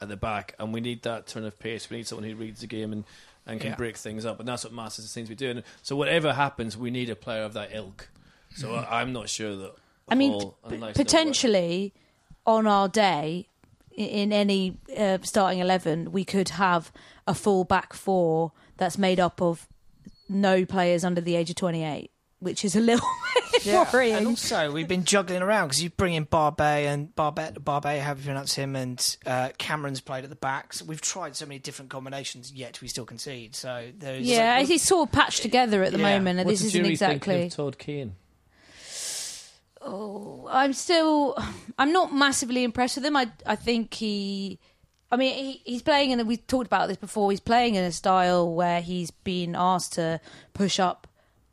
at 0.00 0.08
the 0.08 0.16
back, 0.16 0.54
and 0.58 0.72
we 0.72 0.80
need 0.80 1.02
that 1.02 1.26
turn 1.26 1.44
of 1.44 1.58
pace. 1.58 1.90
We 1.90 1.98
need 1.98 2.06
someone 2.06 2.28
who 2.28 2.34
reads 2.36 2.60
the 2.60 2.66
game 2.66 2.92
and, 2.92 3.04
and 3.46 3.60
can 3.60 3.70
Yeah. 3.70 3.76
break 3.76 3.96
things 3.96 4.24
up, 4.24 4.40
and 4.40 4.48
that's 4.48 4.64
what 4.64 4.72
Masterson 4.72 5.08
seems 5.08 5.28
to 5.28 5.34
be 5.34 5.36
doing. 5.36 5.62
So 5.82 5.94
whatever 5.96 6.32
happens, 6.32 6.76
we 6.76 6.90
need 6.90 7.08
a 7.10 7.16
player 7.16 7.42
of 7.44 7.52
that 7.54 7.70
ilk. 7.74 8.08
So 8.56 8.74
I'm 8.76 9.12
not 9.12 9.28
sure 9.28 9.56
that. 9.56 9.72
I 10.12 10.14
mean, 10.14 10.38
p- 10.40 10.46
Leistner 10.46 10.70
will 10.70 10.78
work. 10.80 10.94
potentially 10.94 11.94
on 12.46 12.66
our 12.66 12.88
day 12.88 13.48
in 13.94 14.32
any 14.32 14.78
uh, 14.96 15.18
starting 15.22 15.60
eleven, 15.60 16.12
we 16.12 16.24
could 16.24 16.50
have 16.50 16.92
a 17.26 17.34
full 17.34 17.64
back 17.64 17.92
four 17.92 18.52
that's 18.76 18.96
made 18.98 19.20
up 19.20 19.40
of 19.42 19.68
no 20.28 20.64
players 20.64 21.04
under 21.04 21.20
the 21.20 21.36
age 21.36 21.50
of 21.50 21.56
twenty-eight, 21.56 22.10
which 22.40 22.64
is 22.64 22.74
a 22.74 22.80
little 22.80 23.06
bit 23.52 23.66
Yeah, 23.66 23.84
and 24.16 24.26
also 24.26 24.72
we've 24.72 24.88
been 24.88 25.04
juggling 25.04 25.42
around 25.42 25.68
because 25.68 25.82
you 25.82 25.90
bring 25.90 26.14
in 26.14 26.24
Barbet 26.24 26.86
and 26.86 27.14
Barbet, 27.14 27.62
Barbet, 27.62 28.00
how 28.00 28.14
do 28.14 28.20
you 28.20 28.24
pronounce 28.26 28.54
him, 28.54 28.74
and 28.74 29.16
uh, 29.26 29.50
Cameron's 29.58 30.00
played 30.00 30.24
at 30.24 30.30
the 30.30 30.36
back. 30.36 30.72
So 30.72 30.84
we've 30.86 31.00
tried 31.00 31.36
so 31.36 31.44
many 31.46 31.58
different 31.60 31.90
combinations, 31.90 32.50
yet 32.52 32.80
we 32.80 32.88
still 32.88 33.04
concede. 33.04 33.54
So 33.54 33.90
there's 33.98 34.24
Yeah, 34.26 34.58
it's 34.60 34.82
sort 34.84 35.08
of 35.08 35.12
patched 35.12 35.42
together 35.42 35.82
at 35.84 35.92
the 35.92 35.98
Yeah. 35.98 36.16
moment, 36.18 36.38
and 36.40 36.46
What 36.46 36.52
this 36.52 36.64
isn't 36.64 36.80
Jury 36.80 36.92
exactly. 36.92 37.34
think 37.34 37.52
of 37.52 37.56
Todd 37.56 37.78
Kane? 37.78 38.16
I'm 39.84 40.72
still, 40.72 41.36
I'm 41.78 41.92
not 41.92 42.14
massively 42.14 42.64
impressed 42.64 42.96
with 42.96 43.04
him. 43.04 43.16
I, 43.16 43.30
I 43.46 43.56
think 43.56 43.94
he, 43.94 44.58
I 45.10 45.16
mean, 45.16 45.34
he, 45.34 45.62
he's 45.64 45.82
playing 45.82 46.12
and 46.12 46.26
we 46.26 46.36
talked 46.36 46.66
about 46.66 46.88
this 46.88 46.96
before. 46.96 47.30
He's 47.30 47.40
playing 47.40 47.74
in 47.74 47.84
a 47.84 47.92
style 47.92 48.52
where 48.52 48.80
he's 48.80 49.10
been 49.10 49.54
asked 49.56 49.94
to 49.94 50.20
push 50.54 50.80
up, 50.80 51.06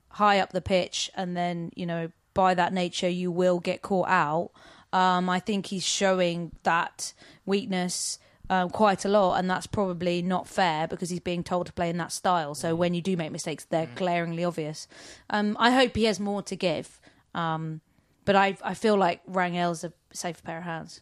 high 0.09 0.39
up 0.39 0.51
the 0.51 0.61
pitch, 0.61 1.11
and 1.15 1.35
then 1.35 1.71
you 1.75 1.85
know, 1.85 2.11
by 2.33 2.53
that 2.53 2.71
nature, 2.73 3.09
you 3.09 3.31
will 3.31 3.59
get 3.59 3.81
caught 3.81 4.07
out. 4.07 4.51
Um, 4.93 5.29
I 5.29 5.39
think 5.39 5.67
he's 5.67 5.85
showing 5.85 6.51
that 6.63 7.13
weakness. 7.45 8.19
Um, 8.51 8.71
quite 8.71 9.05
a 9.05 9.09
lot, 9.09 9.35
and 9.35 9.47
that's 9.47 9.67
probably 9.67 10.23
not 10.23 10.47
fair 10.47 10.87
because 10.87 11.11
he's 11.11 11.19
being 11.19 11.43
told 11.43 11.67
to 11.67 11.73
play 11.73 11.87
in 11.87 11.97
that 11.97 12.11
style. 12.11 12.55
So 12.55 12.73
when 12.73 12.95
you 12.95 13.01
do 13.01 13.15
make 13.15 13.31
mistakes, 13.31 13.65
they're 13.65 13.87
glaringly 13.93 14.43
obvious. 14.43 14.87
Um, 15.29 15.55
I 15.59 15.69
hope 15.69 15.95
he 15.95 16.05
has 16.05 16.19
more 16.19 16.41
to 16.41 16.55
give. 16.55 16.99
Um, 17.35 17.81
but 18.29 18.35
I 18.35 18.55
I 18.63 18.75
feel 18.75 18.95
like 18.95 19.21
Rangel's 19.25 19.83
a 19.83 19.91
safer 20.13 20.41
pair 20.43 20.59
of 20.59 20.63
hands, 20.63 21.01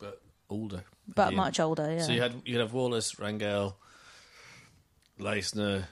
But 0.00 0.20
older. 0.48 0.82
but 1.14 1.28
again. 1.28 1.36
much 1.36 1.60
older. 1.60 1.92
Yeah. 1.92 2.02
So 2.02 2.10
you 2.12 2.22
had 2.22 2.34
you'd 2.44 2.58
have 2.60 2.72
Wallace, 2.72 3.14
Rangel, 3.20 3.74
Leistner, 5.18 5.84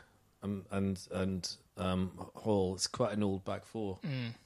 um, 0.42 0.64
and 0.70 0.98
and 1.12 1.48
um, 1.76 2.10
Hall. 2.34 2.74
It's 2.74 2.86
quite 2.86 3.12
an 3.12 3.22
old 3.22 3.44
back 3.44 3.64
four, 3.64 3.98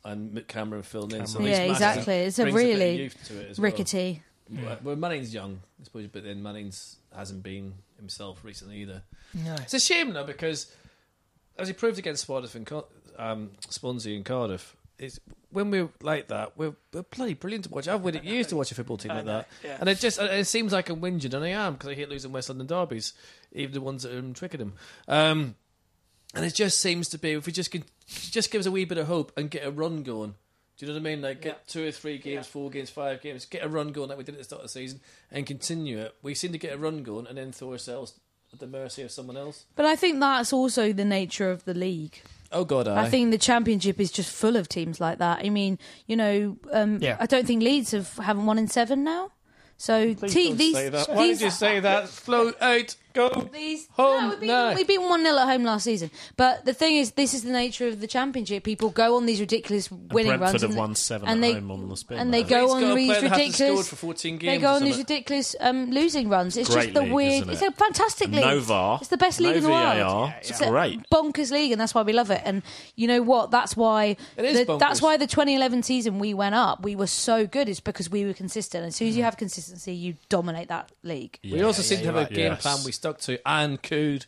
and 0.04 0.32
Mick 0.32 0.48
Cameron 0.48 0.82
filled 0.82 1.14
in. 1.14 1.26
So 1.26 1.38
Cameron. 1.38 1.54
at 1.54 1.68
least 1.68 1.80
Yeah, 1.80 1.86
Masterson 1.88 1.90
exactly. 1.94 2.14
It's 2.26 2.38
a 2.38 2.42
brings 2.42 2.56
bit 2.56 2.62
really 2.78 3.02
youth 3.02 3.24
to 3.28 3.40
it 3.40 3.50
as 3.50 3.58
well. 3.58 3.64
rickety. 3.70 4.22
Well, 4.50 4.78
well, 4.82 4.96
Manning's 4.96 5.32
young, 5.32 5.60
I 5.80 5.84
suppose, 5.84 6.08
but 6.08 6.24
then 6.24 6.42
Manning's 6.42 6.96
hasn't 7.16 7.42
been 7.42 7.74
himself 7.96 8.44
recently 8.44 8.78
either. 8.82 9.02
no. 9.32 9.54
It's 9.54 9.72
a 9.72 9.80
shame 9.80 10.12
though 10.12 10.24
because, 10.24 10.74
as 11.58 11.68
he 11.68 11.74
proved 11.74 11.98
against 11.98 12.24
Swansea 12.24 12.50
and 12.58 12.66
Car- 12.66 12.84
um, 13.18 13.52
Swansea 13.70 14.14
and 14.14 14.24
Cardiff, 14.26 14.76
it's 15.02 15.20
when 15.50 15.70
we're 15.70 15.88
like 16.00 16.28
that, 16.28 16.56
we're, 16.56 16.74
we're 16.92 17.02
bloody 17.02 17.34
brilliant 17.34 17.64
to 17.64 17.70
watch. 17.70 17.88
I've 17.88 18.02
waited 18.02 18.24
years 18.24 18.46
to 18.48 18.56
watch 18.56 18.70
a 18.70 18.74
football 18.74 18.96
team 18.96 19.12
like 19.12 19.26
that, 19.26 19.48
yeah. 19.64 19.76
and 19.80 19.88
it 19.88 19.98
just 19.98 20.20
it 20.20 20.46
seems 20.46 20.72
like 20.72 20.88
I'm 20.88 21.00
whinging, 21.00 21.34
and 21.34 21.44
I 21.44 21.48
am 21.48 21.74
because 21.74 21.90
I 21.90 21.94
hate 21.94 22.08
losing 22.08 22.32
West 22.32 22.48
London 22.48 22.66
derbies, 22.66 23.12
even 23.52 23.72
the 23.72 23.80
ones 23.80 24.02
that 24.02 24.14
are 24.14 24.18
in 24.18 24.34
Twickenham. 24.34 24.74
Um, 25.08 25.56
and 26.34 26.44
it 26.44 26.54
just 26.54 26.80
seems 26.80 27.08
to 27.10 27.18
be 27.18 27.32
if 27.32 27.46
we 27.46 27.52
just 27.52 27.70
can 27.70 27.84
just 28.06 28.50
give 28.50 28.60
us 28.60 28.66
a 28.66 28.70
wee 28.70 28.84
bit 28.84 28.98
of 28.98 29.06
hope 29.06 29.32
and 29.36 29.50
get 29.50 29.66
a 29.66 29.70
run 29.70 30.02
going. 30.02 30.34
Do 30.78 30.86
you 30.86 30.92
know 30.92 30.98
what 30.98 31.06
I 31.06 31.10
mean? 31.10 31.22
Like 31.22 31.42
get 31.42 31.68
two 31.68 31.86
or 31.86 31.90
three 31.90 32.18
games, 32.18 32.46
four 32.46 32.70
games, 32.70 32.90
five 32.90 33.20
games, 33.20 33.44
get 33.44 33.64
a 33.64 33.68
run 33.68 33.92
going 33.92 34.08
like 34.08 34.18
we 34.18 34.24
did 34.24 34.34
at 34.34 34.38
the 34.38 34.44
start 34.44 34.60
of 34.60 34.64
the 34.64 34.72
season, 34.72 35.00
and 35.30 35.46
continue 35.46 35.98
it. 35.98 36.14
We 36.22 36.34
seem 36.34 36.52
to 36.52 36.58
get 36.58 36.72
a 36.72 36.78
run 36.78 37.02
going 37.02 37.26
and 37.26 37.36
then 37.36 37.52
throw 37.52 37.72
ourselves 37.72 38.14
at 38.52 38.58
the 38.58 38.66
mercy 38.66 39.02
of 39.02 39.10
someone 39.10 39.36
else. 39.36 39.64
But 39.76 39.86
I 39.86 39.96
think 39.96 40.20
that's 40.20 40.52
also 40.52 40.92
the 40.92 41.04
nature 41.04 41.50
of 41.50 41.64
the 41.64 41.74
league. 41.74 42.20
Oh 42.52 42.64
God, 42.64 42.88
I, 42.88 43.04
I 43.04 43.08
think 43.10 43.30
the 43.30 43.38
championship 43.38 43.98
is 44.00 44.10
just 44.12 44.30
full 44.34 44.56
of 44.56 44.68
teams 44.68 45.00
like 45.00 45.18
that. 45.18 45.40
I 45.44 45.50
mean, 45.50 45.78
you 46.06 46.16
know, 46.16 46.56
um, 46.72 46.98
Yeah. 47.00 47.16
I 47.18 47.26
don't 47.26 47.46
think 47.46 47.62
Leeds 47.62 47.92
have 47.92 48.16
haven't 48.16 48.46
won 48.46 48.58
in 48.58 48.68
seven 48.68 49.04
now. 49.04 49.32
So 49.76 50.14
te- 50.14 50.52
these 50.52 50.74
Why 50.74 50.88
these 50.90 51.38
did 51.38 51.44
you 51.46 51.50
say 51.50 51.80
that? 51.80 52.08
Float 52.08 52.56
out, 52.60 52.94
go. 53.12 53.28
These, 53.52 53.88
Home 53.92 54.34
no, 54.42 54.74
we've 54.74 54.86
been, 54.86 55.00
we've 55.02 55.10
1 55.10 55.22
0 55.24 55.36
at 55.38 55.46
home 55.48 55.64
last 55.64 55.84
season. 55.84 56.10
But 56.36 56.64
the 56.64 56.72
thing 56.74 56.96
is, 56.96 57.12
this 57.12 57.34
is 57.34 57.42
the 57.44 57.52
nature 57.52 57.88
of 57.88 58.00
the 58.00 58.06
championship. 58.06 58.64
People 58.64 58.90
go 58.90 59.16
on 59.16 59.26
these 59.26 59.40
ridiculous 59.40 59.90
winning 59.90 60.38
Brentford 60.38 60.40
runs. 60.40 60.62
have 60.62 60.70
and, 60.70 60.78
won 60.78 60.94
seven 60.94 61.28
and 61.28 61.44
at 61.44 61.46
they, 61.48 61.54
home 61.54 61.70
on 61.70 61.88
the 61.88 61.96
spin. 61.96 62.18
And 62.18 62.32
they 62.34 62.42
go 62.42 62.60
Leeds 62.66 62.72
got 62.72 62.82
on 62.84 62.90
a 62.90 62.94
these 62.94 63.08
that 63.08 63.14
hasn't 63.22 63.32
scored 63.54 63.68
ridiculous. 63.68 63.88
for 63.88 63.96
14 63.96 64.38
They 64.38 64.58
go 64.58 64.66
or 64.66 64.70
on 64.76 64.82
these 64.82 64.96
something. 64.96 65.14
ridiculous 65.16 65.56
um, 65.60 65.90
losing 65.90 66.28
runs. 66.28 66.56
It's 66.56 66.68
Great 66.70 66.82
just 66.82 66.94
the 66.94 67.02
league, 67.02 67.12
weird. 67.12 67.32
isn't 67.42 67.50
It's 67.50 67.62
it? 67.62 67.68
a 67.68 67.72
fantastic 67.72 68.28
league. 68.30 68.40
No 68.40 68.60
VAR. 68.60 68.98
It's 69.00 69.08
the 69.08 69.16
best 69.16 69.40
no 69.40 69.48
league 69.48 69.56
in 69.58 69.62
the 69.64 69.70
world. 69.70 69.96
VAR. 69.98 70.34
It's 70.38 70.50
It's 70.50 70.60
a 70.60 70.68
great. 70.68 71.00
bonkers 71.10 71.50
league, 71.50 71.72
and 71.72 71.80
that's 71.80 71.94
why 71.94 72.02
we 72.02 72.12
love 72.12 72.30
it. 72.30 72.42
And 72.44 72.62
you 72.96 73.06
know 73.08 73.22
what? 73.22 73.50
That's 73.50 73.76
why. 73.76 74.16
It 74.36 74.44
is 74.44 74.58
the- 74.58 74.66
bonkers. 74.72 74.78
that's 74.78 75.02
why 75.02 75.16
the 75.16 75.26
2011 75.26 75.82
season 75.82 76.18
we 76.18 76.34
went 76.34 76.54
up. 76.54 76.82
We 76.84 76.96
were 76.96 77.06
so 77.06 77.46
good. 77.46 77.68
It's 77.68 77.80
because 77.80 78.10
we 78.10 78.24
were 78.24 78.32
consistent. 78.34 78.84
As 78.86 78.96
soon 78.96 79.08
as 79.08 79.16
you 79.16 79.22
have 79.22 79.36
consistency, 79.36 79.92
you 79.94 80.14
dominate 80.28 80.68
that 80.68 80.90
league. 81.02 81.38
We 81.44 81.62
also 81.62 81.82
seem 81.82 81.98
to 82.00 82.04
have 82.06 82.16
a 82.16 82.32
game 82.32 82.56
plan 82.56 82.78
we 82.84 82.92
stuck 83.02 83.18
to 83.18 83.36
and 83.44 83.82
could 83.82 84.26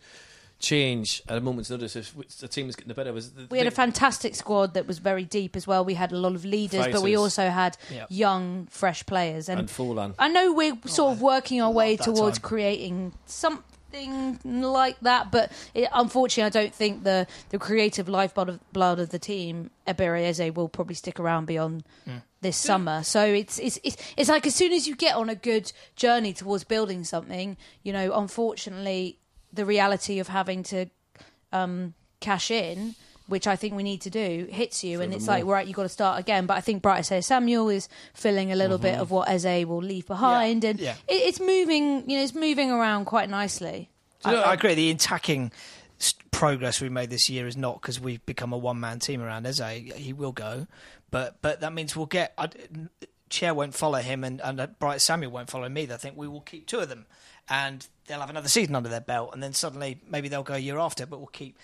change 0.58 1.22
at 1.28 1.38
a 1.38 1.40
moment's 1.40 1.70
notice 1.70 1.94
if 1.94 2.12
the 2.40 2.48
team 2.48 2.66
was 2.66 2.74
getting 2.74 2.88
the 2.88 2.94
better. 2.94 3.12
Was 3.12 3.30
the, 3.32 3.46
We 3.50 3.58
had 3.58 3.66
a 3.68 3.70
fantastic 3.70 4.34
squad 4.34 4.74
that 4.74 4.86
was 4.88 4.98
very 4.98 5.24
deep 5.24 5.54
as 5.54 5.64
well. 5.66 5.84
We 5.84 5.94
had 5.94 6.10
a 6.10 6.16
lot 6.16 6.34
of 6.34 6.44
leaders, 6.44 6.86
but 6.90 7.02
we 7.02 7.16
also 7.16 7.50
had 7.50 7.76
Yeah. 7.90 8.06
young, 8.08 8.66
fresh 8.70 9.06
players. 9.06 9.48
And, 9.48 9.60
and 9.60 9.68
Fulan. 9.68 10.14
I 10.18 10.28
know 10.28 10.52
we're 10.52 10.76
sort 10.86 11.12
of 11.12 11.22
working 11.22 11.60
our 11.62 11.70
way 11.70 11.96
towards 11.96 12.38
time. 12.38 12.42
creating 12.48 13.12
something 13.26 14.40
like 14.44 14.98
that, 15.02 15.30
but 15.30 15.52
it, 15.74 15.88
unfortunately, 15.92 16.46
I 16.46 16.62
don't 16.62 16.74
think 16.74 17.04
the, 17.04 17.28
the 17.50 17.58
creative 17.58 18.08
lifeblood 18.08 18.48
of, 18.48 18.72
blood 18.72 18.98
of 18.98 19.10
the 19.10 19.20
team, 19.20 19.70
Ebere 19.86 20.24
Eze, 20.24 20.52
will 20.52 20.68
probably 20.68 20.96
stick 20.96 21.20
around 21.20 21.46
beyond 21.46 21.84
this 22.44 22.56
summer. 22.56 23.02
So 23.02 23.24
it's, 23.24 23.58
it's 23.58 23.80
it's 23.82 23.96
it's 24.16 24.28
like 24.28 24.46
as 24.46 24.54
soon 24.54 24.72
as 24.72 24.86
you 24.86 24.94
get 24.94 25.16
on 25.16 25.28
a 25.28 25.34
good 25.34 25.72
journey 25.96 26.32
towards 26.32 26.62
building 26.62 27.02
something, 27.02 27.56
you 27.82 27.92
know, 27.92 28.14
unfortunately, 28.14 29.18
the 29.52 29.64
reality 29.66 30.20
of 30.20 30.28
having 30.28 30.62
to 30.64 30.86
um, 31.52 31.94
cash 32.20 32.52
in. 32.52 32.94
Which 33.26 33.46
I 33.46 33.56
think 33.56 33.72
we 33.74 33.82
need 33.82 34.02
to 34.02 34.10
do 34.10 34.46
hits 34.50 34.84
you, 34.84 35.00
and 35.00 35.14
it's 35.14 35.26
like 35.26 35.46
right, 35.46 35.66
you've 35.66 35.74
got 35.74 35.84
to 35.84 35.88
start 35.88 36.20
again. 36.20 36.44
But 36.44 36.58
I 36.58 36.60
think 36.60 36.82
Bright 36.82 37.04
Osayi-Samuel 37.04 37.70
is 37.70 37.88
filling 38.12 38.52
a 38.52 38.54
little 38.54 38.76
bit 38.76 38.98
of 38.98 39.10
what 39.10 39.30
Eze 39.30 39.64
will 39.64 39.82
leave 39.82 40.06
behind, 40.06 40.62
and 40.62 40.78
yeah. 40.78 40.92
it, 41.08 41.14
it's 41.14 41.40
moving. 41.40 42.04
You 42.06 42.18
know, 42.18 42.22
it's 42.22 42.34
moving 42.34 42.70
around 42.70 43.06
quite 43.06 43.30
nicely. 43.30 43.88
I, 44.26 44.34
I 44.34 44.52
agree. 44.52 44.74
The 44.74 44.90
attacking 44.90 45.52
s- 45.54 45.83
progress 46.12 46.80
we 46.80 46.88
made 46.88 47.10
this 47.10 47.30
year 47.30 47.46
is 47.46 47.56
not 47.56 47.80
because 47.80 48.00
we've 48.00 48.24
become 48.26 48.52
a 48.52 48.58
one-man 48.58 48.98
team 48.98 49.22
around 49.22 49.46
Eze. 49.46 49.60
He 49.96 50.12
will 50.12 50.32
go, 50.32 50.66
but 51.10 51.40
but 51.42 51.60
that 51.60 51.72
means 51.72 51.96
we'll 51.96 52.06
get. 52.06 52.34
I, 52.36 52.48
Chair 53.30 53.54
won't 53.54 53.74
follow 53.74 53.98
him, 53.98 54.22
and 54.22 54.40
and 54.40 54.60
uh, 54.60 54.66
Bright 54.66 55.00
Samuel 55.00 55.32
won't 55.32 55.50
follow 55.50 55.68
me. 55.68 55.88
I 55.90 55.96
think 55.96 56.16
we 56.16 56.28
will 56.28 56.42
keep 56.42 56.66
two 56.66 56.78
of 56.78 56.88
them, 56.88 57.06
and 57.48 57.86
they'll 58.06 58.20
have 58.20 58.30
another 58.30 58.48
season 58.48 58.74
under 58.74 58.88
their 58.88 59.00
belt, 59.00 59.30
and 59.32 59.42
then 59.42 59.52
suddenly 59.52 60.00
maybe 60.08 60.28
they'll 60.28 60.42
go 60.42 60.54
a 60.54 60.58
year 60.58 60.78
after. 60.78 61.06
But 61.06 61.18
we'll 61.18 61.26
keep, 61.28 61.58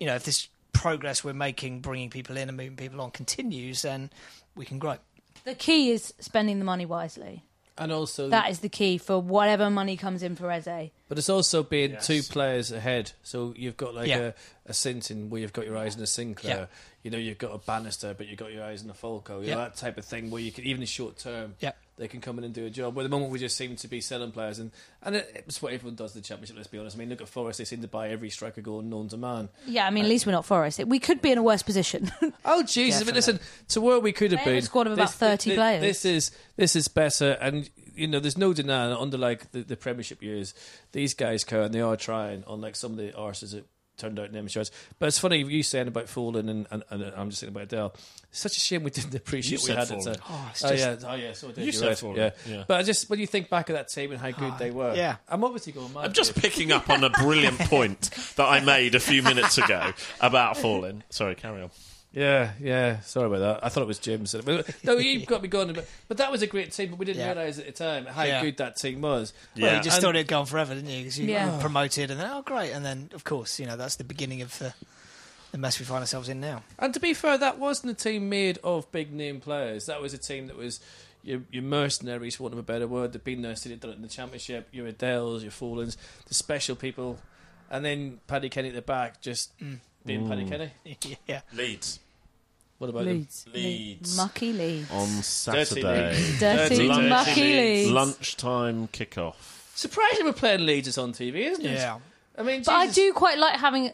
you 0.00 0.06
know, 0.06 0.14
if 0.14 0.24
this 0.24 0.48
progress 0.72 1.22
we're 1.22 1.34
making, 1.34 1.80
bringing 1.80 2.10
people 2.10 2.36
in 2.36 2.48
and 2.48 2.56
moving 2.56 2.76
people 2.76 3.00
on, 3.00 3.10
continues, 3.10 3.82
then 3.82 4.10
we 4.56 4.64
can 4.64 4.78
grow. 4.78 4.96
The 5.44 5.54
key 5.54 5.90
is 5.90 6.14
spending 6.18 6.58
the 6.58 6.64
money 6.64 6.86
wisely. 6.86 7.44
And 7.78 7.90
also, 7.90 8.28
That 8.28 8.50
is 8.50 8.58
the 8.60 8.68
key 8.68 8.98
for 8.98 9.18
whatever 9.18 9.70
money 9.70 9.96
comes 9.96 10.22
in 10.22 10.36
for 10.36 10.50
Eze. 10.50 10.90
but 11.08 11.16
it's 11.18 11.30
also 11.30 11.62
being 11.62 11.92
Yes. 11.92 12.06
two 12.06 12.22
players 12.22 12.70
ahead. 12.70 13.12
So 13.22 13.54
you've 13.56 13.76
got 13.78 13.94
like 13.94 14.08
Yeah. 14.08 14.18
a, 14.18 14.32
a 14.66 14.74
Sinton 14.74 15.30
where 15.30 15.40
you've 15.40 15.52
got 15.54 15.64
your 15.66 15.76
eyes 15.78 15.96
on 15.96 16.02
a 16.02 16.06
Sinclair. 16.06 16.68
Yeah. 17.02 17.10
You 17.10 17.10
know, 17.10 17.18
you've 17.18 17.38
got 17.38 17.52
a 17.52 17.58
Bannister, 17.58 18.14
but 18.16 18.28
you've 18.28 18.38
got 18.38 18.52
your 18.52 18.62
eyes 18.64 18.84
on 18.84 18.90
a 18.90 18.94
Falco. 18.94 19.40
You 19.40 19.46
know, 19.50 19.58
Yeah. 19.58 19.64
that 19.64 19.76
type 19.76 19.98
of 19.98 20.04
thing 20.04 20.30
where 20.30 20.40
you 20.40 20.52
can, 20.52 20.64
even 20.64 20.76
in 20.76 20.80
the 20.80 20.86
short 20.86 21.18
term, 21.18 21.54
Yeah. 21.60 21.72
they 21.96 22.06
can 22.06 22.20
come 22.20 22.38
in 22.38 22.44
and 22.44 22.54
do 22.54 22.64
a 22.64 22.70
job. 22.70 22.94
But 22.94 23.00
at 23.00 23.04
the 23.04 23.08
moment, 23.08 23.32
we 23.32 23.38
just 23.40 23.56
seem 23.56 23.74
to 23.74 23.88
be 23.88 24.00
selling 24.00 24.30
players, 24.30 24.58
and 24.60 24.70
and 25.02 25.16
it, 25.16 25.44
it's 25.46 25.60
what 25.60 25.72
everyone 25.72 25.96
does 25.96 26.14
in 26.14 26.20
the 26.22 26.26
championship. 26.26 26.56
Let's 26.56 26.68
be 26.68 26.78
honest. 26.78 26.96
I 26.96 26.98
mean, 27.00 27.08
look 27.08 27.20
at 27.20 27.28
Forest; 27.28 27.58
they 27.58 27.64
seem 27.64 27.82
to 27.82 27.88
buy 27.88 28.10
every 28.10 28.30
striker 28.30 28.60
goal 28.60 28.82
known 28.82 29.08
to 29.08 29.16
man. 29.16 29.48
Yeah, 29.66 29.86
I 29.86 29.90
mean, 29.90 30.04
at 30.04 30.06
uh, 30.06 30.10
least 30.10 30.26
we're 30.26 30.32
not 30.32 30.46
Forest. 30.46 30.78
We 30.84 30.98
could 31.00 31.20
be 31.20 31.32
in 31.32 31.38
a 31.38 31.42
worse 31.42 31.62
position. 31.62 32.10
Oh 32.44 32.62
Jesus! 32.64 33.04
But 33.04 33.14
listen, 33.14 33.38
to 33.68 33.80
where 33.80 34.00
we 34.00 34.12
could 34.12 34.32
have 34.32 34.40
They 34.40 34.44
have 34.44 34.52
a 34.52 34.56
been, 34.56 34.62
squad 34.62 34.86
of 34.88 34.92
about 34.94 35.12
30 35.12 35.50
thi- 35.50 35.56
players. 35.56 35.80
This 35.80 36.04
is 36.04 36.30
this 36.56 36.74
is 36.76 36.88
better, 36.88 37.32
and 37.40 37.68
you 37.94 38.06
know, 38.08 38.18
there's 38.20 38.38
no 38.38 38.52
denying. 38.52 38.92
Under 38.92 39.16
like 39.18 39.52
the, 39.52 39.62
the 39.62 39.76
Premiership 39.76 40.22
years, 40.22 40.52
these 40.92 41.14
guys 41.14 41.44
can 41.44 41.60
and 41.60 41.74
they 41.74 41.80
are 41.80 41.96
trying. 41.96 42.42
Unlike 42.48 42.76
some 42.76 42.92
of 42.92 42.98
the 42.98 43.12
arses 43.12 43.52
that 43.52 43.64
turned 44.02 44.18
out 44.18 44.26
in 44.26 44.32
demonstrations. 44.32 44.70
But 44.98 45.06
it's 45.06 45.18
funny 45.18 45.38
you 45.42 45.62
saying 45.62 45.88
about 45.88 46.08
Fallen, 46.08 46.48
and, 46.48 46.66
and, 46.70 46.82
and 46.90 47.02
I'm 47.16 47.30
just 47.30 47.40
saying 47.40 47.52
about 47.54 47.68
Dell. 47.68 47.94
It's 48.30 48.40
such 48.40 48.56
a 48.56 48.60
shame 48.60 48.82
we 48.84 48.90
didn't 48.90 49.14
appreciate 49.22 49.60
You 49.62 49.64
we 49.64 49.74
said 49.74 49.78
had 49.78 49.88
Fallen. 49.88 50.08
it. 50.08 50.14
to- 50.14 50.20
Oh, 50.28 50.48
it's 50.50 50.64
Oh 50.64 50.72
yeah, 50.72 50.96
oh 51.06 51.14
yeah, 51.14 51.32
so 51.32 51.48
I 51.48 51.52
did. 51.52 51.58
You 51.58 51.64
You're 51.64 51.72
said 51.72 51.88
right. 51.88 51.98
Fallen, 51.98 52.16
Yeah. 52.16 52.30
yeah. 52.46 52.64
but 52.66 52.80
I 52.80 52.82
just 52.82 53.08
when 53.08 53.18
you 53.18 53.26
think 53.26 53.48
back 53.48 53.68
of 53.70 53.74
that 53.76 53.88
team 53.88 54.12
and 54.12 54.20
how 54.20 54.30
good 54.30 54.52
ah, 54.52 54.56
they 54.58 54.70
were, 54.70 54.94
yeah. 54.94 55.16
I'm 55.28 55.44
obviously 55.44 55.72
going 55.72 55.92
mad. 55.92 56.04
I'm 56.04 56.12
just 56.12 56.32
here. 56.34 56.42
picking 56.42 56.72
up 56.72 56.90
on 56.90 57.02
a 57.04 57.10
brilliant 57.10 57.58
point 57.70 58.10
that 58.36 58.46
I 58.46 58.60
made 58.60 58.94
a 58.94 59.00
few 59.00 59.22
minutes 59.22 59.56
ago 59.58 59.92
about 60.20 60.56
falling. 60.58 61.02
Sorry, 61.10 61.34
carry 61.34 61.62
on. 61.62 61.70
Yeah, 62.12 62.52
yeah. 62.60 63.00
Sorry 63.00 63.26
about 63.26 63.38
that. 63.38 63.64
I 63.64 63.68
thought 63.70 63.82
it 63.82 63.86
was 63.86 63.98
Jim's. 63.98 64.34
But, 64.34 64.84
no, 64.84 64.98
you've 64.98 65.26
got 65.26 65.40
me 65.42 65.48
going. 65.48 65.72
But, 65.72 65.88
but 66.08 66.18
that 66.18 66.30
was 66.30 66.42
a 66.42 66.46
great 66.46 66.70
team. 66.72 66.90
But 66.90 66.98
we 66.98 67.06
didn't 67.06 67.20
Yeah. 67.20 67.32
realise 67.32 67.58
at 67.58 67.66
the 67.66 67.72
time 67.72 68.04
how 68.04 68.24
Yeah. 68.24 68.42
good 68.42 68.58
that 68.58 68.76
team 68.76 69.00
was. 69.00 69.32
Yeah. 69.54 69.64
Well, 69.66 69.76
you 69.76 69.82
just 69.82 69.96
And- 69.96 70.04
thought 70.04 70.16
it'd 70.16 70.28
go 70.28 70.40
on 70.40 70.46
forever, 70.46 70.74
didn't 70.74 70.90
you? 70.90 70.98
Because 70.98 71.18
you 71.18 71.28
Yeah. 71.28 71.46
got 71.46 71.60
promoted, 71.60 72.10
and 72.10 72.20
then 72.20 72.30
oh 72.30 72.42
great, 72.42 72.72
and 72.72 72.84
then 72.84 73.08
of 73.14 73.24
course 73.24 73.58
you 73.58 73.66
know 73.66 73.76
that's 73.76 73.96
the 73.96 74.04
beginning 74.04 74.42
of 74.42 74.58
the, 74.58 74.74
the 75.52 75.58
mess 75.58 75.78
we 75.78 75.86
find 75.86 76.00
ourselves 76.02 76.28
in 76.28 76.38
now. 76.40 76.62
And 76.78 76.92
to 76.92 77.00
be 77.00 77.14
fair, 77.14 77.38
that 77.38 77.58
wasn't 77.58 77.92
a 77.92 77.94
team 77.94 78.28
made 78.28 78.58
of 78.62 78.90
big 78.92 79.10
name 79.12 79.40
players. 79.40 79.86
That 79.86 80.02
was 80.02 80.12
a 80.12 80.18
team 80.18 80.48
that 80.48 80.56
was 80.56 80.80
your, 81.22 81.40
your 81.50 81.62
mercenaries, 81.62 82.36
for 82.36 82.42
want 82.42 82.52
of 82.52 82.58
a 82.58 82.62
better 82.62 82.86
word. 82.86 83.12
They've 83.14 83.24
been 83.24 83.40
there, 83.42 83.56
so 83.56 83.68
they've 83.70 83.80
done 83.80 83.92
it 83.92 83.96
in 83.96 84.02
the 84.02 84.08
championship. 84.08 84.68
Your 84.72 84.90
Adels, 84.92 85.40
your 85.42 85.50
Fallens, 85.52 85.96
the 86.26 86.34
special 86.34 86.76
people, 86.76 87.18
and 87.70 87.82
then 87.84 88.20
Paddy 88.26 88.50
Kenny 88.50 88.68
at 88.68 88.74
the 88.74 88.82
back, 88.82 89.20
just 89.22 89.56
mm. 89.58 89.78
Being 90.04 90.24
mm. 90.24 90.28
Paddy 90.28 90.44
Kenny. 90.46 91.18
yeah, 91.26 91.40
Leeds 91.54 92.00
What 92.78 92.90
about 92.90 93.04
Leeds. 93.04 93.46
Leeds. 93.52 94.16
Mucky 94.16 94.52
Leeds. 94.52 94.90
on 94.90 95.06
Dirty 95.06 95.22
Saturday. 95.22 96.10
Leeds. 96.14 96.40
Dirty, 96.40 96.88
Dirty 96.88 97.08
mucky 97.08 97.42
Leeds. 97.42 97.56
Leeds. 97.56 97.90
Lunchtime 97.90 98.88
kickoff. 98.88 99.34
Surprising 99.74 100.26
we're 100.26 100.32
playing 100.32 100.66
Leeds 100.66 100.88
is 100.88 100.98
on 100.98 101.12
TV, 101.12 101.36
isn't 101.46 101.64
it? 101.64 101.72
yeah. 101.72 101.98
I 102.36 102.42
mean, 102.42 102.62
But 102.64 102.72
I 102.72 102.86
do 102.88 103.12
quite 103.12 103.38
like 103.38 103.56
having. 103.56 103.92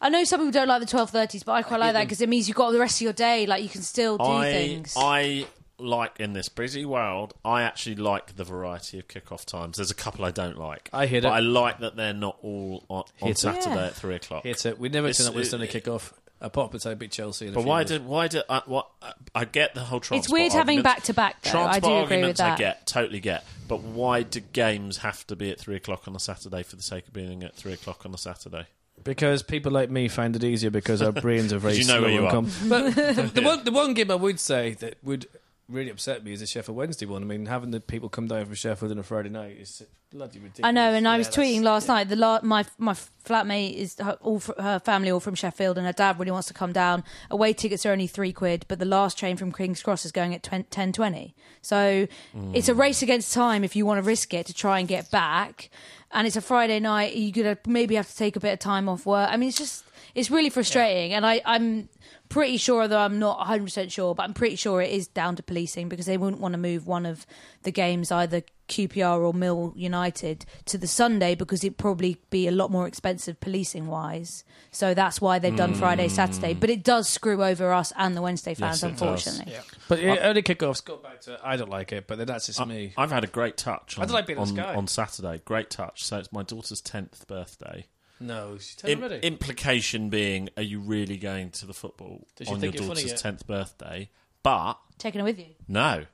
I 0.00 0.08
know 0.08 0.24
some 0.24 0.40
people 0.40 0.52
don't 0.52 0.68
like 0.68 0.80
the 0.80 0.86
twelve 0.86 1.10
thirties, 1.10 1.42
but 1.42 1.52
I 1.52 1.62
quite 1.62 1.80
like 1.80 1.94
that 1.94 2.04
because 2.04 2.20
it 2.20 2.28
means 2.28 2.48
you've 2.48 2.56
got 2.56 2.70
the 2.70 2.78
rest 2.78 2.98
of 2.98 3.02
your 3.02 3.12
day. 3.12 3.46
Like 3.46 3.62
you 3.62 3.68
can 3.68 3.82
still 3.82 4.18
do 4.18 4.24
I 4.24 4.52
things. 4.52 4.94
I 4.96 5.46
like 5.78 6.18
in 6.20 6.32
this 6.32 6.48
busy 6.48 6.84
world. 6.84 7.34
I 7.44 7.62
actually 7.62 7.96
like 7.96 8.36
the 8.36 8.44
variety 8.44 8.98
of 8.98 9.08
kickoff 9.08 9.44
times. 9.44 9.76
There's 9.76 9.90
a 9.90 9.94
couple 9.94 10.24
I 10.24 10.30
don't 10.30 10.58
like. 10.58 10.88
I 10.92 11.06
hate 11.06 11.22
but 11.22 11.28
it. 11.28 11.32
I 11.32 11.40
like 11.40 11.80
that 11.80 11.96
they're 11.96 12.14
not 12.14 12.38
all 12.42 12.84
on, 12.88 12.98
on 12.98 13.04
Hate 13.16 13.30
it. 13.32 13.38
Saturday 13.38 13.74
Yeah. 13.74 13.86
at 13.86 13.94
three 13.94 14.14
o'clock. 14.16 14.42
Hate 14.44 14.64
it. 14.66 14.78
We 14.78 14.88
never 14.88 15.08
It's- 15.08 15.18
turn 15.18 15.28
up 15.28 15.34
with 15.34 15.52
a 15.52 15.62
it- 15.62 15.70
kick 15.70 15.88
off. 15.88 16.14
Apart 16.38 16.70
from 16.70 16.80
time 16.80 16.98
beat 16.98 17.12
Chelsea. 17.12 17.46
In 17.46 17.52
a 17.52 17.54
But 17.54 17.60
few 17.62 17.68
why 17.70 17.78
years. 17.80 17.88
did 17.88 18.04
why 18.06 18.28
did 18.28 18.42
I, 18.50 18.56
uh, 18.58 18.60
what 18.66 18.88
uh, 19.00 19.12
I 19.34 19.46
get 19.46 19.74
the 19.74 19.80
whole 19.80 20.00
transport 20.00 20.18
it's 20.26 20.30
weird 20.30 20.52
having 20.52 20.78
arguments. 20.80 20.96
back 20.98 21.02
to 21.04 21.14
back. 21.14 21.42
though. 21.42 21.48
I 21.48 21.52
Transport 21.52 21.82
do 21.82 21.88
agree 21.88 22.00
with 22.28 22.40
arguments 22.40 22.40
I 22.40 22.56
get, 22.58 22.86
totally 22.86 23.20
get. 23.20 23.44
But 23.68 23.80
why 23.80 24.22
do 24.22 24.40
games 24.40 24.98
have 24.98 25.26
to 25.28 25.34
be 25.36 25.50
at 25.50 25.58
three 25.58 25.76
o'clock 25.76 26.06
on 26.06 26.14
a 26.14 26.20
Saturday 26.20 26.62
for 26.62 26.76
the 26.76 26.82
sake 26.82 27.06
of 27.06 27.14
being 27.14 27.42
at 27.42 27.56
three 27.56 27.72
o'clock 27.72 28.04
on 28.04 28.12
a 28.12 28.18
Saturday? 28.18 28.66
Because 29.02 29.42
people 29.42 29.72
like 29.72 29.90
me 29.90 30.08
find 30.08 30.36
it 30.36 30.44
easier 30.44 30.68
because 30.70 31.00
our 31.00 31.12
brains 31.12 31.54
are 31.54 31.58
very 31.60 31.72
'Cause 31.74 31.78
you 31.78 31.86
know 31.86 32.00
slow 32.00 32.02
where 32.02 32.10
you 32.10 32.18
and 32.18 32.26
are. 32.26 32.30
com- 32.30 32.50
But 32.68 32.94
the, 32.94 33.30
the 33.34 33.42
one, 33.42 33.64
the 33.64 33.72
one 33.72 33.94
game 33.94 34.10
I 34.10 34.14
would 34.16 34.38
say 34.38 34.74
that 34.74 34.98
would 35.02 35.26
really 35.68 35.90
upset 35.90 36.24
me 36.24 36.32
is 36.32 36.40
the 36.40 36.46
Sheffield 36.46 36.76
Wednesday 36.76 37.06
one. 37.06 37.22
I 37.22 37.26
mean, 37.26 37.46
having 37.46 37.70
the 37.70 37.80
people 37.80 38.08
come 38.08 38.28
down 38.28 38.44
from 38.44 38.54
Sheffield 38.54 38.92
on 38.92 38.98
a 38.98 39.02
Friday 39.02 39.30
night 39.30 39.56
is 39.58 39.82
bloody 40.10 40.38
ridiculous. 40.38 40.68
I 40.68 40.70
know, 40.70 40.92
and 40.92 41.08
I 41.08 41.18
was 41.18 41.28
tweeting 41.28 41.62
last 41.62 41.88
night. 41.88 42.08
The 42.08 42.16
la- 42.16 42.40
my 42.42 42.64
my 42.78 42.94
flatmate 43.24 43.74
is 43.74 43.96
her, 43.98 44.16
all 44.20 44.38
fr- 44.38 44.60
her 44.60 44.78
family 44.78 45.10
all 45.10 45.20
from 45.20 45.34
Sheffield, 45.34 45.76
and 45.76 45.86
her 45.86 45.92
dad 45.92 46.18
really 46.18 46.30
wants 46.30 46.48
to 46.48 46.54
come 46.54 46.72
down. 46.72 47.02
Away 47.30 47.52
tickets 47.52 47.84
are 47.84 47.92
only 47.92 48.06
three 48.06 48.32
quid, 48.32 48.64
but 48.68 48.78
the 48.78 48.84
last 48.84 49.18
train 49.18 49.36
from 49.36 49.52
King's 49.52 49.82
Cross 49.82 50.04
is 50.04 50.12
going 50.12 50.34
at 50.34 50.42
ten 50.42 50.92
twenty. 50.92 51.34
So 51.62 52.06
mm. 52.36 52.54
it's 52.54 52.68
a 52.68 52.74
race 52.74 53.02
against 53.02 53.32
time 53.32 53.64
if 53.64 53.74
you 53.74 53.84
want 53.86 53.98
to 53.98 54.02
risk 54.02 54.32
it 54.34 54.46
to 54.46 54.54
try 54.54 54.78
and 54.78 54.88
get 54.88 55.10
back. 55.10 55.70
And 56.12 56.26
it's 56.26 56.36
a 56.36 56.40
Friday 56.40 56.78
night. 56.78 57.16
You're 57.16 57.44
gonna 57.44 57.58
maybe 57.66 57.96
have 57.96 58.08
to 58.08 58.16
take 58.16 58.36
a 58.36 58.40
bit 58.40 58.52
of 58.52 58.58
time 58.60 58.88
off 58.88 59.04
work. 59.04 59.28
I 59.30 59.36
mean, 59.36 59.48
it's 59.48 59.58
just 59.58 59.84
it's 60.14 60.30
really 60.30 60.50
frustrating, 60.50 61.12
and 61.12 61.26
I, 61.26 61.42
I'm 61.44 61.88
pretty 62.28 62.56
sure 62.56 62.88
though 62.88 62.98
I'm 62.98 63.18
not 63.18 63.38
100% 63.40 63.90
sure 63.90 64.14
but 64.14 64.24
I'm 64.24 64.34
pretty 64.34 64.56
sure 64.56 64.80
it 64.82 64.90
is 64.90 65.06
down 65.08 65.36
to 65.36 65.42
policing 65.42 65.88
because 65.88 66.06
they 66.06 66.16
wouldn't 66.16 66.40
want 66.40 66.52
to 66.52 66.58
move 66.58 66.86
one 66.86 67.06
of 67.06 67.26
the 67.62 67.70
games 67.70 68.12
either 68.12 68.42
QPR 68.68 69.20
or 69.20 69.32
Mill 69.32 69.72
United 69.76 70.44
to 70.66 70.76
the 70.76 70.88
Sunday 70.88 71.34
because 71.34 71.62
it'd 71.62 71.78
probably 71.78 72.20
be 72.30 72.48
a 72.48 72.50
lot 72.50 72.70
more 72.70 72.86
expensive 72.86 73.38
policing 73.40 73.86
wise 73.86 74.44
so 74.70 74.94
that's 74.94 75.20
why 75.20 75.38
they've 75.38 75.56
done 75.56 75.74
Friday 75.74 76.08
Saturday 76.08 76.54
mm. 76.54 76.60
but 76.60 76.70
it 76.70 76.82
does 76.82 77.08
screw 77.08 77.44
over 77.44 77.72
us 77.72 77.92
and 77.96 78.16
the 78.16 78.22
Wednesday 78.22 78.54
fans 78.54 78.82
Yes, 78.82 78.90
unfortunately 78.90 79.52
Yeah. 79.52 79.60
But 79.88 80.02
yeah, 80.02 80.16
early 80.18 80.42
kickoffs, 80.42 80.84
go 80.84 80.96
back 80.96 81.20
to. 81.22 81.38
I 81.42 81.56
don't 81.56 81.70
like 81.70 81.92
it, 81.92 82.06
but 82.06 82.24
that's 82.26 82.46
just 82.46 82.60
I- 82.60 82.64
me. 82.64 82.92
I've 82.96 83.12
had 83.12 83.24
a 83.24 83.28
great 83.28 83.56
touch. 83.56 83.96
On, 83.96 84.02
I 84.02 84.06
don't 84.06 84.14
like 84.14 84.26
being 84.26 84.38
on 84.38 84.58
on, 84.58 84.76
on 84.76 84.86
Saturday. 84.86 85.40
Great 85.44 85.70
touch. 85.70 86.04
So 86.04 86.18
it's 86.18 86.32
my 86.32 86.42
daughter's 86.42 86.80
tenth 86.80 87.26
birthday. 87.26 87.86
No, 88.20 88.56
she's 88.58 88.74
ten 88.76 88.90
Im- 88.90 89.00
already. 89.02 89.26
implication 89.26 90.08
being, 90.08 90.48
are 90.56 90.62
you 90.62 90.80
really 90.80 91.16
going 91.18 91.50
to 91.50 91.66
the 91.66 91.74
football 91.74 92.26
Does 92.36 92.48
she 92.48 92.54
on 92.54 92.60
your 92.60 92.72
think 92.72 92.74
you're 92.80 92.88
funny 92.88 93.02
daughter's 93.02 93.10
yet? 93.12 93.20
tenth 93.20 93.46
birthday? 93.46 94.08
But 94.42 94.74
taking 94.98 95.18
her 95.20 95.24
with 95.24 95.38
you 95.38 95.54
no, 95.68 96.04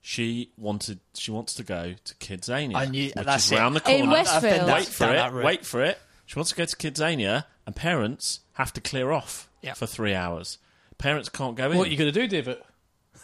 she 0.00 0.52
wanted. 0.56 1.00
She 1.14 1.30
wants 1.30 1.54
to 1.54 1.62
go 1.62 1.94
to 2.04 2.14
KidZania, 2.16 2.74
I 2.76 2.84
knew- 2.86 3.06
which 3.06 3.14
that's 3.26 3.46
is 3.46 3.52
it. 3.52 3.56
round 3.56 3.74
the 3.76 3.90
In 3.90 3.98
corner. 4.00 4.12
Westfield. 4.12 4.60
I've 4.60 4.74
wait 4.74 4.86
for 4.86 5.14
it. 5.14 5.44
Wait 5.44 5.66
for 5.66 5.82
it. 5.82 5.98
She 6.26 6.36
wants 6.38 6.50
to 6.50 6.56
go 6.56 6.64
to 6.64 6.76
KidZania, 6.76 7.44
and 7.66 7.74
parents 7.76 8.40
have 8.54 8.72
to 8.74 8.80
clear 8.80 9.12
off 9.12 9.48
Yeah. 9.62 9.74
for 9.74 9.86
three 9.86 10.14
hours. 10.14 10.58
Parents 10.98 11.28
can't 11.28 11.56
go 11.56 11.70
in. 11.70 11.78
what 11.78 11.86
are 11.88 11.90
you 11.90 11.96
going 11.96 12.12
to 12.12 12.20
do, 12.20 12.26
David? 12.26 12.58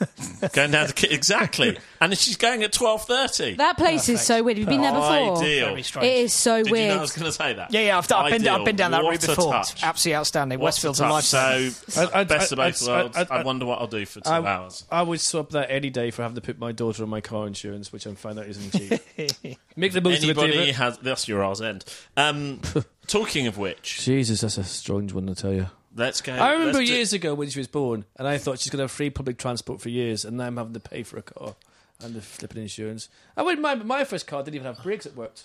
going 0.52 0.70
down 0.70 0.86
to 0.88 0.92
Kid 0.94 1.12
exactly, 1.12 1.78
and 2.00 2.16
she's 2.18 2.36
going 2.36 2.62
at 2.62 2.72
twelve 2.72 3.04
thirty. 3.04 3.54
that 3.54 3.76
place 3.76 4.08
is 4.08 4.20
so 4.20 4.42
weird 4.42 4.58
have 4.58 4.66
you 4.66 4.70
been 4.70 4.80
there 4.82 4.92
before 4.92 5.38
Ideal. 5.38 5.68
Very 5.68 5.82
strange. 5.82 6.06
it 6.06 6.16
is 6.18 6.32
so 6.32 6.58
Did 6.58 6.66
you 6.66 6.72
weird 6.72 6.88
know 6.90 6.98
I 6.98 7.00
was 7.00 7.12
going 7.12 7.24
to 7.26 7.32
say 7.32 7.52
that? 7.54 7.72
Yeah, 7.72 7.80
yeah, 7.80 7.98
I've, 7.98 8.10
I've 8.12 8.30
been 8.32 8.48
I've 8.48 8.64
been 8.64 8.76
down 8.76 8.90
that 8.92 9.02
What 9.04 9.10
route 9.12 9.24
a 9.24 9.26
before. 9.28 9.52
touch. 9.52 9.72
It's 9.72 9.82
absolutely 9.82 10.16
outstanding. 10.16 10.58
What 10.58 10.64
Westfield's 10.66 11.00
a 11.00 11.04
touch. 11.04 11.12
lifestyle. 11.12 11.70
So, 11.70 12.10
I- 12.12 12.20
I- 12.20 12.24
best 12.24 12.52
of 12.52 12.58
I- 12.58 12.68
both 12.70 12.88
I- 12.88 12.92
worlds. 13.02 13.16
I- 13.16 13.20
I, 13.22 13.40
I- 13.40 13.42
wonder 13.42 13.66
what 13.66 13.80
I'll 13.80 13.86
do 13.86 14.04
for 14.06 14.20
two 14.20 14.30
I, 14.30 14.38
hours. 14.44 14.84
I 14.90 15.02
would 15.02 15.20
swap 15.20 15.50
that 15.50 15.70
any 15.70 15.90
day 15.90 16.10
for 16.10 16.22
having 16.22 16.34
to 16.36 16.40
put 16.40 16.58
my 16.58 16.72
daughter 16.72 17.02
on 17.02 17.08
my 17.08 17.20
car 17.20 17.46
insurance, 17.46 17.92
which 17.92 18.06
I'm 18.06 18.16
finding 18.16 18.44
out 18.44 18.50
isn't 18.50 18.72
cheap. 18.72 19.58
Make 19.76 19.92
the 19.92 20.00
most 20.00 20.18
of 20.22 20.24
it, 20.24 20.36
Anybody 20.38 20.52
David. 20.52 20.74
has 20.76 20.98
that's 20.98 21.28
your 21.28 21.42
R's 21.42 21.60
end. 21.60 21.84
Um, 22.16 22.60
talking 23.06 23.46
of 23.46 23.58
which, 23.58 24.00
Jesus, 24.04 24.40
that's 24.42 24.58
a 24.58 24.64
strange 24.64 25.12
one, 25.12 25.26
to 25.26 25.34
tell 25.34 25.52
you. 25.52 25.68
Let's 25.94 26.20
go. 26.20 26.32
I 26.32 26.52
remember 26.52 26.78
let's 26.78 26.88
do- 26.90 26.94
years 26.94 27.12
ago 27.12 27.34
when 27.34 27.48
she 27.50 27.58
was 27.60 27.68
born, 27.68 28.04
and 28.16 28.26
I 28.28 28.38
thought 28.38 28.58
she's 28.58 28.70
going 28.70 28.78
to 28.78 28.84
have 28.84 28.90
free 28.90 29.10
public 29.10 29.38
transport 29.38 29.80
for 29.80 29.88
years, 29.88 30.24
and 30.24 30.36
now 30.36 30.46
I'm 30.46 30.56
having 30.56 30.74
to 30.74 30.80
pay 30.80 31.02
for 31.02 31.16
a 31.18 31.22
car 31.22 31.54
and 32.02 32.14
the 32.14 32.20
flipping 32.20 32.62
insurance. 32.62 33.08
I 33.36 33.42
wouldn't 33.42 33.62
mind, 33.62 33.80
but 33.80 33.86
my 33.86 34.04
first 34.04 34.26
car 34.26 34.42
didn't 34.42 34.56
even 34.56 34.66
have 34.66 34.82
brakes. 34.82 35.06
It 35.06 35.16
worked. 35.16 35.44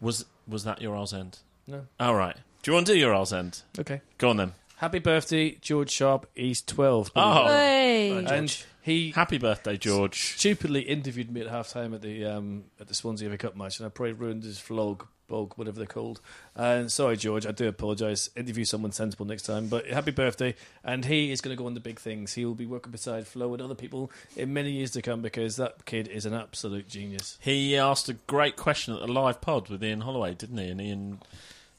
Was 0.00 0.24
was 0.46 0.64
that 0.64 0.80
your 0.82 0.94
R's 0.96 1.12
end? 1.12 1.38
No. 1.66 1.86
All 1.98 2.14
right. 2.14 2.36
Do 2.62 2.70
you 2.70 2.74
want 2.74 2.86
to 2.88 2.92
do 2.94 2.98
your 2.98 3.14
R's 3.14 3.32
end? 3.32 3.62
Okay. 3.78 4.00
Go 4.18 4.30
on 4.30 4.36
then. 4.36 4.52
Happy 4.76 4.98
birthday, 5.00 5.56
George 5.60 5.90
Sharp. 5.90 6.28
He's 6.34 6.62
12. 6.62 7.10
Oh, 7.16 7.46
Hey. 7.48 8.10
and 8.24 8.64
he 8.88 9.10
happy 9.12 9.38
birthday, 9.38 9.76
George. 9.76 10.34
stupidly 10.36 10.80
interviewed 10.82 11.30
me 11.30 11.40
at 11.42 11.48
half 11.48 11.68
time 11.68 11.94
at 11.94 12.02
the 12.02 12.24
um, 12.24 12.64
at 12.80 12.88
the 12.88 12.94
Swansea 12.94 13.28
FA 13.30 13.36
Cup 13.38 13.56
match, 13.56 13.78
and 13.78 13.86
I 13.86 13.90
probably 13.90 14.14
ruined 14.14 14.44
his 14.44 14.58
vlog, 14.58 15.06
blog, 15.28 15.52
whatever 15.56 15.76
they're 15.76 15.86
called. 15.86 16.20
And 16.56 16.90
sorry, 16.90 17.16
George, 17.16 17.46
I 17.46 17.52
do 17.52 17.68
apologise. 17.68 18.30
Interview 18.34 18.64
someone 18.64 18.92
sensible 18.92 19.26
next 19.26 19.42
time. 19.42 19.68
But 19.68 19.86
happy 19.86 20.10
birthday! 20.10 20.54
And 20.82 21.04
he 21.04 21.30
is 21.30 21.40
going 21.40 21.54
to 21.56 21.60
go 21.60 21.66
on 21.66 21.74
the 21.74 21.80
big 21.80 22.00
things. 22.00 22.32
He 22.34 22.44
will 22.44 22.54
be 22.54 22.66
working 22.66 22.90
beside 22.92 23.26
Flo 23.26 23.52
and 23.52 23.62
other 23.62 23.74
people 23.74 24.10
in 24.36 24.52
many 24.52 24.72
years 24.72 24.92
to 24.92 25.02
come 25.02 25.20
because 25.20 25.56
that 25.56 25.84
kid 25.84 26.08
is 26.08 26.24
an 26.24 26.34
absolute 26.34 26.88
genius. 26.88 27.38
He 27.40 27.76
asked 27.76 28.08
a 28.08 28.14
great 28.14 28.56
question 28.56 28.94
at 28.94 29.00
the 29.00 29.12
live 29.12 29.40
pod 29.40 29.68
with 29.68 29.84
Ian 29.84 30.00
Holloway, 30.00 30.34
didn't 30.34 30.58
he? 30.58 30.68
And 30.68 30.80
Ian 30.80 31.20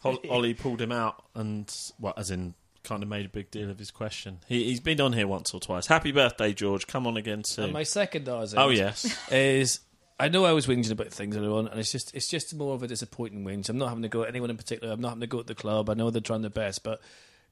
Hol- 0.01 0.21
Ollie 0.29 0.53
pulled 0.53 0.81
him 0.81 0.91
out 0.91 1.23
and 1.35 1.73
what, 1.97 2.17
as 2.17 2.31
in, 2.31 2.53
kind 2.83 3.03
of 3.03 3.09
made 3.09 3.25
a 3.25 3.29
big 3.29 3.51
deal 3.51 3.69
of 3.69 3.79
his 3.79 3.91
question. 3.91 4.39
He, 4.47 4.65
he's 4.65 4.79
been 4.79 4.99
on 5.01 5.13
here 5.13 5.27
once 5.27 5.53
or 5.53 5.59
twice. 5.59 5.87
Happy 5.87 6.11
birthday, 6.11 6.53
George! 6.53 6.87
Come 6.87 7.07
on 7.07 7.17
again 7.17 7.43
soon. 7.43 7.65
And 7.65 7.73
my 7.73 7.83
second 7.83 8.27
R's 8.27 8.53
oh 8.55 8.69
yes. 8.69 9.17
is 9.31 9.79
I 10.19 10.27
know 10.27 10.43
I 10.43 10.51
was 10.51 10.67
whinging 10.67 10.91
about 10.91 11.11
things 11.11 11.37
earlier 11.37 11.51
on, 11.51 11.67
and 11.67 11.79
it's 11.79 11.91
just 11.91 12.13
it's 12.13 12.27
just 12.27 12.53
more 12.53 12.75
of 12.75 12.83
a 12.83 12.87
disappointing 12.87 13.45
whinge. 13.45 13.69
I'm 13.69 13.77
not 13.77 13.89
having 13.89 14.03
to 14.03 14.09
go 14.09 14.23
at 14.23 14.29
anyone 14.29 14.49
in 14.49 14.57
particular. 14.57 14.93
I'm 14.93 14.99
not 14.99 15.09
having 15.09 15.21
to 15.21 15.27
go 15.27 15.39
at 15.39 15.47
the 15.47 15.55
club. 15.55 15.89
I 15.89 15.93
know 15.93 16.09
they're 16.09 16.21
trying 16.21 16.41
their 16.41 16.49
best, 16.49 16.83
but 16.83 16.99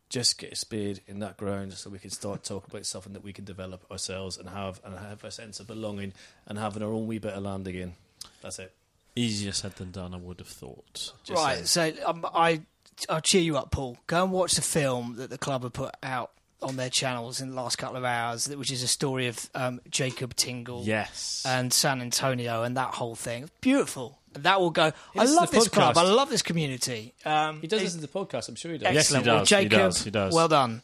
just 0.10 0.38
get 0.38 0.52
a 0.52 0.56
spade 0.56 1.02
in 1.08 1.20
that 1.20 1.38
ground 1.38 1.74
so 1.74 1.90
we 1.90 2.00
can 2.00 2.10
start 2.10 2.44
talking 2.44 2.70
about 2.70 2.86
something 2.86 3.14
that 3.14 3.24
we 3.24 3.34
can 3.34 3.46
develop 3.46 3.90
ourselves 3.90 4.38
and 4.38 4.50
have 4.50 4.82
and 4.84 4.98
have 4.98 5.24
a 5.24 5.32
sense 5.32 5.60
of 5.60 5.68
belonging 5.68 6.14
and 6.46 6.58
having 6.58 6.84
our 6.84 6.92
own 6.92 7.08
wee 7.08 7.20
bit 7.20 7.34
of 7.34 7.44
land 7.44 7.68
again. 7.68 7.94
That's 8.42 8.60
it. 8.60 8.74
Easier 9.16 9.54
said 9.54 9.76
than 9.78 9.92
done, 9.92 10.14
I 10.14 10.18
would 10.18 10.40
have 10.40 10.48
thought. 10.48 11.14
Just 11.24 11.32
right, 11.32 11.66
saying. 11.66 11.96
so 11.96 12.08
um, 12.08 12.26
I 12.34 12.62
I'll 13.10 13.22
cheer 13.22 13.42
you 13.42 13.58
up, 13.58 13.72
Paul. 13.72 13.98
Go 14.08 14.24
and 14.24 14.32
watch 14.32 14.54
the 14.54 14.62
film 14.62 15.16
that 15.18 15.30
the 15.30 15.38
club 15.38 15.64
have 15.64 15.74
put 15.74 15.94
out 16.02 16.32
on 16.62 16.76
their 16.76 16.90
channels 16.90 17.40
in 17.40 17.50
the 17.50 17.56
last 17.56 17.78
couple 17.78 17.98
of 17.98 18.04
hours, 18.04 18.48
which 18.50 18.72
is 18.72 18.82
a 18.82 18.88
story 18.88 19.28
of 19.28 19.50
um, 19.54 19.80
Jacob 19.90 20.36
Tingle 20.36 20.84
Yes. 20.84 21.44
and 21.48 21.72
San 21.72 22.02
Antonio 22.02 22.64
and 22.64 22.76
that 22.78 22.96
whole 22.96 23.14
thing. 23.16 23.50
Beautiful. 23.62 24.18
That 24.34 24.60
will 24.60 24.72
go. 24.72 24.92
I 25.16 25.26
love 25.26 25.52
this 25.52 25.68
club. 25.68 25.98
I 25.98 26.04
love 26.04 26.30
this 26.30 26.42
community. 26.42 27.14
Um, 27.26 27.62
He 27.62 27.68
does 27.68 27.82
listen 27.84 28.02
to 28.02 28.08
the 28.08 28.12
podcast. 28.14 28.50
I'm 28.50 28.56
sure 28.56 28.72
he 28.72 28.78
does. 28.80 28.86
Yes, 28.94 29.10
he 29.10 29.16
excellent. 29.16 29.26
Well, 29.28 29.40
does, 29.40 29.50
he 29.50 29.56
Jacob, 29.56 29.72
does, 29.80 30.04
he 30.04 30.12
does. 30.12 30.34
Well 30.34 30.48
done. 30.48 30.82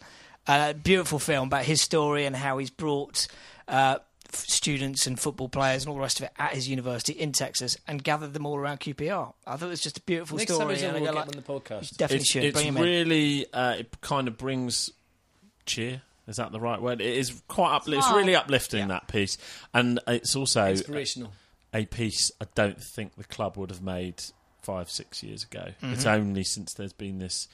Uh, 0.48 0.74
beautiful 0.74 1.20
film 1.20 1.48
about 1.48 1.64
his 1.66 1.82
story 1.82 2.26
and 2.26 2.36
how 2.36 2.58
he's 2.58 2.70
brought 2.70 3.28
uh, 3.68 3.98
students 4.36 5.08
and 5.08 5.20
football 5.20 5.50
players 5.50 5.84
and 5.84 5.90
all 5.90 5.96
the 5.96 6.02
rest 6.02 6.20
of 6.20 6.26
it 6.26 6.32
at 6.38 6.54
his 6.54 6.68
university 6.70 7.14
in 7.14 7.32
Texas 7.32 7.78
and 7.88 8.04
gathered 8.04 8.34
them 8.34 8.46
all 8.46 8.56
around 8.58 8.80
QPR. 8.80 9.34
I 9.48 9.56
thought 9.58 9.66
it 9.66 9.70
was 9.70 9.82
just 9.82 9.98
a 9.98 10.02
beautiful 10.02 10.38
Next 10.38 10.54
story. 10.54 10.76
he's 10.76 10.84
on, 10.84 10.90
and 10.96 10.98
I 10.98 11.02
we'll 11.02 11.12
go 11.12 11.14
get 11.14 11.16
like, 11.28 11.36
him 11.36 11.44
on 11.48 11.60
the 11.62 11.62
podcast. 11.70 11.98
definitely 11.98 12.16
it's, 12.18 12.30
should 12.30 12.44
it's 12.46 12.54
bring 12.54 12.68
him 12.68 12.78
in. 12.78 12.84
really 12.84 13.54
uh, 13.54 13.74
it 13.80 14.02
kind 14.02 14.28
of 14.28 14.38
brings 14.38 14.92
cheer 15.66 16.02
is 16.28 16.38
that 16.38 16.52
the 16.52 16.60
right 16.60 16.82
word 16.82 17.02
it 17.02 17.18
is 17.18 17.42
quite 17.48 17.74
uplifting 17.76 18.00
it's 18.00 18.16
really 18.16 18.36
uplifting 18.36 18.88
that 18.90 19.08
piece 19.08 19.38
and 19.74 20.00
it's 20.08 20.36
also 20.36 20.68
Inspirational. 20.68 21.32
a 21.74 21.86
piece 21.86 22.32
i 22.42 22.46
don't 22.56 22.82
think 22.82 23.16
the 23.16 23.24
club 23.26 23.58
would 23.58 23.70
have 23.70 23.82
made 23.82 24.22
five 24.62 24.90
six 24.90 25.22
years 25.24 25.44
ago 25.44 25.68
Mm-hmm. 25.82 25.94
it's 25.94 26.06
only 26.06 26.44
since 26.44 26.74
there's 26.74 26.94
been 26.94 27.20
this 27.20 27.48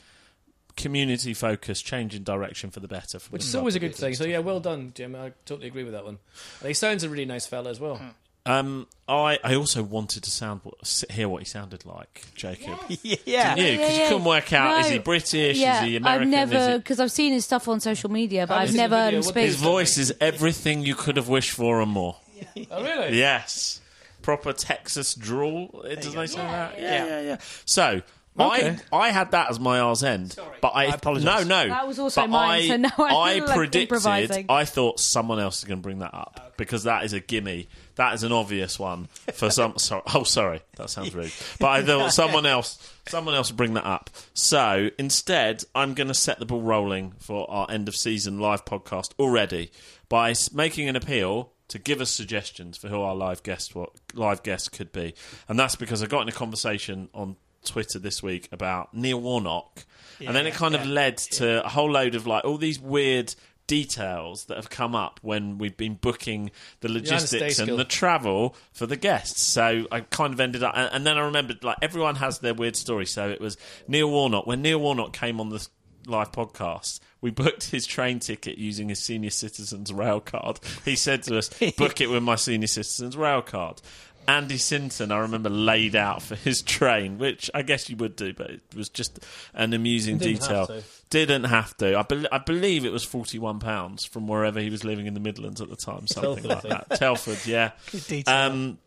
community 0.79 1.33
focus 1.33 1.81
change 1.81 2.15
in 2.15 2.23
direction 2.23 2.71
for 2.71 2.79
the 2.79 2.87
better 2.87 3.19
for 3.19 3.29
Which 3.29 3.43
the 3.43 3.47
is 3.49 3.55
always 3.55 3.75
a 3.75 3.79
good 3.79 3.93
thing. 3.95 4.15
So 4.15 4.23
yeah, 4.25 4.39
well 4.39 4.59
done, 4.59 4.91
Jim. 4.95 5.15
I 5.15 5.33
totally 5.45 5.67
agree 5.67 5.83
with 5.83 5.93
that 5.93 6.05
one. 6.05 6.17
And 6.61 6.67
he 6.67 6.73
sounds 6.73 7.03
a 7.03 7.09
really 7.09 7.25
nice 7.25 7.45
fella 7.45 7.69
as 7.69 7.79
well. 7.79 8.01
um 8.45 8.87
I, 9.07 9.37
I 9.43 9.55
also 9.55 9.83
wanted 9.83 10.23
to 10.23 10.31
sound 10.31 10.61
hear 11.09 11.27
what 11.27 11.39
he 11.41 11.45
sounded 11.45 11.85
like 11.85 12.23
Jacob 12.35 12.79
yeah. 13.03 13.55
Didn't 13.55 13.71
you? 13.71 13.77
Because 13.77 13.97
Yeah, 13.97 14.03
you 14.03 14.07
couldn't 14.09 14.23
work 14.25 14.53
out 14.53 14.79
is 14.79 14.89
he 14.89 14.99
British 14.99 15.57
yeah, 15.57 15.81
is 15.81 15.87
he 15.89 15.95
American 15.97 16.21
I've 16.23 16.29
never 16.49 16.77
because 16.79 16.99
I've 17.01 17.11
seen 17.11 17.33
his 17.33 17.43
stuff 17.45 17.67
on 17.67 17.79
social 17.81 18.09
media, 18.09 18.47
but 18.47 18.53
Have 18.53 18.61
I've 18.63 18.67
you 18.69 18.71
seen 18.73 18.77
the 18.77 18.83
never 18.83 18.95
heard 19.03 19.13
him 19.13 19.21
video? 19.23 19.35
What 19.35 19.43
his 19.45 19.55
voice 19.57 19.97
is 19.97 20.13
everything 20.21 20.83
you 20.85 20.95
could 20.95 21.17
have 21.17 21.27
wished 21.27 21.51
for 21.51 21.81
and 21.81 21.91
more 21.91 22.15
Oh 22.71 22.81
really? 22.83 23.17
Yes. 23.17 23.81
Proper 24.21 24.53
Texas 24.53 25.15
drawl. 25.15 25.67
Does 26.01 26.13
they 26.13 26.27
say 26.27 26.37
that? 26.39 26.79
Yeah, 26.79 26.83
Yeah. 26.83 27.05
yeah, 27.07 27.21
yeah. 27.21 27.37
So 27.65 28.01
Okay. 28.39 28.77
I 28.91 28.97
I 28.97 29.09
had 29.11 29.31
that 29.31 29.49
as 29.49 29.59
my 29.59 29.79
R's 29.79 30.03
end, 30.03 30.35
but 30.61 30.69
I, 30.69 30.85
I 30.85 30.95
apologise. 30.95 31.25
No, 31.25 31.43
no, 31.43 31.69
That 31.69 31.87
was 31.87 31.99
also 31.99 32.21
but 32.21 32.29
mine, 32.29 32.61
I, 32.61 32.67
so 32.67 32.77
now 32.77 32.89
I'm, 32.97 33.15
I 33.15 33.39
like, 33.45 33.55
predicted. 33.55 33.81
improvising. 33.83 34.45
I 34.49 34.65
thought 34.65 34.99
someone 34.99 35.39
else 35.39 35.59
is 35.59 35.65
going 35.65 35.79
to 35.79 35.83
bring 35.83 35.99
that 35.99 36.13
up 36.13 36.53
because 36.57 36.83
that 36.83 37.03
is 37.03 37.13
a 37.13 37.19
gimme. 37.19 37.67
That 37.95 38.13
is 38.13 38.23
an 38.23 38.31
obvious 38.31 38.79
one 38.79 39.07
for 39.33 39.49
some. 39.49 39.73
Sorry, 39.77 40.01
oh, 40.13 40.23
sorry, 40.23 40.61
that 40.77 40.89
sounds 40.89 41.13
rude. 41.13 41.31
But 41.59 41.67
I 41.67 41.83
thought 41.83 42.13
someone 42.13 42.45
else, 42.45 42.77
someone 43.07 43.35
else 43.35 43.49
would 43.51 43.57
bring 43.57 43.73
that 43.73 43.85
up. 43.85 44.09
So 44.33 44.89
instead, 44.97 45.63
I'm 45.75 45.93
going 45.93 46.07
to 46.07 46.13
set 46.13 46.39
the 46.39 46.45
ball 46.45 46.61
rolling 46.61 47.13
for 47.19 47.49
our 47.51 47.69
end 47.69 47.87
of 47.87 47.95
season 47.95 48.39
live 48.39 48.63
podcast 48.65 49.11
already 49.19 49.71
by 50.07 50.33
making 50.53 50.87
an 50.87 50.95
appeal 50.95 51.51
to 51.69 51.77
give 51.77 52.01
us 52.01 52.09
suggestions 52.09 52.77
for 52.77 52.87
who 52.87 52.99
our 53.01 53.15
live 53.15 53.43
guest 53.43 53.75
what 53.75 53.91
live 54.13 54.41
guest 54.43 54.71
could 54.71 54.91
be, 54.91 55.13
and 55.47 55.59
that's 55.59 55.75
because 55.75 56.01
I 56.01 56.07
got 56.07 56.21
in 56.21 56.29
a 56.29 56.31
conversation 56.31 57.09
on 57.13 57.35
Twitter 57.65 57.99
this 57.99 58.23
week 58.23 58.49
about 58.51 58.93
Neil 58.93 59.19
Warnock, 59.19 59.85
and 60.19 60.35
then 60.35 60.47
it 60.47 60.53
kind 60.53 60.75
of 60.75 60.85
yeah, 60.85 60.91
led 60.91 61.17
to 61.17 61.65
a 61.65 61.69
whole 61.69 61.91
load 61.91 62.15
of 62.15 62.27
like 62.27 62.45
all 62.45 62.57
these 62.57 62.79
weird 62.79 63.35
details 63.69 64.45
that 64.45 64.57
have 64.57 64.69
come 64.71 64.95
up 64.95 65.19
when 65.21 65.59
we've 65.59 65.77
been 65.77 65.93
booking 65.93 66.49
the 66.79 66.89
logistics 66.89 67.59
and 67.59 67.77
the 67.77 67.85
travel 67.85 68.55
for 68.73 68.87
the 68.87 68.97
guests. 68.97 69.41
So 69.43 69.85
I 69.91 70.01
kind 70.01 70.33
of 70.33 70.39
ended 70.39 70.63
up, 70.63 70.73
and, 70.75 70.89
and 70.91 71.05
then 71.05 71.17
I 71.17 71.21
remembered 71.21 71.63
like 71.63 71.77
everyone 71.81 72.15
has 72.15 72.39
their 72.39 72.55
weird 72.55 72.75
story. 72.75 73.05
So 73.05 73.29
it 73.29 73.39
was 73.39 73.57
Neil 73.87 74.09
Warnock 74.09 74.47
when 74.47 74.63
Neil 74.63 74.79
Warnock 74.79 75.13
came 75.13 75.39
on 75.39 75.49
the 75.49 75.65
live 76.07 76.31
podcast. 76.31 76.99
We 77.21 77.31
booked 77.31 77.69
his 77.69 77.85
train 77.85 78.19
ticket 78.19 78.57
using 78.57 78.89
his 78.89 78.99
senior 78.99 79.29
citizens 79.29 79.93
rail 79.93 80.19
card. 80.19 80.59
He 80.85 80.95
said 80.95 81.23
to 81.23 81.37
us, 81.37 81.49
"Book 81.77 82.01
it 82.01 82.09
with 82.09 82.23
my 82.23 82.35
senior 82.35 82.67
citizens 82.67 83.15
rail 83.15 83.41
card." 83.41 83.81
Andy 84.29 84.57
Sinton, 84.57 85.11
I 85.11 85.17
remember, 85.17 85.49
laid 85.49 85.95
out 85.95 86.21
for 86.21 86.35
his 86.35 86.61
train, 86.61 87.17
which 87.17 87.49
I 87.53 87.63
guess 87.63 87.89
you 87.89 87.95
would 87.97 88.15
do, 88.15 88.31
but 88.33 88.49
it 88.51 88.61
was 88.75 88.87
just 88.89 89.19
an 89.53 89.73
amusing 89.73 90.17
Didn't 90.19 90.41
detail. 90.41 90.67
have 90.67 90.67
to. 90.67 90.83
Didn't 91.09 91.43
have 91.45 91.75
to. 91.77 91.97
I, 91.97 92.03
bel 92.03 92.25
I 92.31 92.37
believe 92.37 92.85
it 92.85 92.91
was 92.91 93.03
forty-one 93.03 93.59
pounds 93.59 94.05
from 94.05 94.27
wherever 94.27 94.59
he 94.59 94.69
was 94.69 94.83
living 94.83 95.07
in 95.07 95.15
the 95.15 95.19
Midlands 95.19 95.59
at 95.61 95.69
the 95.69 95.75
time, 95.75 96.05
something 96.07 96.43
Telford, 96.43 96.69
like 96.69 96.87
that. 96.87 96.99
Telford, 96.99 97.39
yeah. 97.47 97.71
Good 97.91 98.05
detail. 98.07 98.35
Um, 98.35 98.77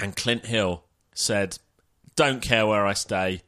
and 0.00 0.14
Clint 0.14 0.46
Hill 0.46 0.84
said, 1.14 1.58
"Don't 2.14 2.40
care 2.40 2.66
where 2.66 2.86
I 2.86 2.92
stay." 2.92 3.42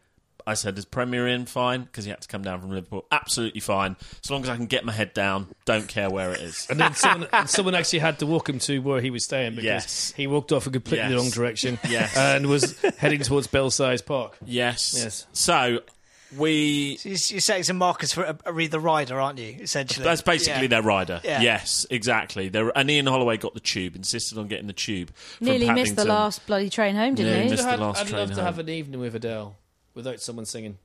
I 0.48 0.54
said, 0.54 0.78
"Is 0.78 0.84
Premier 0.84 1.28
Inn 1.28 1.46
fine?" 1.46 1.82
Because 1.82 2.04
he 2.04 2.10
had 2.10 2.20
to 2.22 2.28
come 2.28 2.42
down 2.42 2.60
from 2.60 2.70
Liverpool. 2.70 3.04
Absolutely 3.12 3.60
fine, 3.60 3.96
as 4.24 4.30
long 4.30 4.42
as 4.42 4.48
I 4.48 4.56
can 4.56 4.66
get 4.66 4.84
my 4.84 4.92
head 4.92 5.12
down. 5.14 5.48
Don't 5.64 5.86
care 5.88 6.08
where 6.10 6.32
it 6.32 6.40
is. 6.40 6.66
And 6.70 6.80
then 6.80 6.94
someone, 6.94 7.28
and 7.32 7.48
someone 7.50 7.74
actually 7.74 7.98
had 8.00 8.18
to 8.20 8.26
walk 8.26 8.48
him 8.48 8.58
to 8.60 8.78
where 8.80 9.00
he 9.00 9.10
was 9.10 9.24
staying 9.24 9.52
because 9.52 9.64
Yes. 9.64 10.12
he 10.16 10.26
walked 10.26 10.50
off 10.52 10.66
in 10.66 10.72
completely 10.72 11.04
Yes. 11.08 11.10
the 11.10 11.16
wrong 11.16 11.30
direction 11.30 11.78
Yes. 11.88 12.16
and 12.16 12.46
was 12.46 12.78
heading 12.98 13.20
towards 13.20 13.46
Belsize 13.46 14.02
Park. 14.02 14.36
Yes. 14.44 14.94
Yes. 14.96 15.26
So 15.32 15.80
we 16.36 16.96
So 16.98 17.08
you're 17.08 17.18
you're 17.30 17.40
setting 17.40 17.62
some 17.62 17.78
markers 17.78 18.12
for 18.12 18.22
a, 18.24 18.38
a 18.44 18.52
read 18.52 18.70
the 18.70 18.80
rider, 18.80 19.18
aren't 19.18 19.38
you? 19.38 19.56
Essentially, 19.60 20.04
That's 20.04 20.20
basically 20.20 20.62
Yeah. 20.62 20.68
their 20.68 20.82
rider. 20.82 21.20
Yeah. 21.24 21.40
Yes, 21.40 21.86
exactly. 21.90 22.48
They're, 22.50 22.76
and 22.76 22.90
Ian 22.90 23.06
Holloway 23.06 23.38
got 23.38 23.54
the 23.54 23.60
tube, 23.60 23.96
insisted 23.96 24.36
on 24.36 24.46
getting 24.46 24.66
the 24.66 24.72
tube. 24.74 25.10
Nearly 25.40 25.70
missed 25.72 25.96
the 25.96 26.04
last 26.04 26.46
bloody 26.46 26.68
train 26.68 26.96
home, 26.96 27.14
didn't 27.14 27.32
Yeah, 27.32 27.38
he 27.38 27.44
he? 27.44 27.50
missed- 27.52 27.64
the 27.64 27.70
I'd, 27.70 27.78
last 27.80 28.00
I'd 28.02 28.06
train 28.08 28.20
love 28.28 28.36
to 28.36 28.42
have 28.42 28.58
an 28.58 28.68
evening 28.68 29.00
with 29.00 29.14
Adele 29.14 29.56
without 29.98 30.20
someone 30.20 30.46
singing. 30.46 30.78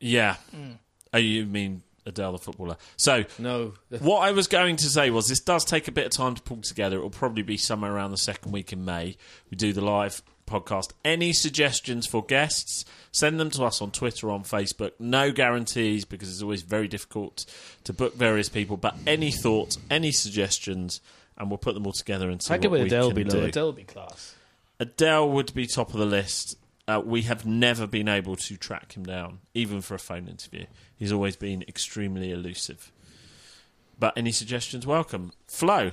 Yeah. 0.00 0.36
Mm. 0.56 0.78
Oh, 1.12 1.18
you 1.18 1.44
mean 1.44 1.82
Adele, 2.06 2.32
the 2.32 2.38
footballer? 2.38 2.78
So 2.96 3.24
No. 3.38 3.74
what 4.00 4.26
I 4.26 4.32
was 4.32 4.48
going 4.48 4.76
to 4.76 4.86
say 4.86 5.10
was 5.10 5.28
this 5.28 5.38
does 5.38 5.64
take 5.64 5.86
a 5.86 5.92
bit 5.92 6.06
of 6.06 6.12
time 6.12 6.34
to 6.34 6.42
pull 6.42 6.62
together. 6.62 6.96
It 6.96 7.02
will 7.02 7.10
probably 7.10 7.42
be 7.42 7.58
somewhere 7.58 7.92
around 7.92 8.10
the 8.10 8.16
second 8.16 8.50
week 8.50 8.72
in 8.72 8.84
May. 8.84 9.16
We 9.50 9.56
do 9.56 9.74
the 9.74 9.82
live 9.82 10.22
podcast. 10.46 10.92
Any 11.04 11.34
suggestions 11.34 12.06
for 12.06 12.24
guests? 12.24 12.86
Send 13.12 13.38
them 13.38 13.50
to 13.50 13.64
us 13.64 13.82
on 13.82 13.90
Twitter 13.90 14.28
or 14.28 14.32
on 14.32 14.44
Facebook. 14.44 14.92
No 14.98 15.30
guarantees 15.30 16.06
because 16.06 16.30
it's 16.30 16.42
always 16.42 16.62
very 16.62 16.88
difficult 16.88 17.44
to 17.84 17.92
book 17.92 18.16
various 18.16 18.48
people. 18.48 18.78
But 18.78 18.96
any 19.06 19.30
thoughts, 19.30 19.78
any 19.90 20.10
suggestions, 20.10 21.02
and 21.36 21.50
we'll 21.50 21.58
put 21.58 21.74
them 21.74 21.86
all 21.86 21.92
together 21.92 22.30
and 22.30 22.42
see 22.42 22.48
How 22.48 22.56
what 22.56 22.62
could 22.62 22.72
we 22.72 22.80
Adele 22.80 23.08
can 23.08 23.16
be 23.16 23.24
do. 23.24 23.40
Adele 23.40 23.66
would 23.66 23.76
be 23.76 23.84
class. 23.84 24.34
Adele 24.80 25.30
would 25.30 25.54
be 25.54 25.66
top 25.66 25.92
of 25.92 26.00
the 26.00 26.06
list. 26.06 26.56
Uh, 26.88 27.00
we 27.04 27.22
have 27.22 27.46
never 27.46 27.86
been 27.86 28.08
able 28.08 28.34
to 28.34 28.56
track 28.56 28.96
him 28.96 29.04
down, 29.04 29.38
even 29.54 29.80
for 29.80 29.94
a 29.94 29.98
phone 29.98 30.26
interview. 30.26 30.66
He's 30.96 31.12
always 31.12 31.36
been 31.36 31.62
extremely 31.68 32.32
elusive. 32.32 32.90
But 33.98 34.14
any 34.16 34.32
suggestions, 34.32 34.84
welcome. 34.84 35.32
Flo. 35.46 35.92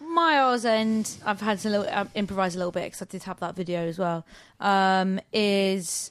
My 0.00 0.38
R's 0.38 0.64
end, 0.64 1.18
I've 1.26 1.42
had 1.42 1.58
to 1.58 1.68
little, 1.68 1.88
um, 1.92 2.08
improvise 2.14 2.54
a 2.54 2.58
little 2.58 2.72
bit 2.72 2.84
because 2.84 3.02
I 3.02 3.04
did 3.04 3.24
have 3.24 3.38
that 3.40 3.54
video 3.54 3.86
as 3.86 3.98
well. 3.98 4.24
Um, 4.60 5.20
is 5.30 6.10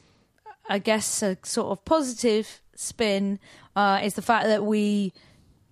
I 0.70 0.78
guess 0.78 1.24
a 1.24 1.38
sort 1.44 1.72
of 1.72 1.84
positive 1.86 2.62
spin 2.76 3.40
uh, 3.76 4.02
is 4.04 4.14
the 4.14 4.22
fact 4.22 4.46
that 4.46 4.64
we 4.64 5.12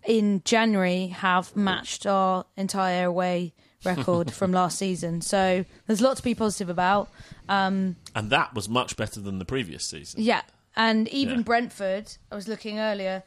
in 0.04 0.42
January 0.46 1.08
have 1.08 1.56
matched 1.56 2.08
our 2.08 2.46
entire 2.58 3.06
away 3.06 3.54
record 3.86 4.32
from 4.32 4.52
last 4.62 4.78
season. 4.78 5.22
So 5.22 5.66
there's 5.88 6.02
a 6.02 6.04
lot 6.04 6.18
to 6.18 6.24
be 6.24 6.36
positive 6.36 6.70
about. 6.70 7.10
Um, 7.50 7.96
And 8.16 8.30
that 8.30 8.54
was 8.54 8.68
much 8.70 8.96
better 8.98 9.20
than 9.20 9.40
the 9.40 9.46
previous 9.46 9.86
season. 9.86 10.22
yeah, 10.22 10.42
and 10.76 11.08
even 11.10 11.38
Yeah. 11.40 11.44
Brentford. 11.44 12.14
I 12.32 12.36
was 12.36 12.48
looking 12.48 12.80
earlier. 12.80 13.24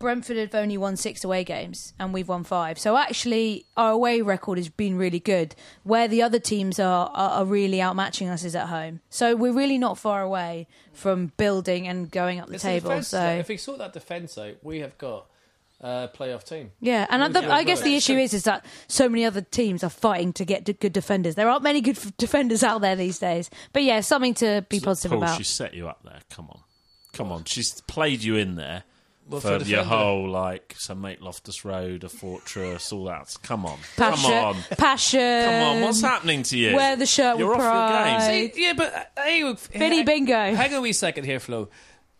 Brentford 0.00 0.36
have 0.36 0.54
only 0.56 0.76
won 0.76 0.96
six 0.96 1.24
away 1.24 1.44
games, 1.44 1.94
and 1.98 2.12
we've 2.12 2.28
won 2.28 2.42
five. 2.44 2.78
So 2.78 2.96
actually, 2.96 3.64
our 3.76 3.92
away 3.92 4.20
record 4.20 4.58
has 4.58 4.68
been 4.68 4.98
really 4.98 5.20
good. 5.20 5.54
Where 5.84 6.08
the 6.08 6.20
other 6.20 6.40
teams 6.40 6.78
are 6.80 7.08
are, 7.14 7.30
are 7.30 7.44
really 7.44 7.78
outmatching 7.78 8.28
us 8.28 8.44
is 8.44 8.54
at 8.56 8.68
home. 8.68 9.00
So 9.08 9.34
we're 9.36 9.52
really 9.54 9.78
not 9.78 9.96
far 9.96 10.20
away 10.20 10.66
from 10.92 11.32
building 11.36 11.86
and 11.88 12.10
going 12.10 12.38
up 12.40 12.48
the 12.48 12.54
It's 12.54 12.64
table. 12.64 12.88
defence, 12.90 13.08
So 13.08 13.22
if 13.24 13.48
we 13.48 13.56
sort 13.56 13.78
that 13.78 13.92
defence 13.92 14.36
out, 14.36 14.56
we 14.62 14.80
have 14.80 14.98
got 14.98 15.26
a 15.84 16.08
playoff 16.16 16.42
team. 16.44 16.72
yeah, 16.80 17.06
and 17.10 17.22
Who's 17.22 17.42
the, 17.44 17.52
I 17.52 17.62
guess 17.62 17.82
the 17.82 17.94
issue 17.94 18.14
is 18.16 18.32
is 18.32 18.44
that 18.44 18.64
so 18.88 19.08
many 19.08 19.24
other 19.24 19.42
teams 19.42 19.84
are 19.84 19.90
fighting 19.90 20.32
to 20.32 20.44
get 20.44 20.64
d- 20.64 20.72
good 20.72 20.92
defenders. 20.94 21.34
There 21.34 21.48
aren't 21.48 21.62
many 21.62 21.80
good 21.82 21.98
f- 21.98 22.16
defenders 22.16 22.62
out 22.62 22.80
there 22.80 22.96
these 22.96 23.18
days. 23.18 23.50
But 23.74 23.82
yeah, 23.84 24.00
something 24.00 24.32
to 24.34 24.64
be 24.70 24.80
positive 24.80 25.10
Paul, 25.10 25.22
about. 25.24 25.36
she 25.36 25.44
set 25.44 25.74
you 25.74 25.86
up 25.88 26.00
there. 26.02 26.20
Come 26.30 26.48
on. 26.50 26.60
Come 27.12 27.30
on. 27.30 27.44
She's 27.44 27.80
played 27.82 28.22
you 28.24 28.36
in 28.36 28.54
there. 28.56 28.84
Well, 29.28 29.40
for 29.40 29.58
for 29.60 29.64
your 29.66 29.84
whole, 29.84 30.28
like, 30.28 30.74
some 30.78 31.00
Mate 31.00 31.22
Loftus 31.22 31.64
Road, 31.64 32.04
a 32.04 32.10
fortress, 32.10 32.92
all 32.92 33.04
that. 33.04 33.34
Come 33.42 33.64
on. 33.64 33.78
Passion, 33.96 34.30
Come 34.30 34.44
on. 34.44 34.56
passion. 34.76 35.44
Come 35.44 35.62
on. 35.76 35.80
What's 35.82 36.00
happening 36.02 36.42
to 36.44 36.58
you? 36.58 36.76
Wear 36.76 36.96
the 36.96 37.06
shirt 37.06 37.38
You're 37.38 37.48
with 37.48 37.56
off 37.58 37.62
your 37.62 37.70
pride. 37.72 38.28
game. 38.28 38.50
See, 38.52 38.62
yeah, 38.62 38.72
but 38.74 38.94
uh, 38.94 39.22
hey, 39.22 39.54
Vinny 39.72 39.96
hang- 39.96 40.04
Bingo. 40.04 40.54
Hang 40.54 40.72
on 40.72 40.78
a 40.78 40.80
wee 40.82 40.92
second 40.92 41.24
here, 41.24 41.40
Flo. 41.40 41.68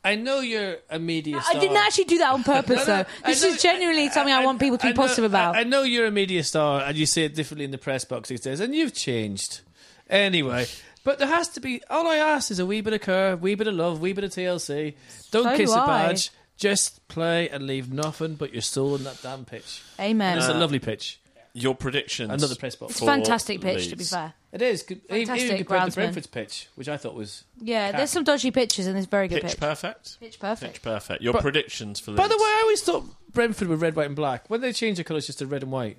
I 0.04 0.16
know 0.16 0.40
you're 0.40 0.76
a 0.90 0.98
media 0.98 1.40
star. 1.40 1.56
I 1.56 1.60
didn't 1.60 1.78
actually 1.78 2.04
do 2.04 2.18
that 2.18 2.32
on 2.32 2.44
purpose, 2.44 2.86
No, 2.86 2.96
no, 2.98 3.02
though. 3.04 3.08
This 3.26 3.42
know- 3.42 3.48
is 3.48 3.62
genuinely 3.62 4.08
something 4.10 4.34
I, 4.34 4.44
want 4.44 4.60
people 4.60 4.76
to 4.78 4.86
be 4.86 4.92
know- 4.92 4.96
positive 5.02 5.24
about. 5.24 5.56
I, 5.56 5.60
I 5.60 5.64
know 5.64 5.82
you're 5.82 6.06
a 6.06 6.10
media 6.10 6.44
star 6.44 6.82
and 6.82 6.96
you 6.96 7.06
say 7.06 7.24
it 7.24 7.34
differently 7.34 7.64
in 7.64 7.70
the 7.70 7.78
press 7.78 8.04
box 8.04 8.28
these 8.28 8.40
days, 8.40 8.60
and 8.60 8.74
you've 8.74 8.92
changed. 8.94 9.62
Anyway, 10.10 10.66
but 11.02 11.18
there 11.18 11.28
has 11.28 11.48
to 11.50 11.60
be. 11.60 11.80
All 11.88 12.06
I 12.06 12.16
ask 12.16 12.50
is 12.50 12.58
a 12.58 12.66
wee 12.66 12.82
bit 12.82 12.92
of 12.92 13.00
care, 13.00 13.36
wee 13.36 13.54
bit 13.54 13.66
of 13.66 13.74
love, 13.74 14.00
wee 14.00 14.12
bit 14.12 14.24
of 14.24 14.30
TLC. 14.30 14.94
Don't 15.30 15.44
So 15.44 15.56
kiss 15.56 15.70
do 15.70 15.76
a 15.76 15.80
I. 15.80 15.86
badge. 15.86 16.30
Just 16.56 17.08
play 17.08 17.48
and 17.48 17.66
leave 17.66 17.92
nothing 17.92 18.34
but 18.34 18.52
your 18.52 18.62
soul 18.62 18.94
in 18.94 19.02
that 19.04 19.20
damn 19.22 19.44
pitch. 19.44 19.82
Amen. 19.98 20.38
It's 20.38 20.48
Uh, 20.48 20.52
a 20.52 20.54
lovely 20.58 20.78
pitch. 20.78 21.18
Your 21.56 21.74
predictions. 21.76 22.30
Another 22.30 22.56
press 22.56 22.74
box. 22.74 22.90
it's 22.92 23.00
a 23.00 23.04
for 23.04 23.06
fantastic 23.06 23.60
pitch, 23.60 23.88
to 23.88 23.96
be 23.96 24.02
fair. 24.04 24.34
It 24.50 24.60
is. 24.60 24.82
good- 24.82 25.02
Fantastic 25.08 25.44
even 25.44 25.56
compared 25.58 25.82
to 25.82 25.90
groundsman. 25.90 25.94
Brentford's 25.94 26.26
pitch, 26.26 26.68
which 26.74 26.88
I 26.88 26.96
thought 26.96 27.14
was. 27.14 27.44
Yeah, 27.60 27.90
Cat. 27.92 27.96
there's 27.98 28.10
some 28.10 28.24
dodgy 28.24 28.50
pitches 28.50 28.86
and 28.88 28.96
there's 28.96 29.06
very 29.06 29.28
good 29.28 29.42
Pitch 29.42 29.52
pitch. 29.52 29.60
perfect. 29.60 30.18
Pitch 30.20 30.38
perfect. 30.40 30.72
Pitch 30.74 30.82
perfect. 30.82 31.22
Your 31.22 31.32
But- 31.32 31.42
predictions 31.42 32.00
for 32.00 32.10
Leeds. 32.10 32.18
By 32.20 32.26
the 32.28 32.36
way, 32.36 32.42
I 32.42 32.60
always 32.62 32.82
thought 32.82 33.04
Brentford 33.32 33.68
were 33.68 33.76
red, 33.76 33.94
white, 33.94 34.06
and 34.06 34.16
black. 34.16 34.50
When 34.50 34.60
they 34.62 34.72
changed 34.72 34.98
the 34.98 35.04
colours 35.04 35.26
just 35.26 35.38
to 35.38 35.46
red 35.46 35.62
and 35.62 35.70
white. 35.70 35.98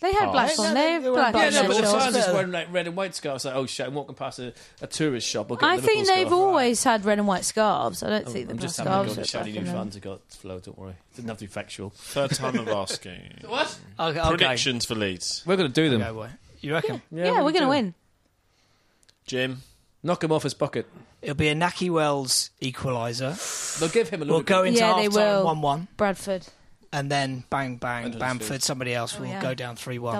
They 0.00 0.12
had 0.12 0.32
black 0.32 0.50
Yeah, 0.58 0.64
on. 0.64 0.74
They 0.74 0.80
they 0.80 0.92
have 0.92 1.04
were 1.04 1.12
black 1.12 1.32
black 1.32 1.46
on 1.46 1.52
Yeah, 1.52 1.62
no, 1.62 1.68
but 1.68 1.76
the 1.76 1.82
shorts. 1.84 1.92
fans 1.92 2.02
shorts. 2.14 2.16
just 2.26 2.34
wearing 2.34 2.50
like 2.52 2.72
red 2.72 2.86
and 2.88 2.96
white 2.96 3.14
scarves. 3.14 3.44
Like, 3.44 3.54
oh 3.54 3.64
shit, 3.66 3.86
I'm 3.86 3.94
walking 3.94 4.14
past 4.14 4.38
a, 4.38 4.52
a 4.82 4.86
tourist 4.86 5.26
shop. 5.28 5.50
I'll 5.50 5.56
get 5.56 5.64
a 5.64 5.68
I 5.68 5.76
Liverpool 5.76 5.94
think 5.94 6.08
they've 6.08 6.26
scarf. 6.26 6.32
always 6.32 6.84
had 6.84 7.04
red 7.04 7.18
and 7.18 7.28
white 7.28 7.44
scarves. 7.44 8.02
I 8.02 8.10
don't 8.10 8.28
think 8.28 8.50
I'm 8.50 8.56
the 8.56 8.62
just 8.62 8.76
black 8.76 8.88
having 8.88 9.10
a 9.10 9.12
scarves 9.12 9.14
go 9.16 9.20
are 9.20 9.22
at 9.22 9.28
shouting 9.28 9.52
new 9.54 9.58
in 9.60 9.64
them. 9.66 9.74
fans. 9.76 9.96
I 9.96 10.00
got 10.00 10.20
Flo. 10.30 10.58
Don't 10.58 10.78
worry. 10.78 10.90
it 10.90 11.16
Didn't 11.16 11.28
have 11.28 11.38
to 11.38 11.44
be 11.44 11.48
factual. 11.48 11.90
Third 11.90 12.30
time 12.34 12.58
of 12.58 12.68
asking. 12.68 13.20
What? 13.46 13.78
Okay, 13.98 14.18
okay. 14.20 14.28
Predictions 14.28 14.84
for 14.84 14.94
Leeds. 14.96 15.42
We're 15.46 15.56
going 15.56 15.72
to 15.72 15.74
do 15.80 15.88
them. 15.90 16.02
Okay, 16.02 16.10
well, 16.12 16.30
you 16.60 16.72
reckon? 16.74 17.00
Yeah, 17.10 17.42
we're 17.42 17.52
going 17.52 17.62
to 17.62 17.68
win. 17.68 17.94
Jim. 19.26 19.62
Knock 20.02 20.22
him 20.22 20.32
off 20.32 20.42
his 20.42 20.52
bucket. 20.54 20.86
It'll 21.22 21.34
be 21.34 21.48
a 21.48 21.54
Nahki 21.54 21.88
Wells 21.88 22.50
equaliser. 22.60 23.78
They'll 23.80 23.88
give 23.88 24.10
him 24.10 24.20
a 24.20 24.24
little. 24.26 24.34
We'll 24.40 24.42
little. 24.42 24.58
go 24.58 24.64
into 24.64 24.80
Yeah, 24.80 24.88
half 24.88 24.96
they 24.96 25.08
time 25.08 25.14
will. 25.38 25.44
1 25.46 25.62
1, 25.62 25.88
Bradford. 25.96 26.46
And 26.94 27.10
then 27.10 27.42
bang, 27.50 27.74
bang, 27.74 28.04
Under 28.04 28.18
Bamford, 28.18 28.62
somebody 28.62 28.94
else 28.94 29.18
will 29.18 29.26
yeah. 29.26 29.42
go 29.42 29.52
down 29.52 29.74
3 29.74 29.98
1. 29.98 30.14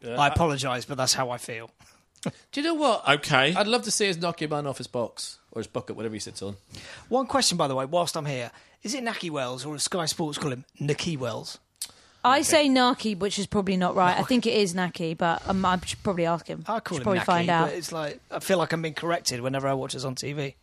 Double 0.00 0.18
I 0.18 0.28
apologise, 0.28 0.86
but 0.86 0.96
that's 0.96 1.12
how 1.12 1.28
I 1.28 1.36
feel. 1.36 1.70
Do 2.24 2.60
you 2.60 2.62
know 2.62 2.74
what? 2.74 3.06
Okay. 3.06 3.54
I'd 3.54 3.66
love 3.66 3.82
to 3.82 3.90
see 3.90 4.08
us 4.08 4.16
knock 4.16 4.40
your 4.40 4.48
man 4.48 4.66
off 4.66 4.78
his 4.78 4.86
box 4.86 5.38
or 5.50 5.60
his 5.60 5.66
bucket, 5.66 5.94
whatever 5.94 6.14
he 6.14 6.20
sits 6.20 6.40
on. 6.40 6.56
One 7.10 7.26
question, 7.26 7.58
by 7.58 7.68
the 7.68 7.74
way, 7.74 7.84
whilst 7.84 8.16
I'm 8.16 8.24
here. 8.24 8.50
Is 8.82 8.94
it 8.94 9.04
Nahki 9.04 9.28
Wells 9.28 9.66
or 9.66 9.74
as 9.74 9.82
Sky 9.82 10.06
Sports 10.06 10.38
call 10.38 10.52
him 10.52 10.64
Nahki 10.80 11.18
Wells? 11.18 11.58
I 12.24 12.40
say 12.40 12.68
Nahki, 12.68 13.18
which 13.18 13.38
is 13.38 13.46
probably 13.46 13.76
not 13.76 13.94
right. 13.94 14.18
I 14.18 14.22
think 14.22 14.46
it 14.46 14.54
is 14.54 14.74
Nahki, 14.74 15.18
but 15.18 15.46
um, 15.46 15.64
I 15.66 15.78
should 15.84 16.02
probably 16.02 16.24
ask 16.24 16.46
him. 16.46 16.64
I 16.66 16.80
call 16.80 16.96
should 16.96 17.02
him 17.02 17.02
probably 17.02 17.20
Nahki, 17.20 17.24
find 17.26 17.50
out. 17.50 17.66
but 17.66 17.74
it's 17.74 17.92
like 17.92 18.20
I 18.30 18.38
feel 18.38 18.56
like 18.56 18.72
I'm 18.72 18.80
being 18.80 18.94
corrected 18.94 19.42
whenever 19.42 19.68
I 19.68 19.74
watch 19.74 19.92
this 19.92 20.04
on 20.04 20.14
TV. 20.14 20.54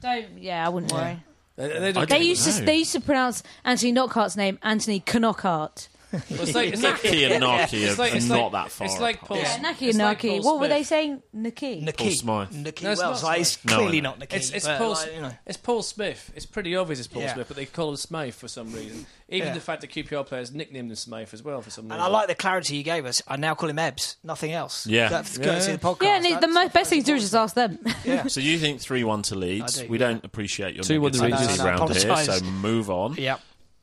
Don't. 0.00 0.38
Yeah, 0.38 0.64
I 0.64 0.68
wouldn't 0.68 0.92
worry. 0.92 1.24
They, 1.58 1.68
they 1.68 1.92
don't- 1.92 2.08
They 2.08 2.16
don't 2.18 2.26
used 2.26 2.44
to 2.44 2.64
they 2.64 2.76
used 2.76 2.92
to 2.92 3.00
pronounce 3.00 3.42
Anthony 3.64 3.92
Knockaert's 3.92 4.36
name 4.36 4.58
Anthony 4.62 5.00
Knockaert. 5.00 5.88
Well, 6.12 6.22
it's 6.30 6.54
like, 6.54 6.72
it's 6.72 6.82
like, 6.82 6.94
Nahki 6.96 7.30
and 7.30 7.42
Nahki 7.44 7.82
are 7.84 7.88
it's 7.90 7.98
like, 7.98 8.22
not 8.40 8.52
that 8.52 8.70
far. 8.70 8.86
It's 8.86 8.98
like 8.98 9.16
apart. 9.16 9.28
Paul. 9.28 9.38
Yeah, 9.38 9.58
Nahki 9.58 9.88
and 9.90 9.98
like 9.98 10.18
Nahki. 10.20 10.28
Paul 10.40 10.44
what 10.44 10.60
were 10.60 10.68
they 10.68 10.82
saying? 10.82 11.22
Nahki. 11.36 11.84
Nahki, 11.84 11.96
Paul 11.96 12.10
Smythe. 12.10 12.48
Nahki 12.50 12.82
No, 12.82 12.90
it's 12.92 13.00
Wells. 13.00 13.22
not 13.22 13.38
it's 13.38 13.50
Smythe. 13.50 13.70
No, 13.70 13.76
clearly 13.78 14.00
not 14.00 14.18
Nahki. 14.18 14.32
It's, 14.34 14.50
it's, 14.50 14.66
Paul, 14.66 14.90
like, 14.90 15.14
you 15.14 15.20
know. 15.20 15.32
it's 15.46 15.56
Paul 15.58 15.82
Smith. 15.82 16.32
It's 16.34 16.46
pretty 16.46 16.74
obvious 16.76 16.98
it's 16.98 17.08
Paul 17.08 17.22
Yeah. 17.22 17.34
Smith, 17.34 17.48
but 17.48 17.56
they 17.56 17.66
call 17.66 17.90
him 17.90 17.96
Smythe 17.96 18.34
for 18.34 18.48
some 18.48 18.72
reason. 18.72 19.06
Even 19.28 19.48
Yeah. 19.48 19.54
the 19.54 19.60
fact 19.60 19.82
that 19.82 19.90
QPR 19.90 20.24
players 20.26 20.52
nicknamed 20.54 20.90
him 20.90 20.96
Smythe 20.96 21.28
as 21.34 21.42
well 21.42 21.60
for 21.60 21.68
some 21.70 21.84
reason. 21.84 21.92
And 21.92 22.02
I 22.02 22.06
like 22.08 22.28
the 22.28 22.34
clarity 22.34 22.76
you 22.76 22.82
gave 22.82 23.04
us. 23.04 23.22
I 23.28 23.36
now 23.36 23.54
call 23.54 23.68
him 23.68 23.78
Ebbs, 23.78 24.16
nothing 24.24 24.52
else. 24.52 24.86
Yeah. 24.86 25.08
That's 25.08 25.36
Yeah. 25.36 25.44
courtesy 25.44 25.72
of 25.72 25.80
the 25.80 25.86
podcast. 25.86 26.02
Yeah, 26.02 26.16
and 26.16 26.26
it, 26.26 26.40
the 26.40 26.48
most, 26.48 26.72
best 26.72 26.88
thing 26.90 27.00
to 27.00 27.06
do 27.06 27.14
is 27.16 27.22
just 27.22 27.34
ask 27.34 27.54
them. 27.54 27.78
Yeah. 28.04 28.26
So 28.28 28.40
you 28.40 28.58
think 28.58 28.80
3 28.80 29.04
1 29.04 29.22
to 29.22 29.34
Leeds. 29.34 29.84
We 29.84 29.98
don't 29.98 30.24
appreciate 30.24 30.74
your 30.74 30.84
2-1 30.84 31.12
to 31.12 31.18
negativity 31.18 31.20
Rangers. 31.20 31.58
No, 31.58 31.64
no, 31.64 31.70
no, 31.76 31.76
around 31.84 31.94
here, 31.96 32.24
so 32.24 32.40
move 32.46 32.88
on. 32.90 33.14
yeah. 33.18 33.36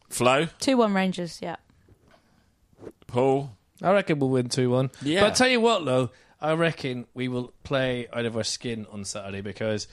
Flo, 0.09 0.47
Two 0.59 0.77
one 0.77 0.93
Rangers. 0.93 1.39
Yeah. 1.41 1.55
Paul. 3.15 3.49
I 3.81 3.93
reckon 3.93 4.19
we'll 4.19 4.29
win 4.29 4.49
2 4.49 4.69
1. 4.69 4.91
Yeah. 5.01 5.21
But 5.21 5.35
tell 5.35 5.47
you 5.47 5.61
what, 5.61 5.85
though, 5.85 6.09
I 6.41 6.53
reckon 6.53 7.05
we 7.13 7.29
will 7.29 7.53
play 7.63 8.07
out 8.11 8.25
of 8.25 8.35
our 8.35 8.43
skin 8.43 8.85
on 8.91 9.05
Saturday 9.05 9.39
because 9.39 9.87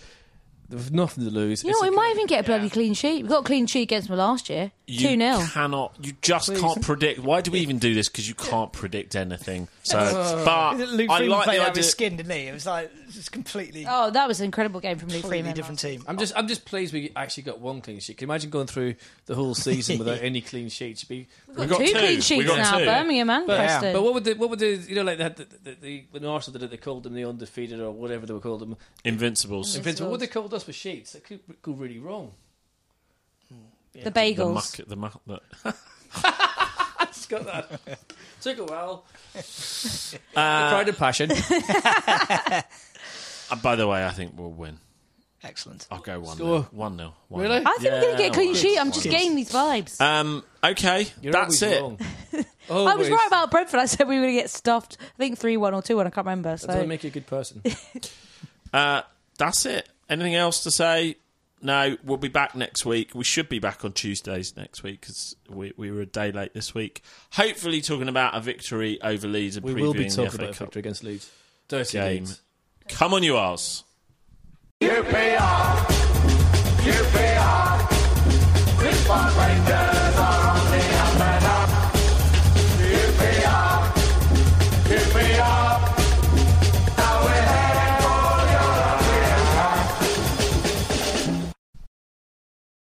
there's 0.72 0.90
nothing 0.92 1.24
to 1.24 1.30
lose. 1.30 1.62
You 1.62 1.68
know, 1.68 1.72
It's 1.72 1.80
what, 1.80 1.86
a 1.86 1.90
we 1.90 1.96
good- 1.96 1.96
might 2.02 2.10
even 2.14 2.26
get 2.26 2.40
a 2.40 2.46
bloody 2.46 2.70
clean 2.70 2.94
sheet. 2.94 3.22
We 3.22 3.28
got 3.28 3.40
a 3.40 3.46
clean 3.46 3.66
sheet 3.66 3.82
against 3.82 4.08
them 4.08 4.16
last 4.18 4.50
year. 4.50 4.72
You 4.86 5.08
2 5.10 5.16
0. 5.18 5.40
cannot. 5.52 5.94
You 6.02 6.12
just 6.20 6.54
can't 6.54 6.82
predict. 6.82 7.20
Why 7.20 7.40
do 7.40 7.50
we 7.50 7.60
even 7.60 7.78
do 7.78 7.94
this? 7.94 8.08
Because 8.08 8.28
you 8.28 8.34
can't 8.34 8.72
predict 8.72 9.14
anything. 9.16 9.68
So, 9.84 9.98
but 10.44 10.76
Luke 10.78 11.10
I 11.10 11.18
Freeman 11.18 11.30
like 11.36 11.44
played 11.44 11.58
the 11.58 11.62
out 11.62 11.66
of 11.66 11.70
idea. 11.72 11.82
his 11.82 11.90
skin, 11.90 12.16
didn't 12.16 12.30
he? 12.30 12.46
It 12.46 12.52
was 12.54 12.66
like 12.66 12.88
just 13.10 13.32
completely, 13.32 13.84
Oh, 13.88 14.10
that 14.12 14.28
was 14.28 14.38
an 14.38 14.44
incredible 14.44 14.78
game 14.78 14.96
from 14.96 15.08
Luke 15.08 15.22
completely 15.22 15.40
Freeman. 15.42 15.56
different 15.56 15.80
team. 15.80 16.04
I'm 16.06 16.16
just, 16.18 16.32
I'm 16.36 16.46
just 16.46 16.64
pleased 16.64 16.94
we 16.94 17.10
actually 17.16 17.42
got 17.42 17.58
one 17.58 17.80
clean 17.80 17.98
sheet. 17.98 18.16
Can 18.16 18.28
you 18.28 18.32
imagine 18.32 18.50
going 18.50 18.68
through 18.68 18.94
the 19.26 19.34
whole 19.34 19.56
season 19.56 19.98
without 19.98 20.22
any 20.22 20.40
clean 20.40 20.68
sheets? 20.68 21.02
You'd 21.02 21.08
be 21.08 21.26
We 21.48 21.66
got 21.66 21.78
two, 21.80 21.86
two. 21.86 21.92
clean 21.94 22.14
We 22.14 22.20
sheets 22.20 22.46
got 22.48 22.58
now. 22.58 22.78
two. 22.78 22.84
Birmingham 22.84 23.28
and 23.30 23.46
But, 23.48 23.56
Preston. 23.58 23.92
but 23.92 24.02
what 24.04 24.14
would 24.14 24.22
the, 24.24 24.34
what 24.34 24.50
would 24.50 24.58
the, 24.60 24.68
you 24.76 24.94
know, 24.94 25.02
like 25.02 25.18
they 25.18 25.24
had 25.24 25.36
the, 25.36 25.46
the, 25.64 25.74
the, 25.80 26.04
when 26.12 26.24
Arsenal 26.24 26.60
did 26.60 26.66
it, 26.66 26.70
they 26.70 26.76
called 26.76 27.02
them 27.02 27.14
the 27.14 27.24
undefeated 27.24 27.80
or 27.80 27.90
whatever 27.90 28.24
they 28.24 28.34
were 28.34 28.38
called 28.40 28.60
them. 28.60 28.76
Invincibles. 29.04 29.74
Invincible. 29.74 30.12
What 30.12 30.20
they 30.20 30.28
called 30.28 30.54
us 30.54 30.61
with 30.66 30.76
sheets? 30.76 31.12
That 31.12 31.24
could 31.24 31.40
go 31.62 31.72
really 31.72 31.98
wrong. 31.98 32.32
the 33.92 34.04
The 34.04 34.10
bagels. 34.10 34.54
muck. 34.54 34.88
The 34.88 34.96
muck. 34.96 35.20
The, 35.26 35.40
It's 37.08 37.26
got 37.26 37.44
that. 37.44 37.80
Took 38.40 38.58
a 38.58 38.64
while. 38.64 39.04
uh, 39.36 39.40
Pride 40.70 40.88
and 40.88 40.96
passion. 40.96 41.30
uh, 41.30 42.62
by 43.62 43.76
the 43.76 43.86
way, 43.86 44.04
I 44.04 44.10
think 44.10 44.32
we'll 44.36 44.50
win. 44.50 44.78
Excellent. 45.44 45.86
I'll 45.90 45.98
go 45.98 46.20
one. 46.20 46.36
Score. 46.36 46.46
nil. 46.60 46.68
One 46.70 46.96
nil. 46.96 47.14
One 47.28 47.42
Really? 47.42 47.58
nil. 47.58 47.68
I 47.68 47.76
think 47.80 47.92
we're 47.92 48.00
going 48.00 48.16
to 48.16 48.22
get 48.22 48.30
a 48.30 48.34
clean 48.34 48.54
sheet. 48.54 48.78
I'm 48.78 48.92
just 48.92 49.04
nil. 49.04 49.12
getting 49.12 49.34
these 49.34 49.50
vibes. 49.50 50.00
Um. 50.00 50.44
Okay. 50.62 51.08
You're 51.20 51.32
that's 51.32 51.60
it. 51.62 51.80
Wrong. 51.82 51.98
I 52.70 52.94
was 52.94 53.10
right 53.10 53.26
about 53.26 53.50
Brentford. 53.50 53.80
I 53.80 53.86
said 53.86 54.06
we 54.08 54.16
were 54.16 54.22
going 54.22 54.36
to 54.36 54.40
get 54.40 54.50
stuffed. 54.50 54.96
I 55.00 55.18
think 55.18 55.38
3 55.38 55.56
1 55.56 55.74
or 55.74 55.82
2 55.82 55.96
1. 55.96 56.06
I 56.06 56.10
can't 56.10 56.24
remember. 56.24 56.50
That 56.50 56.60
doesn't 56.66 56.82
So 56.82 56.86
make 56.86 57.02
you 57.04 57.08
a 57.08 57.12
good 57.12 57.26
person. 57.26 57.60
Uh, 58.72 59.02
that's 59.36 59.66
it. 59.66 59.88
Anything 60.12 60.34
else 60.34 60.62
to 60.64 60.70
say? 60.70 61.16
No, 61.62 61.96
we'll 62.04 62.18
be 62.18 62.28
back 62.28 62.54
next 62.54 62.84
week. 62.84 63.14
We 63.14 63.24
should 63.24 63.48
be 63.48 63.60
back 63.60 63.82
on 63.82 63.92
Tuesdays 63.92 64.54
next 64.58 64.82
week 64.82 65.00
because 65.00 65.36
we, 65.48 65.72
we 65.78 65.90
were 65.90 66.02
a 66.02 66.06
day 66.06 66.30
late 66.30 66.52
this 66.52 66.74
week. 66.74 67.02
Hopefully, 67.32 67.80
talking 67.80 68.08
about 68.08 68.34
a 68.34 68.40
victory 68.40 69.00
over 69.00 69.26
Leeds. 69.26 69.58
we 69.58 69.72
will 69.72 69.94
be 69.94 70.10
talking 70.10 70.38
about 70.40 70.54
victory 70.54 70.80
against 70.80 71.02
Leeds. 71.02 71.30
Dirty 71.68 71.98
game. 71.98 72.24
Leeds. 72.24 72.42
Come 72.88 73.14
on, 73.14 73.22
you 73.22 73.38
arse. 73.38 73.84
You 74.80 75.02
pay 75.04 75.38
Rangers. 79.38 80.01